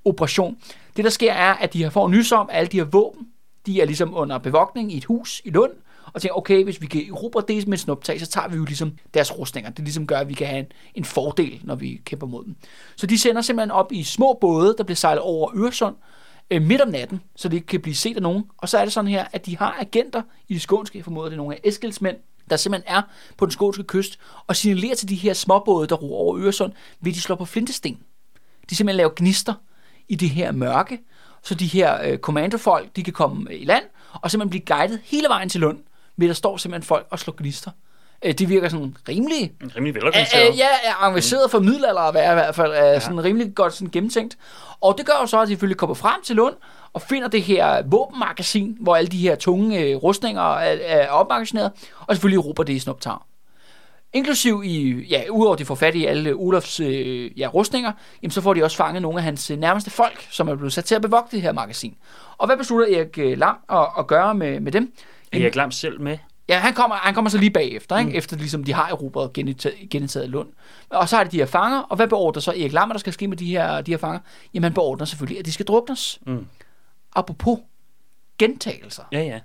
[0.05, 0.57] operation.
[0.97, 3.27] Det der sker er, at de har fået nys om, at alle de her våben,
[3.67, 5.73] de er ligesom under bevogtning i et hus i Lund,
[6.13, 8.65] og tænker, okay, hvis vi kan erobre det med et snuptag, så tager vi jo
[8.65, 9.71] ligesom deres rustninger.
[9.71, 12.57] Det ligesom gør, at vi kan have en, en fordel, når vi kæmper mod dem.
[12.97, 15.97] Så de sender simpelthen op i små både, der bliver sejlet over Øresund,
[16.51, 18.45] øh, midt om natten, så det ikke kan blive set af nogen.
[18.59, 21.29] Og så er det sådan her, at de har agenter i det skånske, jeg formoder
[21.29, 22.17] det er nogle af Eskilds mænd,
[22.51, 23.03] der simpelthen er
[23.37, 27.13] på den skånske kyst, og signalerer til de her småbåde, der roer over Øresund, ved
[27.13, 27.99] de slår på flintesten.
[28.71, 29.55] De simpelthen laver gnister
[30.09, 31.01] i det her mørke,
[31.43, 35.29] så de her øh, kommandofolk, de kan komme i land, og simpelthen blive guidet hele
[35.29, 35.79] vejen til Lund,
[36.17, 37.71] ved der står simpelthen folk og slår gnister.
[38.25, 40.49] Øh, det virker sådan rimelig Rimelig Ja, velorganiseret.
[40.53, 42.73] øh, ja, er engageret for middelalder at være i hvert fald.
[42.77, 44.39] Er sådan rimelig godt sådan gennemtænkt.
[44.81, 46.55] Og det gør jo så, at de selvfølgelig kommer frem til Lund
[46.93, 51.73] og finder det her våbenmagasin, hvor alle de her tunge øh, rustninger er, er opmagasineret,
[52.07, 53.17] og selvfølgelig råber det i Snuptag.
[54.13, 57.93] Inklusiv i, ja, udover at de får fat i alle Olafs øh, ja, rustninger,
[58.23, 60.73] jamen så får de også fanget nogle af hans øh, nærmeste folk, som er blevet
[60.73, 61.95] sat til at bevogte det her magasin.
[62.39, 64.93] Og hvad beslutter Erik øh, Lam at, at gøre med, med dem?
[65.33, 66.19] Er jeg glemt selv med?
[66.51, 68.11] Ja, han kommer, han kommer så lige bagefter, ikke?
[68.11, 68.17] Mm.
[68.17, 70.49] efter ligesom de har erobret og genindtaget, genindtaget Lund.
[70.89, 73.13] Og så har de de her fanger, og hvad beordrer så Erik Lammer, der skal
[73.13, 74.21] ske med de her, de her fanger?
[74.55, 76.19] Jamen han beordrer selvfølgelig, at de skal druknes.
[76.27, 76.47] Mm.
[77.17, 77.59] Apropos
[78.39, 79.03] gentagelser.
[79.13, 79.41] Ja, ja.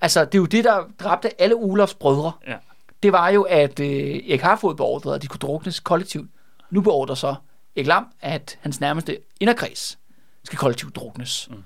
[0.00, 2.32] Altså, det er jo det, der dræbte alle Olafs brødre.
[2.46, 2.56] Ja.
[3.02, 6.30] Det var jo, at øh, Erik Harfod beordrede, at de kunne druknes kollektivt.
[6.70, 7.34] Nu beordrer så
[7.76, 9.98] Erik Lam, at hans nærmeste inderkreds
[10.44, 11.48] skal kollektivt druknes.
[11.50, 11.56] Mm.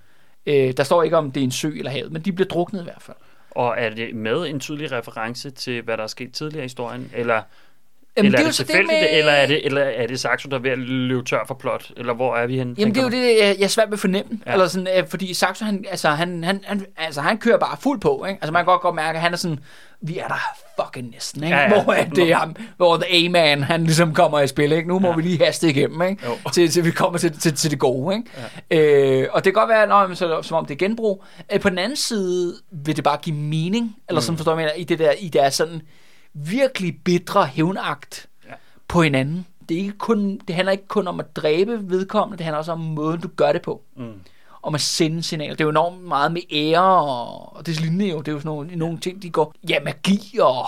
[0.47, 2.81] Øh, der står ikke, om det er en sø eller havet, men de bliver druknet
[2.81, 3.17] i hvert fald.
[3.51, 7.11] Og er det med en tydelig reference til, hvad der er sket tidligere i historien?
[7.15, 7.43] Eller,
[8.17, 10.61] Jamen, eller er jo det tilfældigt, eller er det, eller er det Saxo, der er
[10.61, 11.91] ved at løbe tør for plot?
[11.97, 12.75] Eller hvor er vi henne?
[12.79, 14.41] Jamen, det er jo det, jeg, jeg er svært ved at fornemme.
[14.47, 14.53] Ja.
[14.53, 18.01] Eller sådan, øh, fordi Saxo, han, altså, han, han, han, altså, han kører bare fuld
[18.01, 18.25] på.
[18.29, 18.39] Ikke?
[18.43, 19.59] Altså, man kan godt, godt mærke, at han er sådan,
[20.03, 20.41] vi er der
[20.85, 21.45] fucking næsten.
[21.45, 21.57] Ikke?
[21.57, 21.83] Ja, ja.
[21.83, 24.73] Hvor, at det er ham, hvor The A-Man, han ligesom kommer i spil.
[24.73, 24.89] Ikke?
[24.89, 25.17] Nu må ja.
[25.17, 26.27] Vi lige haste igennem, ikke?
[26.27, 26.51] Jo.
[26.53, 28.17] Til, til vi kommer til, til, til det gode.
[28.17, 28.31] Ikke?
[28.71, 28.79] Ja.
[29.23, 31.25] Øh, og det kan godt være, nå, men så, som om det er genbrug.
[31.53, 32.55] Øh, på den anden side
[32.85, 34.37] vil det bare give mening, eller sådan Mm.
[34.37, 35.83] forstår jeg, i det der, i deres sådan
[36.35, 38.53] virkelig bitre hævnagt Ja.
[38.89, 39.47] på hinanden.
[39.69, 42.73] Det, er ikke kun, det handler ikke kun om at dræbe vedkommende, det handler også
[42.73, 43.83] om måden, du gør det på.
[43.97, 44.13] Mm.
[44.63, 45.55] Om at sende signaler.
[45.55, 48.19] Det er jo enormt meget med ære, og, og det lignende jo.
[48.19, 49.55] Det er jo sådan nogle, nogle ting, de går...
[49.69, 50.67] Ja, magi og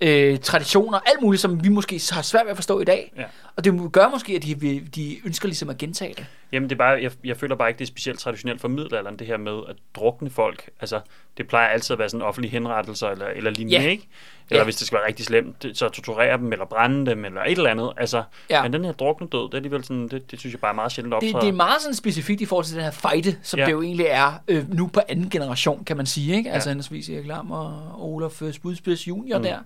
[0.00, 3.12] øh, traditioner, alt muligt, som vi måske har svært ved at forstå i dag.
[3.16, 3.24] Ja.
[3.56, 6.26] Og det gør måske, at de, de ønsker ligesom at gentage det.
[6.54, 9.18] Jamen, det er bare, jeg, jeg føler bare ikke, det er specielt traditionelt for middelalderen,
[9.18, 10.70] det her med at drukne folk.
[10.80, 11.00] Altså,
[11.36, 13.88] det plejer altid at være sådan offentlige henrettelser eller, eller lignende, Ja.
[13.90, 14.08] ikke?
[14.50, 14.64] Eller Ja.
[14.64, 17.50] hvis det skal være rigtig slemt, det- så torturere dem, eller brænde dem, eller et
[17.58, 17.92] eller andet.
[17.96, 18.62] Altså, Ja.
[18.62, 20.74] men den her drukne død, det er alligevel sådan, det, det synes jeg bare er
[20.74, 21.40] meget sjældent Det, optræder.
[21.40, 23.64] det er meget sådan specifikt i forhold til den her fejde, som ja.
[23.66, 26.36] Det jo egentlig er øh, nu på anden generation, kan man sige.
[26.36, 26.50] Ikke?
[26.52, 26.72] Altså Ja.
[26.72, 29.38] henholdsvis Erik Lam og Olaf øh, Spudspids junior.
[29.38, 29.44] Mm.
[29.44, 29.58] der.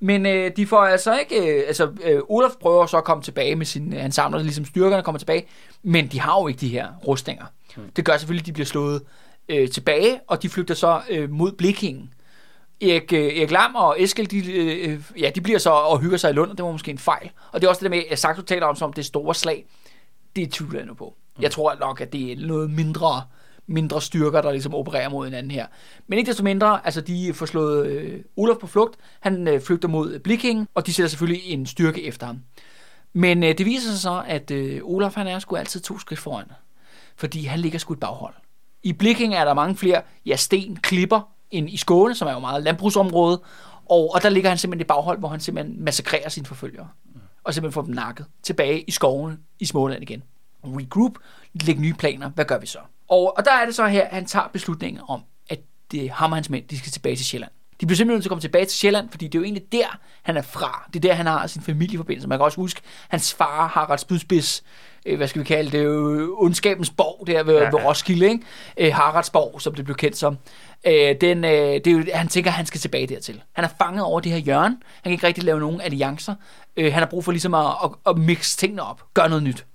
[0.00, 1.60] Men øh, de får altså ikke...
[1.60, 3.92] Øh, altså, øh, Olaf prøver så at komme tilbage med sin...
[3.92, 5.46] Øh, han samler ligesom styrkerne kommer tilbage,
[5.82, 7.44] men de har jo ikke de her rustninger.
[7.76, 7.82] Mm.
[7.96, 9.02] Det gør selvfølgelig, at de bliver slået
[9.48, 12.12] øh, tilbage, og de flygter så øh, mod Blikingen.
[12.80, 16.30] Erik, øh, Erik Lam og Eskild, de, øh, ja, de bliver så og hygger sig
[16.30, 17.30] i Lund, og det var måske en fejl.
[17.52, 19.66] Og det er også det der med, at Saxo taler om som det store slag.
[20.36, 21.14] Det tvivler jeg nu på.
[21.40, 23.22] Jeg tror nok, at det er noget mindre
[23.68, 25.66] mindre styrker, der ligesom opererer mod hinanden her.
[26.06, 29.88] Men ikke desto mindre, altså de får slået øh, Olaf på flugt, han øh, flygter
[29.88, 32.40] mod Bliking, og de sætter selvfølgelig en styrke efter ham.
[33.12, 36.20] Men øh, det viser sig så, at øh, Olaf han er sgu altid to skridt
[36.20, 36.46] foran,
[37.16, 38.34] fordi han ligger sgu et baghold.
[38.82, 42.38] I Bliking er der mange flere ja, sten, klipper, end i Skåne, som er jo
[42.38, 43.42] meget landbrugsområde,
[43.90, 46.88] og, og der ligger han simpelthen i baghold, hvor han simpelthen massakrerer sine forfølgere,
[47.44, 50.22] og simpelthen får dem nakket tilbage i skovene i Småland igen.
[50.64, 51.12] Regroup,
[51.54, 52.78] lægge nye planer, hvad gør vi så?
[53.08, 55.58] Og, og der er det så her, at han tager beslutningen om, at
[55.90, 57.50] det, ham og hans mænd, de skal tilbage til Sjælland.
[57.80, 59.72] De bliver simpelthen nødt til at komme tilbage til Sjælland, fordi det er jo egentlig
[59.72, 60.88] der, han er fra.
[60.92, 62.28] Det er der, han har sin familieforbindelse.
[62.28, 64.62] Man kan også huske, hans far har ret spydspids,
[65.06, 67.70] øh, hvad skal vi kalde det, øh, ondskabens borg der ved, ja, ja.
[67.70, 68.44] ved Roskilde, ikke?
[68.76, 70.38] Øh, Haraldsborg, som det blev kendt som.
[70.86, 73.42] Øh, den, øh, det er jo, han tænker, at han skal tilbage dertil.
[73.52, 74.76] Han er fanget over det her hjørne.
[74.94, 76.34] Han kan ikke rigtig lave nogen alliancer.
[76.76, 79.02] Øh, han har brug for ligesom at, at, at mixe tingene op.
[79.14, 79.66] Gøre noget nyt.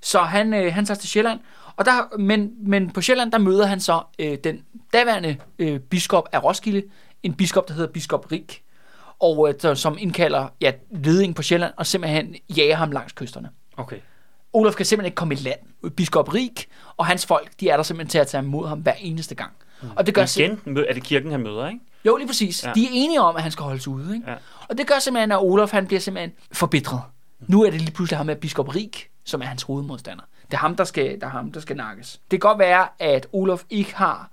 [0.00, 1.40] Så han, øh, han tager til Sjælland,
[1.82, 4.62] og der, men, men på Sjælland, der møder han så øh, den
[4.92, 6.82] daværende øh, biskop af Roskilde,
[7.22, 8.62] en biskop, der hedder biskop Rik,
[9.20, 13.48] og øh, der, som indkalder ja, ledingen på Sjælland, og simpelthen jager ham langs kysterne.
[13.76, 13.96] Okay.
[14.52, 15.90] Olaf kan simpelthen ikke komme i land.
[15.96, 18.94] Biskop Rik og hans folk, de er der simpelthen til at tage imod ham hver
[18.98, 19.52] eneste gang.
[19.82, 19.88] Mm.
[19.96, 21.80] Og det gør Igen er det kirken, han møder, ikke?
[22.04, 22.64] Jo, lige præcis.
[22.64, 22.72] Ja.
[22.74, 24.14] De er enige om, at han skal holdes ude.
[24.14, 24.30] Ikke?
[24.30, 24.36] Ja.
[24.68, 27.00] Og det gør simpelthen, at Olaf han bliver simpelthen forbitret.
[27.40, 27.46] Mm.
[27.48, 30.24] Nu er det lige pludselig ham med biskop Rik, som er hans hovedmodstander.
[30.52, 32.12] Det er ham, der skal, der er ham, der skal nakkes.
[32.12, 34.30] Det kan godt være, at Olof ikke har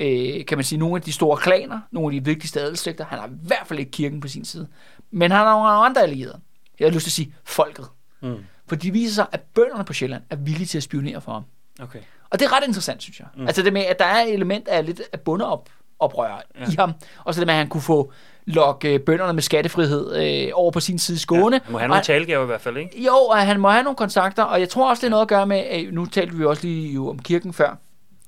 [0.00, 3.04] øh, kan man sige, nogle af de store klaner, nogle af de vigtigste adelslægter.
[3.04, 4.68] Han har i hvert fald ikke kirken på sin side.
[5.10, 6.40] Men han har nogle andre allierede.
[6.80, 7.86] Jeg har lyst til at sige folket.
[8.22, 8.36] Mm.
[8.66, 11.44] For de viser sig, at bønderne på Sjælland er villige til at spionere for ham.
[11.80, 12.00] Okay.
[12.30, 13.28] Og det er ret interessant, synes jeg.
[13.36, 13.46] Mm.
[13.46, 16.70] Altså det med, at der er et element af lidt af bundeop, oprør ja.
[16.70, 16.92] i ham.
[17.24, 18.12] Og så det med, at han kunne få
[18.46, 21.56] lokke bønderne med skattefrihed øh, over på sin side Skåne.
[21.56, 23.02] Ja, han må have nogle talegaver i hvert fald, ikke?
[23.04, 25.28] Jo, og han må have nogle kontakter, og jeg tror også, det er noget at
[25.28, 27.76] gøre med, at nu talte vi også lige jo om kirken før,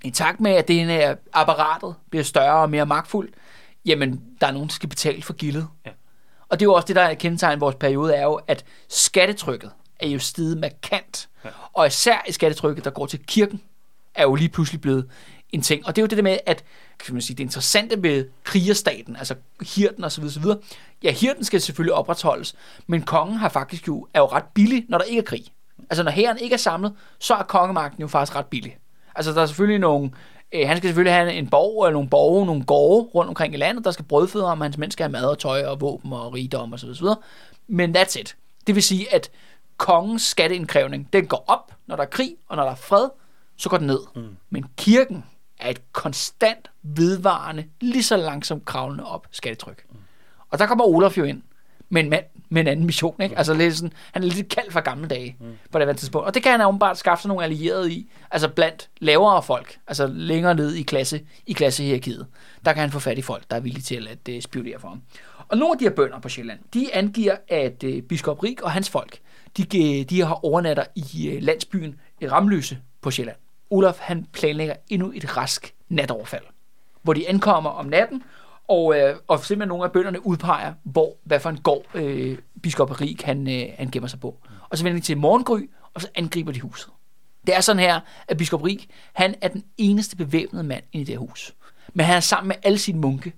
[0.05, 3.35] i takt med, at det her apparatet bliver større og mere magtfuldt,
[3.87, 5.67] jamen, der er nogen, der skal betale for gildet.
[5.87, 5.91] Ja.
[6.49, 9.71] Og det er jo også det, der er kendetegn vores periode, er jo, at skattetrykket
[10.01, 11.29] er jo steget markant.
[11.45, 11.51] Ja.
[11.73, 13.63] Og især i skattetrykket, der går til kirken,
[14.15, 15.09] er jo lige pludselig blevet
[15.53, 15.87] en ting.
[15.87, 16.65] Og det er jo det der med, at
[16.99, 19.35] kan man sige, det interessante ved krigerstaten, altså
[19.75, 20.59] hirten og så videre, så videre.
[21.03, 22.55] Ja, hirten skal selvfølgelig opretholdes,
[22.87, 25.45] men kongen har faktisk jo, er jo ret billig, når der ikke er krig.
[25.91, 28.79] Altså når hæren ikke er samlet, så er kongemagten jo faktisk ret billig.
[29.15, 30.11] Altså der er selvfølgelig nogle,
[30.53, 33.57] øh, han skal selvfølgelig have en borg eller nogle borge, nogle gårde rundt omkring i
[33.57, 36.35] landet, der skal brødføde ham, hans mænd skal have mad og tøj og våben og
[36.35, 37.17] rigdom og så videre.
[37.67, 38.37] Men that's it.
[38.67, 39.31] Det vil sige, at
[39.77, 43.09] kongens skatteindkrævning, den går op, når der er krig, og når der er fred,
[43.57, 44.01] så går den ned.
[44.17, 44.37] Mm.
[44.51, 45.25] Men kirken
[45.61, 49.85] er et konstant, vedvarende, lige så langsomt kravlende op skattetryk.
[49.91, 49.99] Mm.
[50.49, 51.43] Og der kommer Olaf jo ind
[51.89, 53.23] med en mand med en anden mission.
[53.23, 53.39] Ikke?
[53.39, 55.47] Altså lidt sådan, han er lidt kaldt fra gamle dage mm.
[55.73, 56.27] på det tidspunkt.
[56.27, 60.07] Og det kan han åbenbart skaffe sig nogle allierede i, altså blandt lavere folk, altså
[60.07, 62.27] længere ned i klasse i klassehierarkiet.
[62.65, 64.89] Der kan han få fat i folk, der er villige til at uh, spionere for
[64.89, 65.03] ham.
[65.49, 68.71] Og nogle af de her bønder på Sjælland, de angiver, at uh, biskop Rik og
[68.71, 69.19] hans folk,
[69.57, 73.37] de, øh, de har overnatter i uh, landsbyen Ramløse på Sjælland.
[73.71, 76.45] Olaf han planlægger endnu et rask natoverfald,
[77.03, 78.23] hvor de ankommer om natten,
[78.69, 83.01] og, øh, og simpelthen nogle af bønderne udpeger, hvor, hvad for en gård øh, biskop
[83.01, 84.37] Rik han, øh, han gemmer sig på.
[84.69, 85.61] Og så vender de til morgengry,
[85.95, 86.91] og så angriber de huset.
[87.47, 91.09] Det er sådan her, at biskop Rik, han er den eneste bevæbnede mand i det
[91.09, 91.55] her hus.
[91.95, 93.33] Men han er sammen med alle sine munke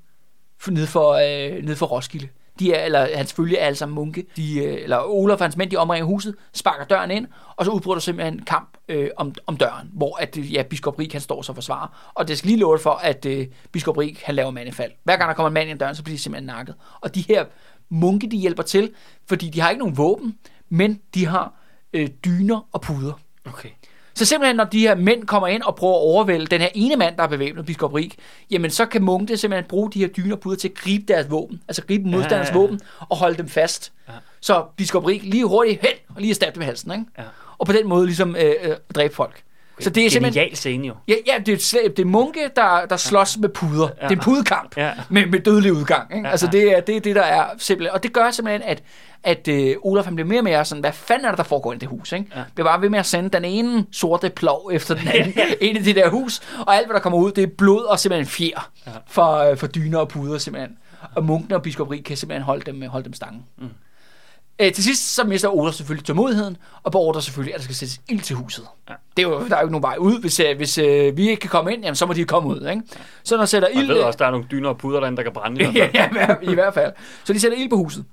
[0.69, 2.29] nede for, øh, nede for Roskilde.
[2.61, 4.27] De er, eller hans følge er alle sammen munke.
[4.37, 7.71] De, øh, eller Olaf og hans mænd, de omringer huset, sparker døren ind, og så
[7.71, 11.13] udbryder der simpelthen en kamp øh, om, om døren, hvor at, øh, ja, biskop Rik,
[11.13, 12.13] han står så forsvarer.
[12.15, 14.93] Og det skal lige love for, at øh, biskop Rik, han laver mandefald.
[15.05, 16.75] Hver gang der kommer en mand ind døren, så bliver de simpelthen nakket.
[17.01, 17.45] Og de her
[17.89, 18.91] munke, de hjælper til,
[19.29, 20.39] fordi de har ikke nogen våben,
[20.69, 21.55] men de har
[21.93, 23.13] øh, dyner og puder.
[23.47, 23.69] Okay.
[24.21, 26.97] Så simpelthen, når de her mænd kommer ind og prøver at overvælde den her ene
[26.97, 28.17] mand, der er bevæbnet, biskop Rik,
[28.51, 31.61] jamen så kan munkene simpelthen bruge de her dyner puder til at gribe deres våben,
[31.69, 32.61] altså gribe modstanders ja, ja, ja.
[32.61, 33.93] våben og holde dem fast.
[34.09, 34.13] Ja.
[34.41, 37.05] Så biskop Rik lige hurtigt hen og lige stabbe dem i halsen, ikke?
[37.19, 37.23] Ja.
[37.59, 39.43] Og på den måde ligesom øh, øh, dræbe folk.
[39.81, 40.55] Så det er simpelthen...
[40.55, 40.95] scene jo.
[41.09, 43.89] Ja, ja det, er, det er munke, der, der slås med puder.
[43.89, 44.09] Ja.
[44.09, 44.93] Det er en pudekamp ja.
[45.09, 46.15] med, med dødelig udgang.
[46.15, 46.27] Ikke?
[46.27, 46.31] Ja.
[46.31, 47.95] Altså det er, det er det, der er simpelthen...
[47.95, 48.83] Og det gør simpelthen, at,
[49.25, 51.73] at uh, Olaf han bliver mere og mere sådan, hvad fanden er der, der foregår
[51.73, 52.13] i det hus?
[52.13, 52.27] Ikke?
[52.37, 52.43] Ja.
[52.57, 55.83] Det var ved med at sende den ene sorte plov efter den anden ind i
[55.83, 58.71] det der hus, og alt, hvad der kommer ud, det er blod og simpelthen fjer
[58.87, 58.91] ja.
[59.07, 60.77] for, uh, for dyner og puder simpelthen.
[61.15, 63.45] og munkene og biskop Rig kan simpelthen holde dem, holde dem stangen.
[63.59, 63.69] Mm.
[64.61, 68.01] Øh, til sidst så mister Olaf selvfølgelig tålmodigheden, og beordrer selvfølgelig, at der skal sættes
[68.09, 68.65] ild til huset.
[68.89, 68.95] Ja.
[69.17, 70.21] Det er jo, der er jo ikke nogen vej ud.
[70.21, 72.69] Hvis, øh, hvis øh, vi ikke kan komme ind, jamen, så må de komme ud.
[72.71, 72.83] Ikke?
[73.25, 73.87] Så når sætter Jeg ild...
[73.87, 75.63] ved også, der er nogle dyner og puder derinde, der kan brænde.
[75.63, 76.39] i hvert fald.
[76.43, 76.93] ja, i hvert fald.
[77.25, 78.05] Så de sætter ild på huset.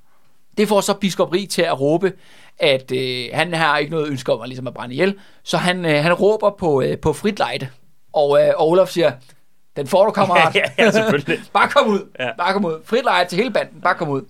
[0.58, 2.14] Det får så biskop Rig til at råbe,
[2.60, 5.16] at øh, han har ikke noget ønske om at, ligesom at brænde ihjel.
[5.43, 7.68] Så han, øh, han råber på, øh, på frit lejde.
[8.14, 9.12] Og øh, Olaf siger,
[9.76, 10.55] den får du, kammerat.
[10.78, 11.39] Ja, ja, selvfølgelig.
[11.53, 12.10] Bare kom ud.
[12.20, 12.30] Ja.
[12.38, 12.82] Bare kom ud.
[12.86, 13.82] Frit lejde til hele banden.
[13.82, 14.22] Bare kom ud.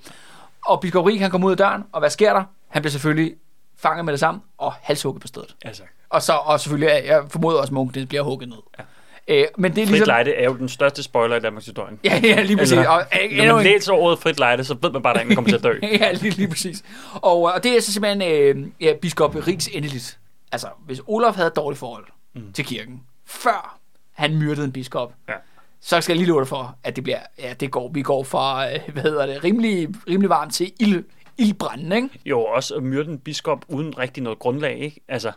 [0.66, 2.44] Og biskop Rig, han kommer ud af døren, og hvad sker der?
[2.68, 3.34] Han bliver selvfølgelig
[3.78, 5.56] fanget med det samme, og halshugget på stedet.
[5.66, 8.58] Altså, Og så og selvfølgelig, jeg formoder også, at munkene bliver hugget ned.
[8.80, 8.84] Ja.
[9.28, 10.06] Øh, men det er frit ligesom...
[10.08, 11.98] lejde er jo den største spoiler i Danmarks historie.
[12.04, 12.78] Ja, ja, lige præcis.
[12.78, 15.22] Altså, og, øh, Når man en- læser ordet frit lejde, så ved man bare, at
[15.22, 15.74] ingen kommer til at dø.
[16.00, 16.84] ja, lige, lige præcis.
[17.14, 20.20] Og, og det er så simpelthen øh, ja, biskop Rigs endeligt.
[20.52, 22.06] Altså, hvis Olaf havde et dårligt forhold
[22.36, 22.54] mm.
[22.54, 23.78] til kirken, før
[24.14, 25.34] han myrdede en biskop, Ja.
[25.82, 28.24] så skal jeg lige love dig for, at det bliver, ja, det går, vi går
[28.24, 31.04] fra, øh, hvad hedder det, rimelig, rimelig varmt til ild,
[31.38, 32.10] ildbrændende, ikke?
[32.26, 35.02] Jo, også at myrde en biskop uden rigtig noget grundlag, ikke?
[35.08, 35.32] Altså,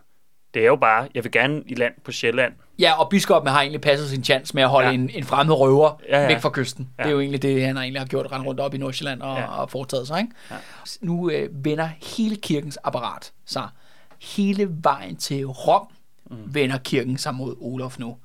[0.55, 2.53] det er jo bare, jeg vil gerne i land på Sjælland.
[2.79, 4.95] Ja, og biskoppen har egentlig passet sin chance med at holde Ja.
[4.95, 6.89] en, en fremmed røver Ja, ja, væk fra kysten.
[6.99, 7.03] Ja.
[7.03, 9.37] Det er jo egentlig det, han egentlig har gjort, rende rundt op i Nordsjælland og,
[9.39, 9.61] Ja.
[9.61, 10.21] og foretaget sig.
[10.21, 10.33] Ikke?
[10.51, 10.57] Ja.
[11.01, 13.69] Nu øh, vender hele kirkens apparat sig
[14.37, 15.87] hele vejen til Rom,
[16.31, 16.37] mm.
[16.55, 18.17] vender kirken sig mod Olof nu.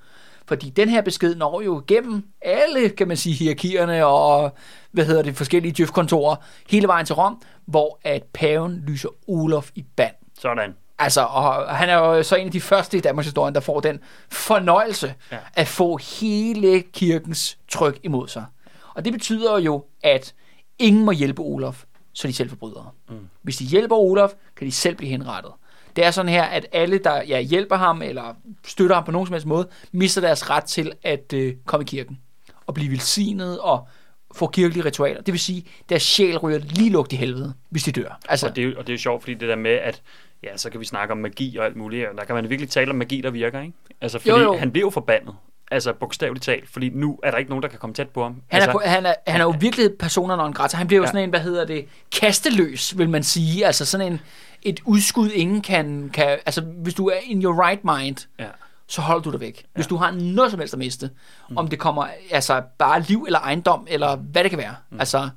[0.47, 4.55] Fordi den her besked når jo igennem alle, kan man sige, hierarkierne og,
[4.91, 6.35] hvad hedder det, forskellige djøfkontorer,
[6.69, 10.13] hele vejen til Rom, hvor at paven lyser Olof i band.
[10.39, 10.75] Sådan.
[10.99, 13.79] Altså, og han er jo så en af de første i Danmarks historie, der får
[13.79, 13.99] den
[14.31, 15.37] fornøjelse Ja.
[15.53, 18.45] at få hele kirkens tryk imod sig.
[18.93, 20.33] Og det betyder jo, at
[20.79, 21.83] ingen må hjælpe Olof,
[22.13, 22.89] så de selv forbrydere.
[23.09, 23.15] Mm.
[23.41, 25.51] Hvis de hjælper Olof, kan de selv blive henrettet.
[25.95, 28.33] Det er sådan her, at alle, der ja, hjælper ham eller
[28.67, 31.87] støtter ham på nogen som helst måde, mister deres ret til at øh, komme i
[31.87, 32.19] kirken
[32.65, 33.87] og blive velsignet og
[34.35, 35.21] få kirkelige ritualer.
[35.21, 38.19] Det vil sige, at deres sjæl ryger lige lugt i helvede, hvis de dør.
[38.29, 40.01] Altså, Og det, er, og det er jo sjovt, fordi det der med, at
[40.45, 42.69] ja, så kan vi snakke om magi og alt muligt, og der kan man virkelig
[42.69, 43.73] tale om magi, der virker, ikke?
[44.01, 44.57] Altså, fordi Jo, jo.
[44.57, 45.35] han bliver jo forbandet.
[45.71, 48.31] Altså, bogstaveligt talt, fordi nu er der ikke nogen, der kan komme tæt på ham.
[48.31, 50.77] Han, altså, er, på, han, er, han er jo virkelig persona non grata.
[50.77, 51.07] Han bliver jo Ja.
[51.07, 51.11] ja.
[51.11, 51.85] sådan en, hvad hedder det,
[52.19, 53.65] kasteløs, vil man sige.
[53.65, 54.19] Altså sådan en,
[54.61, 56.27] et udskud, ingen kan, kan...
[56.45, 58.47] Altså, hvis du er in your right mind, Ja.
[58.87, 59.65] så holder du dig væk.
[59.75, 61.09] Hvis du har noget som helst at miste,
[61.49, 61.57] mm.
[61.57, 64.99] om det kommer altså bare liv eller ejendom, eller hvad det kan være, mm.
[64.99, 65.29] altså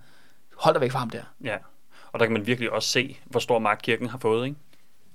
[0.56, 1.22] hold dig væk fra ham der.
[1.44, 1.56] ja.
[2.12, 4.58] Og der kan man virkelig også se, hvor stor magt kirken har fået, ikke?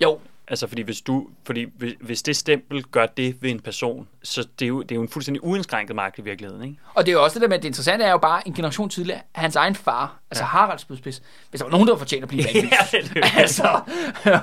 [0.02, 1.66] Jo, Altså, fordi hvis, du, fordi
[2.02, 5.02] hvis, det stempel gør det ved en person, så det er jo, det er jo
[5.02, 6.78] en fuldstændig uindskrænket magt i virkeligheden, ikke?
[6.94, 8.54] og det er jo også det der med, at det interessante er jo bare, en
[8.54, 10.48] generation tidligere, hans egen far, altså ja.
[10.48, 13.24] Harald Spydspids, hvis der var nogen, der var fortjent at blive vanvittig, Ja, det det.
[13.42, 13.80] altså,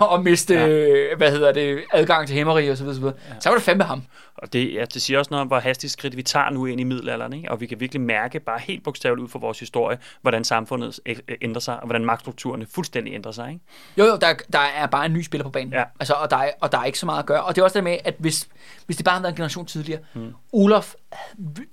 [0.01, 1.15] og miste, ja.
[1.17, 3.17] hvad hedder det, adgang til hæmmeri og så videre, så, videre.
[3.29, 3.35] Ja.
[3.41, 4.03] så var det fandme ham.
[4.43, 6.81] Og det, ja, det siger også noget om, hvor hastigt skridt vi tager nu ind
[6.81, 7.51] i middelalderen, ikke?
[7.51, 11.15] Og vi kan virkelig mærke, bare helt bogstaveligt ud fra vores historie, hvordan samfundet æ-
[11.43, 13.65] ændrer sig, og hvordan magtstrukturerne fuldstændig ændrer sig, ikke?
[13.99, 15.73] Jo, jo, der, der er bare en ny spiller på banen.
[15.73, 15.85] Ja.
[16.01, 17.43] Altså, og, der er, og der er ikke så meget at gøre.
[17.45, 18.49] Og det er også det med, at hvis,
[18.87, 20.35] hvis det bare havde været en generation tidligere, mm.
[20.53, 20.95] Olof,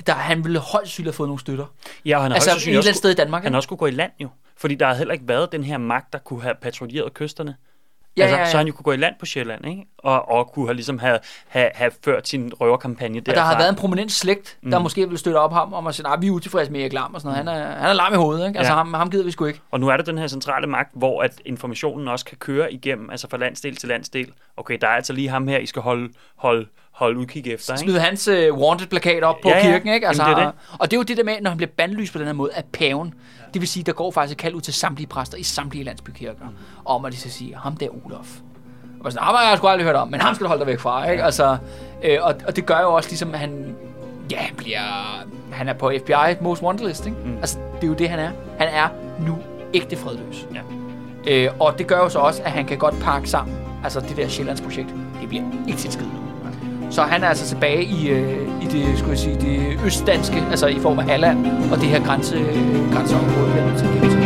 [0.07, 1.65] der, han ville højst sandsynligt have fået nogle støtter.
[2.05, 3.57] Ja, og han har Altså, højst et eller andet også sted i Danmark, Han ikke?
[3.57, 6.13] også kunne gå i land jo, fordi der havde heller ikke været den her magt,
[6.13, 7.55] der kunne have patruljeret kysterne.
[8.17, 8.49] Ja, altså, ja, ja.
[8.49, 9.85] Så han jo kunne gå i land på Sjælland, ikke?
[9.97, 13.39] Og, og kunne have, ligesom have, have, have ført sin røverkampagne Og derfra.
[13.39, 14.83] der har været en prominent slægt, der mm.
[14.83, 17.13] måske ville støtte op ham, om at sige, nej, vi er utilfredse med Erik Lam
[17.13, 17.57] og sådan noget.
[17.61, 18.59] Han er, han er lam i hovedet, ikke?
[18.59, 18.77] Altså, Ja.
[18.77, 19.59] ham, ham gider vi sgu ikke.
[19.71, 23.09] Og nu er der den her centrale magt, hvor at informationen også kan køre igennem,
[23.09, 24.31] altså fra landsdel til landsdel.
[24.57, 26.67] Okay, der er altså lige ham her, I skal holde, holde,
[26.97, 27.83] holde udkig efter, ikke?
[27.83, 29.63] Smide hans uh, wanted-plakat op på Ja, ja.
[29.71, 30.07] kirken, ikke?
[30.07, 32.13] Altså, Jamen, det er Og det er jo det der med, når han bliver bandlyst
[32.13, 33.13] på den her måde af paven.
[33.53, 36.45] Det vil sige, der går faktisk et kald ud til samtlige præster i samtlige landsbykirker,
[36.45, 36.55] Mm.
[36.85, 38.27] om at de skal sige, ham der Olof.
[38.99, 40.67] Og sådan, ham har jeg sgu aldrig hørt om, men ham skal du holde dig
[40.67, 41.23] væk fra, ikke?
[41.23, 41.57] Altså,
[42.03, 43.75] øh, og, og det gør jo også ligesom, at han,
[44.31, 44.79] ja, bliver,
[45.51, 47.17] han er på FBI Most Wanted list, ikke?
[47.25, 47.37] Mm.
[47.37, 48.31] Altså, det er jo det, han er.
[48.59, 48.87] Han er
[49.27, 49.37] nu
[49.73, 50.47] ægte fredløs.
[50.53, 50.61] Ja.
[51.31, 53.57] Øh, og det gør jo så også, at han kan godt pakke sammen.
[53.83, 54.89] Altså, det der Sjællands projekt,
[55.21, 56.26] det bliver ikke til skid nu.
[56.89, 60.67] Så han er altså tilbage i, øh, i det, skulle jeg sige, det østdanske, altså
[60.67, 63.53] i form af Halland, og det her grænse, øh, grænseområde.
[63.53, 64.16] vi er til.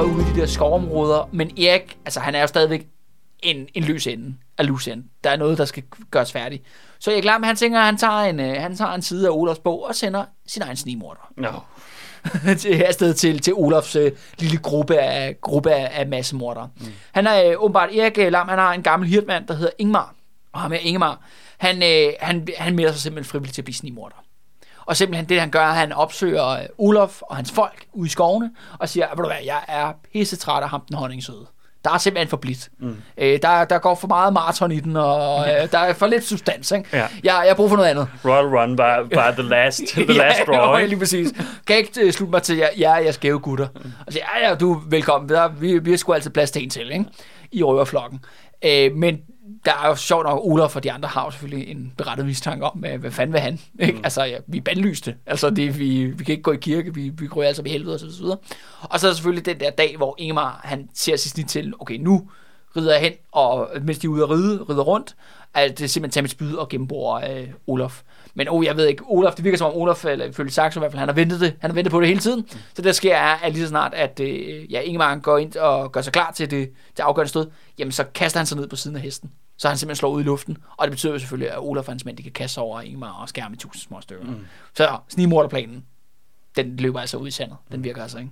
[0.00, 2.86] Lever ude i de der skovområder, men Erik, altså han er jo stadigvæk
[3.38, 5.04] en, en løs ende af ende.
[5.24, 6.62] Der er noget, der skal gøres færdigt.
[6.98, 9.30] Så Erik Lam, han tænker, at han tager en, øh, han tager en side af
[9.32, 11.32] Olafs bog og sender sin egen snigmorder.
[11.36, 11.48] Nå.
[12.58, 16.70] til, afsted til, til Olofs øh, lille gruppe af, gruppe af, af massemordere.
[16.80, 16.86] Mm.
[17.12, 20.14] Han er øh, åbenbart, Erik øh, Lam, han har en gammel hirtmand, der hedder Ingmar,
[20.52, 21.24] og ham er Ingmar,
[21.58, 24.24] han, øh, han, han melder sig simpelthen frivilligt til at blive snimorder.
[24.90, 28.06] Og simpelthen det, han gør, er, at han opsøger øh, Olof og hans folk ude
[28.06, 31.46] i skovene, og siger, ved du hvad, jeg er pisse træt af ham, den honningsøde.
[31.84, 32.68] Der er simpelthen for blidt.
[32.78, 32.96] Mm.
[33.18, 36.24] Øh, der, der går for meget maraton i den, og øh, der er for lidt
[36.24, 36.70] substans.
[36.72, 36.88] Ikke?
[36.92, 36.98] Ja.
[36.98, 38.08] Jeg, jeg har brug for noget andet.
[38.24, 40.76] Royal Run by, by the last, the last ja, draw.
[40.76, 41.32] ja, lige præcis.
[41.66, 43.68] Kan jeg ikke øh, slutte mig til ja, jeg er skæve gutter.
[44.06, 45.28] Og siger, ja, ja, du er velkommen.
[45.28, 47.04] Der, vi, vi har sgu altid plads til en til, ikke?
[47.52, 48.24] I røverflokken.
[48.64, 49.18] Øh, men
[49.64, 52.64] der er jo sjovt nok, Olaf og de andre har jo selvfølgelig en berettet mistanke
[52.64, 53.60] om, hvad, hvad fanden vil han?
[53.80, 53.92] Ikke?
[53.92, 54.04] Mm.
[54.04, 55.16] Altså, ja, vi er bandlyste.
[55.26, 57.94] Altså, det, vi, vi kan ikke gå i kirke, vi, vi går altså i helvede
[57.94, 58.38] og så videre.
[58.80, 61.74] Og så er der selvfølgelig den der dag, hvor Ingemar, han ser sig snit til,
[61.78, 62.28] okay, nu
[62.76, 65.16] rider jeg hen, og mens de er ude at ride, rider rundt,
[65.54, 68.02] at det simpelthen tager mit spyd og gennembor øh, Olaf.
[68.34, 70.80] Men oh, jeg ved ikke, Olaf, det virker som om Olaf, eller ifølge Saxo i
[70.80, 72.40] hvert fald, han har ventet det, han har ventet på det hele tiden.
[72.40, 72.48] Mm.
[72.48, 75.56] Så det der sker er, at lige så snart, at øh, ja, Ingemar går ind
[75.56, 78.68] og gør sig klar til det, det afgørende stød, jamen så kaster han sig ned
[78.68, 79.30] på siden af hesten.
[79.60, 81.92] Så han simpelthen slår ud i luften, og det betyder jo selvfølgelig, at Olaf og
[81.92, 84.24] hans mænd, de kan kaste sig over Ingemar og skærme i tusind små stykker.
[84.24, 84.46] Mm.
[84.74, 85.84] Så snigmorderplanen,
[86.56, 87.56] den løber altså ud i sandet.
[87.72, 88.30] Den virker altså ikke.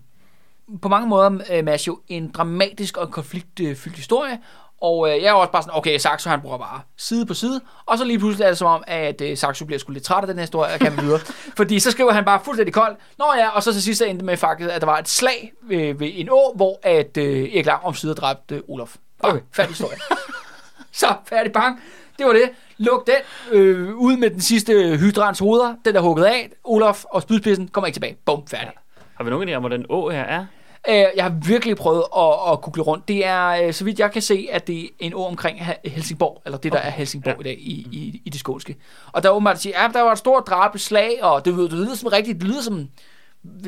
[0.83, 4.39] På mange måder, øh, Mads, jo en dramatisk og konfliktfyldt historie,
[4.81, 7.61] og øh, jeg er også bare sådan, okay, Saxo han bruger bare side på side,
[7.87, 10.21] og så lige pludselig er det som om, at øh, Saxo bliver sgu lidt træt
[10.21, 11.21] af den her historie, og kan vi videre.
[11.57, 14.25] Fordi så skriver han bare fuldstændig koldt, nå ja, og så til sidst endte det
[14.25, 17.67] med faktisk, at der var et slag øh, ved en å, hvor at øh, Erik
[17.67, 18.97] Lam om side dræbte øh, Olaf.
[19.21, 19.99] Okay, færdig historie.
[21.01, 21.81] så, færdig bang.
[22.19, 22.51] Det var det.
[22.79, 23.15] Luk den
[23.59, 25.75] øh, ud med den sidste hydrans hoveder.
[25.85, 26.51] Den er hugget af.
[26.65, 28.17] Olaf og spydspidsen kommer ikke tilbage.
[28.27, 28.71] Bum, færdig.
[29.15, 30.47] Har vi nogen idé om, hvor den å her er?
[30.89, 33.09] Øh, jeg har virkelig prøvet at, at google rundt.
[33.09, 36.43] Det er, øh, så vidt jeg kan se, at det er en ord omkring Helsingborg,
[36.45, 37.41] eller det, der er Helsingborg Ja.
[37.41, 38.77] i dag i, i, i det skånske.
[39.13, 41.73] Og der er åbenbart at sige, ja, der var et stort drabeslag, og det, det
[41.73, 42.89] lyder som rigtigt, det lyder som,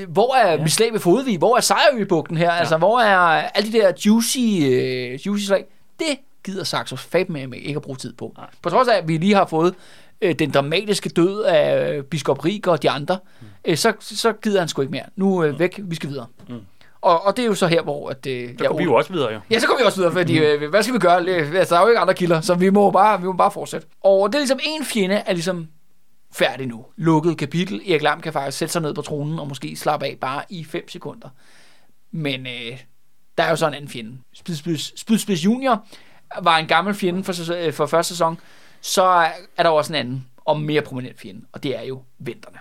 [0.08, 0.66] hvor er ja.
[0.66, 1.38] slag ved Fodvig?
[1.38, 2.52] Hvor er Sejrøbugten her?
[2.52, 2.58] Ja.
[2.58, 3.16] Altså, hvor er
[3.48, 5.64] alle de der juicy, uh, juicy slag?
[5.98, 8.34] Det gider Saxo fab med, med ikke at bruge tid på.
[8.36, 8.46] Nej.
[8.62, 9.74] På trods af, at vi lige har fået
[10.20, 13.46] øh, den dramatiske død af øh, biskop Rik og de andre, mm.
[13.64, 15.04] øh, så, så gider han sgu ikke mere.
[15.16, 16.26] Nu øh, væk, vi skal videre.
[16.48, 16.60] Mm.
[17.00, 18.10] Og, og det er jo så her, hvor...
[18.10, 19.40] At, øh, Så går vi jo også videre, jo.
[19.50, 21.28] Ja, så kommer vi også videre, fordi øh, hvad skal vi gøre?
[21.28, 23.86] Altså, der er jo ikke andre kilder, så vi må bare, vi må bare fortsætte.
[24.00, 25.68] Og det er ligesom en fjende er ligesom
[26.32, 26.86] færdig nu.
[26.96, 27.82] Lukket kapitel.
[27.88, 30.64] Erik Lam kan faktisk sætte sig ned på tronen og måske slappe af bare i
[30.64, 31.28] 5 sekunder.
[32.12, 32.78] Men øh,
[33.38, 34.18] der er jo så en anden fjende.
[34.34, 35.86] Spydspids, Spydspids Junior
[36.42, 38.38] var en gammel fjende for, øh, for første sæson.
[38.80, 39.02] Så
[39.56, 42.58] er der også en anden og mere prominent fjende, og det er jo venterne.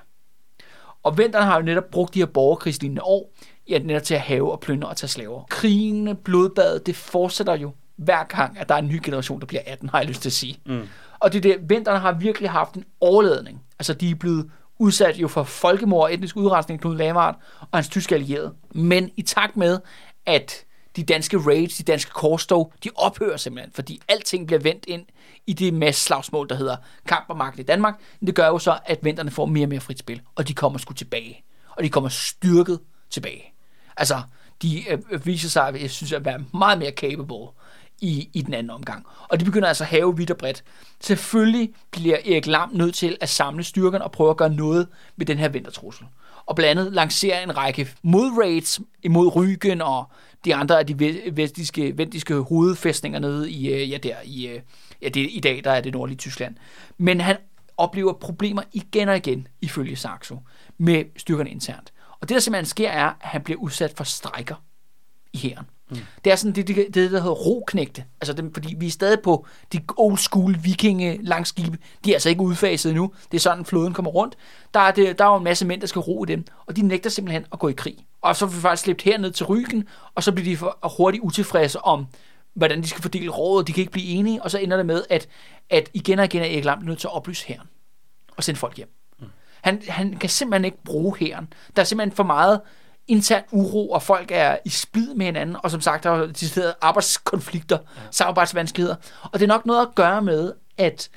[1.03, 3.33] Og venterne har jo netop brugt de her borgerkrigslignende år
[3.67, 5.43] i at netop til at have og plyndre og tage slaver.
[5.49, 9.61] Krigene, blodbadet, det fortsætter jo hver gang, at der er en ny generation, der bliver
[9.65, 10.59] 18, har jeg lyst til at sige.
[10.65, 10.87] Mm.
[11.19, 13.61] Og det er det, venterne har virkelig haft en overladning.
[13.79, 17.89] Altså, de er blevet udsat jo for folkemord og etnisk udrensning, Knud Lamart og hans
[17.89, 18.53] tyske allierede.
[18.71, 19.79] Men i takt med,
[20.25, 20.65] at
[20.95, 25.05] de danske raids, de danske korstog, de ophører simpelthen, fordi alting bliver vendt ind
[25.47, 26.75] i det masse slagsmål, der hedder
[27.07, 27.95] kamp og magt i Danmark.
[28.19, 30.53] Men det gør jo så, at venterne får mere og mere frit spil, og de
[30.53, 31.43] kommer sgu tilbage.
[31.69, 32.79] Og de kommer styrket
[33.09, 33.53] tilbage.
[33.97, 34.21] Altså,
[34.61, 37.47] de øh, viser sig, jeg synes, at være meget mere capable
[38.01, 39.05] i, i den anden omgang.
[39.29, 40.63] Og de begynder altså at have vidt og bredt.
[41.01, 45.25] Selvfølgelig bliver Erik Lam nødt til at samle styrkerne og prøve at gøre noget med
[45.25, 46.05] den her vintertrussel.
[46.45, 50.11] Og blandt andet lancerer en række modraids imod Rygen og
[50.45, 54.59] de andre af de vestiske, vendiske hovedfæstninger nede i, øh, ja, der i, øh,
[55.01, 56.55] ja, det, i dag, der er det nordlige Tyskland.
[56.97, 57.37] Men han
[57.77, 60.39] oplever problemer igen og igen, ifølge Saxo,
[60.77, 61.93] med styrkerne internt.
[62.19, 64.55] Og det, der simpelthen sker, er, at han bliver udsat for strejker
[65.33, 65.65] i hæren.
[65.89, 65.97] Mm.
[66.23, 68.03] Det er sådan det, det, det der hedder roknægte.
[68.21, 71.77] Altså dem, fordi vi er stadig på de old school vikinge langskibe.
[72.05, 73.13] De er altså ikke udfaset nu.
[73.31, 74.35] Det er sådan, floden kommer rundt.
[74.73, 76.45] Der er, det, der er jo en masse mænd, der skal ro i dem.
[76.65, 77.97] Og de nægter simpelthen at gå i krig.
[78.21, 81.23] Og så får vi faktisk slæbt herned til Ryggen, og så bliver de for hurtigt
[81.23, 82.05] utilfredse om,
[82.53, 83.67] hvordan de skal fordele rådet.
[83.67, 85.27] De kan ikke blive enige, og så ender det med, at,
[85.69, 87.67] at igen og igen er Erik Lam nødt til at oplyse hæren
[88.37, 88.89] og sende folk hjem.
[89.61, 91.53] Han, han kan simpelthen ikke bruge hæren.
[91.75, 92.61] Der er simpelthen for meget
[93.09, 96.73] intern uro, og folk er i splid med hinanden, og som sagt, der er decideret
[96.81, 98.01] arbejdskonflikter, ja.
[98.11, 98.95] samarbejdsvanskeligheder.
[99.21, 101.09] Og det er nok noget at gøre med, at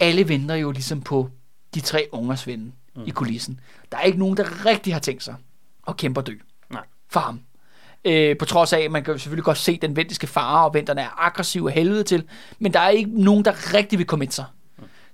[0.00, 1.30] alle venter jo ligesom på
[1.74, 3.02] de tre ungers ven mm.
[3.06, 3.60] i kulissen.
[3.92, 5.34] Der er ikke nogen, der rigtig har tænkt sig
[5.88, 6.32] at kæmpe og dø
[6.70, 6.84] Nej.
[7.10, 7.40] for ham.
[8.04, 11.00] Øh, på trods af, at man kan selvfølgelig godt se den vendiske fare, og venterne
[11.00, 12.24] er aggressive helvede til,
[12.58, 14.44] men der er ikke nogen, der rigtig vil komme ind sig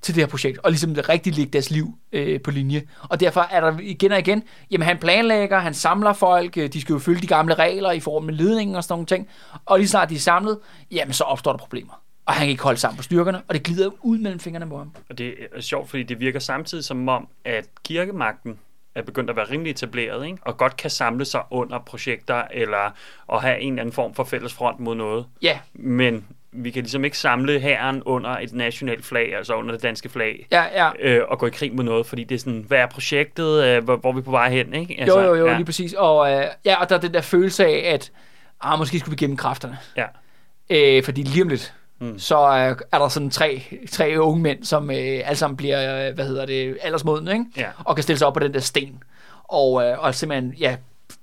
[0.02, 2.82] til det her projekt, og ligesom rigtig lægge deres liv øh, på linje.
[3.08, 6.80] Og derfor er der igen og igen, jamen han planlægger, han samler folk, øh, de
[6.80, 9.28] skal jo følge de gamle regler i forhold med ledningen og sådan nogle ting,
[9.66, 10.58] og lige snart de er samlet,
[10.90, 12.02] jamen så opstår der problemer.
[12.26, 14.78] Og han kan ikke holde sammen på styrkerne, og det glider ud mellem fingrene på
[14.78, 14.94] ham.
[15.10, 18.58] Og det er sjovt, fordi det virker samtidig som om, at kirkemagten
[18.94, 20.38] er begyndt at være rimelig etableret, ikke?
[20.42, 22.90] og godt kan samle sig under projekter, eller
[23.32, 25.26] at have en eller anden form for fælles front mod noget.
[25.42, 29.82] Ja, Men vi kan ligesom ikke samle hæren under et nationalt flag, altså under det
[29.82, 30.90] danske flag, ja, ja.
[31.00, 33.84] øh, og gå i krig mod noget, fordi det er sådan, hvad er projektet, øh,
[33.84, 35.04] hvor, hvor er vi på vej hen, ikke?
[35.08, 35.92] Jo, jo, jo, ja, lige præcis.
[35.92, 38.12] Og, øh, ja, og der er den der følelse af, at
[38.60, 39.78] ah, måske skulle vi gemme kræfterne.
[39.96, 40.04] Ja,
[40.70, 42.18] Øh, fordi lige om lidt, mm.
[42.18, 46.14] så øh, er der sådan tre, tre unge mænd, som øh, alle sammen bliver, øh,
[46.14, 47.44] hvad hedder det, aldersmodne, ikke?
[47.56, 47.66] Ja.
[47.84, 49.02] Og kan stille sig op på den der sten.
[49.44, 50.76] Og, øh, og simpelthen, ja,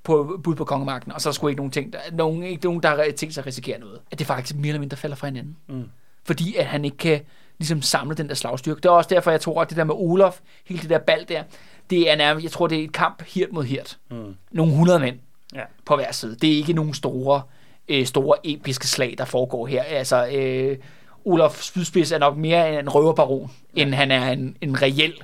[0.04, 2.84] på, bud på kongemagten, og så er sgu ikke nogen ting, der, nogen, ikke nogen,
[2.84, 4.00] der har tænkt sig at risikere noget.
[4.12, 5.58] At det faktisk mere eller mindre falder fra hinanden.
[5.68, 5.84] Mm.
[6.24, 7.22] Fordi at han ikke kan
[7.58, 8.78] ligesom samle den der slagstyrke.
[8.78, 11.26] Det er også derfor, jeg tror, at det der med Olof, hele det der bal
[11.30, 11.44] der,
[11.90, 13.98] det er nærmest, jeg tror, det er et kamp hirt mod hirt.
[14.12, 14.36] Mm.
[14.52, 15.20] Nogle hundrede mænd
[15.56, 15.62] Ja.
[15.86, 16.36] på hver side.
[16.36, 17.42] Det er ikke nogen store,
[17.88, 19.84] øh, store episke slag, der foregår her.
[19.84, 20.78] Altså, øh,
[21.26, 23.82] Olaf Spydspids er nok mere en røverbaron, ja.
[23.82, 25.24] end han er en, en reel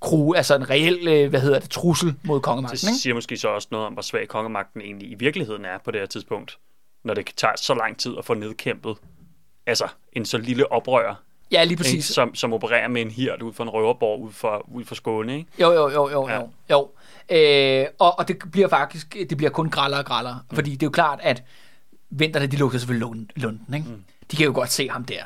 [0.00, 2.76] crew, altså en reel, øh, hvad hedder det, trussel mod kongemagten.
[2.76, 2.98] Det Ikke?
[2.98, 6.00] siger måske så også noget om, hvor svag kongemagten egentlig i virkeligheden er på det
[6.00, 6.58] her tidspunkt,
[7.04, 8.96] når det tager så lang tid at få nedkæmpet
[9.66, 11.22] altså en så lille oprør,
[11.52, 11.82] Ja, lige ikke?
[11.82, 12.04] præcis.
[12.04, 15.36] Som, som opererer med en hirt ud for en røverborg ud for, ud for Skåne.
[15.38, 15.50] Ikke?
[15.60, 16.36] Jo, jo, jo, jo, Ja.
[16.36, 16.48] jo.
[16.70, 16.88] jo.
[17.36, 20.40] Øh, og, og det bliver faktisk, det bliver kun grallere og grallere.
[20.50, 20.54] Mm.
[20.54, 21.42] Fordi det er jo klart, at
[22.10, 23.88] vinterne, de lugter selvfølgelig lund- lunden, ikke?
[23.88, 24.04] Mm.
[24.30, 25.22] De kan jo godt se ham der.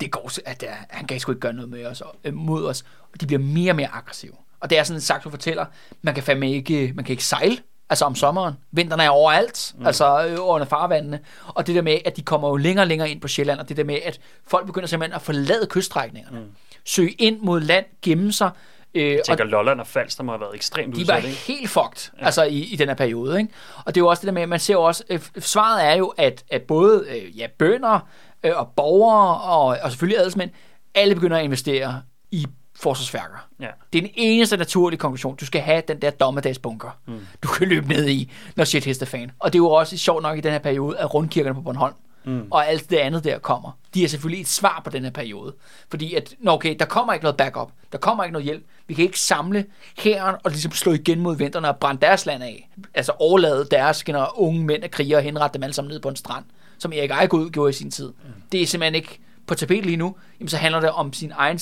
[0.00, 2.34] Det går, så- at der, han kan sgu ikke gøre noget med os, og, øh,
[2.34, 2.84] mod os.
[3.12, 4.32] Og de bliver mere og mere aggressive.
[4.60, 5.66] Og det er sådan, Saxo fortæller,
[6.02, 7.58] man kan fandme ikke, man kan ikke sejle,
[7.90, 8.54] altså om sommeren.
[8.72, 9.86] Vinterne er overalt, mm.
[9.86, 11.20] altså øh, under farvandene.
[11.48, 13.68] Og det der med, at de kommer jo længere og længere ind på Sjælland, og
[13.68, 16.38] det der med, at folk begynder simpelthen at forlade kyststrækningerne.
[16.40, 16.46] Mm.
[16.84, 18.50] Søge ind mod land, gemme sig.
[18.94, 21.28] Øh, Jeg tænker, Lolland og Falster må have været ekstremt de var udsat.
[21.30, 21.40] Ikke?
[21.46, 22.24] helt fucked, ja.
[22.24, 23.38] altså i, i den her periode.
[23.38, 23.52] Ikke?
[23.84, 25.94] Og det er jo også det der med, at man ser også, øh, svaret er
[25.94, 28.08] jo, at, at både øh, ja, bønder
[28.44, 30.50] øh, og borgere og, og selvfølgelig adelsmænd,
[30.94, 33.48] alle begynder at investere i forsvarsværker.
[33.60, 33.68] Ja.
[33.92, 35.36] Det er den eneste naturlige konklusion.
[35.36, 37.26] Du skal have den der dommedagsbunker, mm.
[37.42, 39.30] du kan løbe ned i, når shit the fan.
[39.38, 41.94] Og det er jo også sjovt nok i den her periode, at rundkirkerne på Bornholm
[42.24, 42.46] mm.
[42.50, 43.78] og alt det andet der kommer.
[43.94, 45.54] De er selvfølgelig et svar på den her periode.
[45.90, 48.64] Fordi at, nå okay, der kommer ikke noget backup, der kommer ikke noget hjælp.
[48.86, 49.66] Vi kan ikke samle
[49.98, 52.70] hæren og ligesom slå igen mod vinterne og brænde deres land af.
[52.94, 56.08] Altså overlade deres gener- unge mænd og krigere og henrette dem alle sammen ned på
[56.08, 56.44] en strand,
[56.78, 58.08] som Erik Ejegod gjorde i sin tid.
[58.08, 58.42] Mm.
[58.52, 60.16] Det er simpelthen ikke på tapetet lige nu.
[60.40, 61.58] Jamen, så handler det om sin egen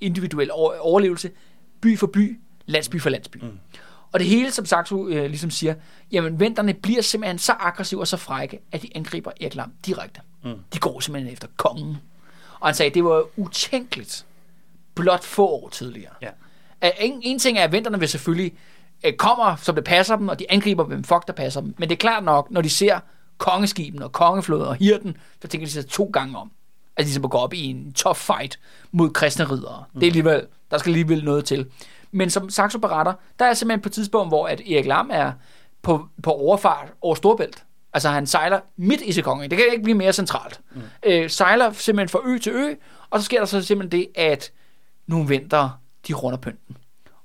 [0.00, 1.30] individuelle over- overlevelse,
[1.80, 3.36] by for by, landsby for landsby.
[3.36, 3.58] Mm.
[4.12, 5.74] Og det hele, som Saxo øh, ligesom siger,
[6.12, 10.20] jamen venterne bliver simpelthen så aggressive og så frække, at de angriber Erik Lam direkte.
[10.44, 10.54] Mm.
[10.74, 11.96] De går simpelthen efter kongen.
[12.60, 14.26] Og han sagde, at det var utænkeligt
[14.94, 16.12] blot få år tidligere.
[16.22, 16.28] Ja.
[16.80, 18.52] At en, en ting er, at venterne vil selvfølgelig
[19.04, 21.74] øh, kommer, som det passer dem, og de angriber, hvem fuck der passer dem.
[21.78, 23.00] Men det er klart nok, når de ser
[23.40, 26.50] kongeskiben og kongeflåden og hirten, så tænker de sig to gange om.
[26.96, 28.58] At de ligesom at gå op i en tough fight
[28.92, 29.84] mod kristne ridere.
[29.92, 30.00] Mm.
[30.00, 31.66] Det er alligevel, der skal alligevel noget til.
[32.10, 35.32] Men som Saxo beretter, der er simpelthen på et tidspunkt, hvor at Erik Lam er
[35.82, 37.64] på, på overfart over Storbælt.
[37.92, 39.50] Altså han sejler midt i Sekongen.
[39.50, 40.60] Det kan ikke blive mere centralt.
[40.74, 40.80] Mm.
[41.06, 42.74] Øh, sejler simpelthen fra ø til ø,
[43.10, 44.52] og så sker der så simpelthen det, at
[45.06, 46.76] nogle venter, de runder pynten.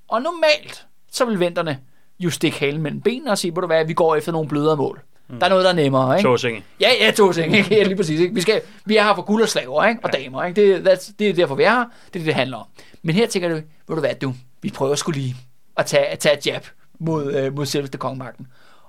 [0.08, 1.80] Og normalt, så vil venterne
[2.20, 4.78] jo stikke halen mellem benene og sige, hvor du hvad, vi går efter nogle blødere
[4.78, 5.02] mål.
[5.28, 5.40] Mm.
[5.40, 6.28] Der er noget, der er nemmere, ikke?
[6.28, 6.64] Tåsinge.
[6.80, 7.76] Ja, ja, to ting, ikke?
[7.76, 8.20] Ja, lige præcis.
[8.20, 8.36] Ikke?
[8.36, 10.02] Vi, skal, vi er her for guld og slaver, ikke?
[10.04, 10.20] Og ja.
[10.20, 10.62] damer, ikke?
[10.62, 11.80] Det, that's, det er derfor, vi er her.
[11.84, 12.66] Det er det, det handler om.
[13.04, 15.36] Men her tænker du, ved du hvad, du, vi prøver skulle lige
[15.78, 16.68] at tage, at tage et jab
[17.00, 18.48] mod, øh, mod selveste kongemagten.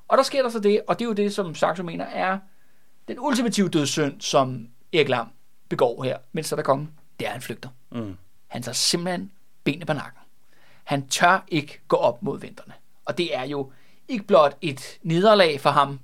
[0.09, 2.39] Og der sker der så det, og det er jo det, som Saxo mener er
[3.09, 5.27] den ultimative dødssynd, som Erik Lam
[5.69, 7.69] begår her, mens der er kongen, det er, at han flygter.
[7.93, 8.17] Mm.
[8.47, 9.31] Han tager simpelthen
[9.65, 10.21] benene på nakken.
[10.85, 12.73] Han tør ikke gå op mod vinterne.
[13.05, 13.73] Og det er jo
[14.09, 16.01] ikke blot et nederlag for ham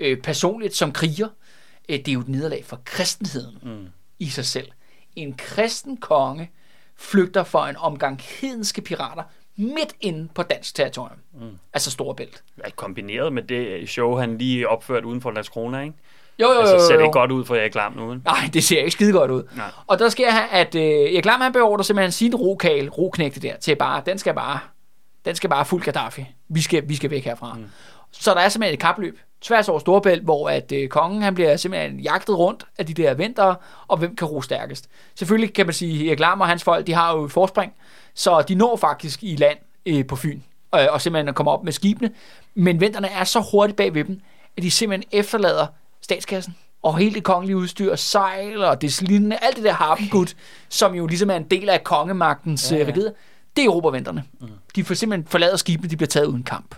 [0.00, 1.28] øh, personligt som kriger.
[1.88, 3.86] Øh, det er jo et nederlag for kristenheden mm.
[4.18, 4.68] i sig selv.
[5.16, 6.50] En kristen konge
[6.96, 9.22] flygter for en omgang hedenske pirater
[9.56, 11.18] midt inde på dansk territorium.
[11.34, 11.58] Mm.
[11.72, 12.42] Altså Storebælt.
[12.64, 15.94] Ja, kombineret med det show, han lige opført uden for Landskrona, ikke?
[16.38, 18.14] Jo, jo, jo, Altså, ser det ikke godt ud for Erik Lam nu?
[18.14, 19.42] Nej, det ser ikke skide godt ud.
[19.56, 19.70] Nej.
[19.86, 23.76] Og der sker at øh, Erik Lam, han beordrer simpelthen sin rokal, roknægte der, til
[23.76, 24.58] bare, den skal bare,
[25.24, 26.26] den skal bare fuld Gaddafi.
[26.48, 27.54] Vi skal, vi skal væk herfra.
[27.54, 27.64] Mm.
[28.10, 31.56] Så der er simpelthen et kapløb tværs over Storbælt, hvor at øh, kongen han bliver
[31.56, 33.56] simpelthen jagtet rundt af de der ventere,
[33.88, 34.88] og hvem kan ro stærkest.
[35.14, 37.72] Selvfølgelig kan man sige, at Erik og hans folk, de har jo et forspring,
[38.14, 40.40] så de når faktisk i land øh, på Fyn,
[40.74, 42.10] øh, og simpelthen kommer op med skibene,
[42.54, 44.20] men venterne er så hurtigt bag ved dem,
[44.56, 45.66] at de simpelthen efterlader
[46.00, 50.26] statskassen og hele det kongelige udstyr, sejl og det lignende, alt det der harpengud,
[50.68, 52.88] som jo ligesom er en del af kongemagtens Ja, ja, ja.
[52.88, 53.10] regider,
[53.56, 54.24] det er Europaventerne.
[54.40, 54.48] Mm.
[54.76, 56.74] De får simpelthen forlader skibene, de bliver taget uden kamp.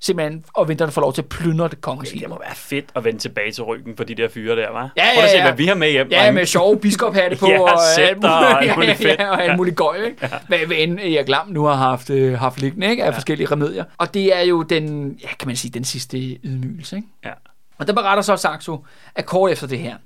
[0.00, 2.20] Simpelthen, og venterne får lov til at plyndre det kongelige.
[2.20, 4.90] Det må være fedt at vende tilbage til ryggen på de der fyre der, var.
[4.96, 5.42] Ja, ja, Prøv at se, ja.
[5.42, 6.08] hvad vi har med hjem.
[6.10, 7.46] Ja, med sjove biskophatte på.
[7.48, 8.98] Ja, og alt scepter og alt muligt.
[9.00, 9.56] muligt ja, ja, og alt Ja.
[9.56, 10.28] muligt gøj, ikke?
[10.48, 13.04] Hvad, hvad end Erik Lam nu har haft, øh, haft liggende, ikke?
[13.04, 13.16] Af ja.
[13.16, 13.84] forskellige remedier.
[13.98, 17.08] Og det er jo den, ja, kan man sige, den sidste ydmygelse, ikke?
[17.24, 17.32] Ja.
[17.78, 18.84] Og der beretter så Saxo,
[19.14, 19.96] at kort efter det her,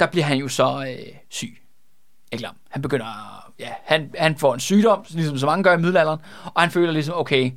[0.00, 1.58] der bliver han jo så øh, syg.
[2.32, 2.54] Ikke lam.
[2.70, 3.06] Han begynder,
[3.60, 6.18] ja, han, han får en sygdom, ligesom så mange gør i middelalderen,
[6.54, 7.50] og han føler ligesom, okay,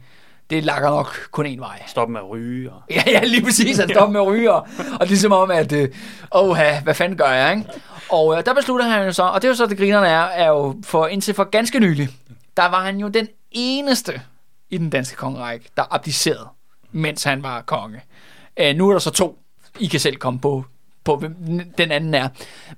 [0.50, 1.84] det lakker nok kun en vej.
[1.88, 2.72] Stop med at ryge.
[2.72, 2.82] Og...
[2.90, 3.78] Ja, ja, lige præcis.
[3.78, 4.68] Han stopper med at ryge, og,
[5.00, 5.90] og det er som om, at, øh,
[6.36, 7.70] åh, hvad fanden gør jeg, ikke?
[8.10, 10.24] Og øh, der beslutter han jo så, og det er jo så, det grinerne er,
[10.24, 12.10] er jo for indtil for ganske nylig,
[12.58, 14.22] der var han jo den eneste
[14.70, 16.48] i den danske kongerække, der abdicerede,
[16.92, 18.02] mens han var konge.
[18.60, 19.40] Øh, nu er der så to.
[19.80, 20.66] I kan selv komme på,
[21.04, 21.36] på hvem
[21.78, 22.30] den anden er.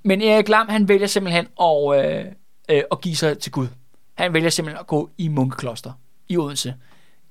[0.04, 2.26] Men Erik Lam, han vælger simpelthen at, øh,
[2.70, 3.68] øh, at give sig til Gud.
[4.16, 5.92] Han vælger simpelthen at gå i munkekloster
[6.30, 6.74] i Odense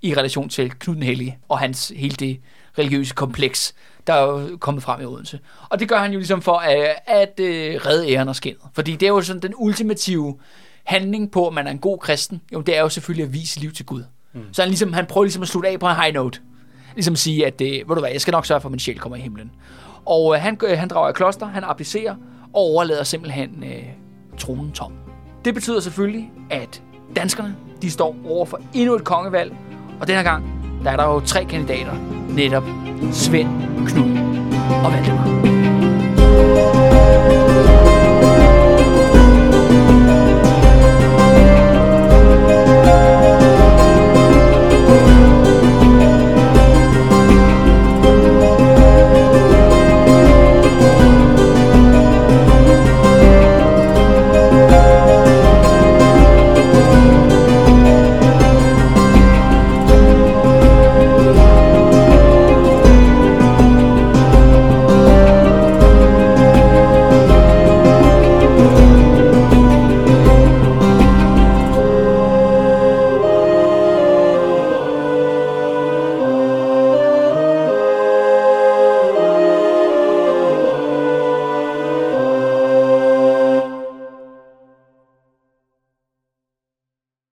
[0.02, 2.40] i relation til Knud den Hellige og hans hele det
[2.78, 3.74] religiøse kompleks,
[4.06, 5.38] der er jo kommet frem i Odense.
[5.68, 8.62] Og det gør han jo ligesom for at, at øh, redde æren og skinnet.
[8.74, 10.38] Fordi det er jo sådan den ultimative
[10.84, 12.40] handling på, at man er en god kristen.
[12.52, 14.04] Jo, det er jo selvfølgelig at vise liv til Gud.
[14.32, 14.40] Mm.
[14.52, 16.40] Så han, ligesom, han prøver ligesom at slutte af på en high note.
[16.94, 18.80] Ligesom at sige, at øh, ved du hvad, jeg skal nok sørge for, at min
[18.80, 19.50] sjæl kommer i himlen.
[20.04, 22.14] Og øh, han, øh, han drager i kloster, han applicerer
[22.52, 23.82] og overlader simpelthen øh,
[24.38, 24.92] tronen tom.
[25.44, 26.82] Det betyder selvfølgelig, at
[27.16, 29.56] danskerne de står over for endnu et kongevalg,
[30.00, 30.44] og denne gang,
[30.84, 31.92] der er der jo tre kandidater.
[32.28, 32.64] Netop
[33.12, 33.48] Svend,
[33.86, 34.18] Knud
[34.84, 35.28] og Valdemar.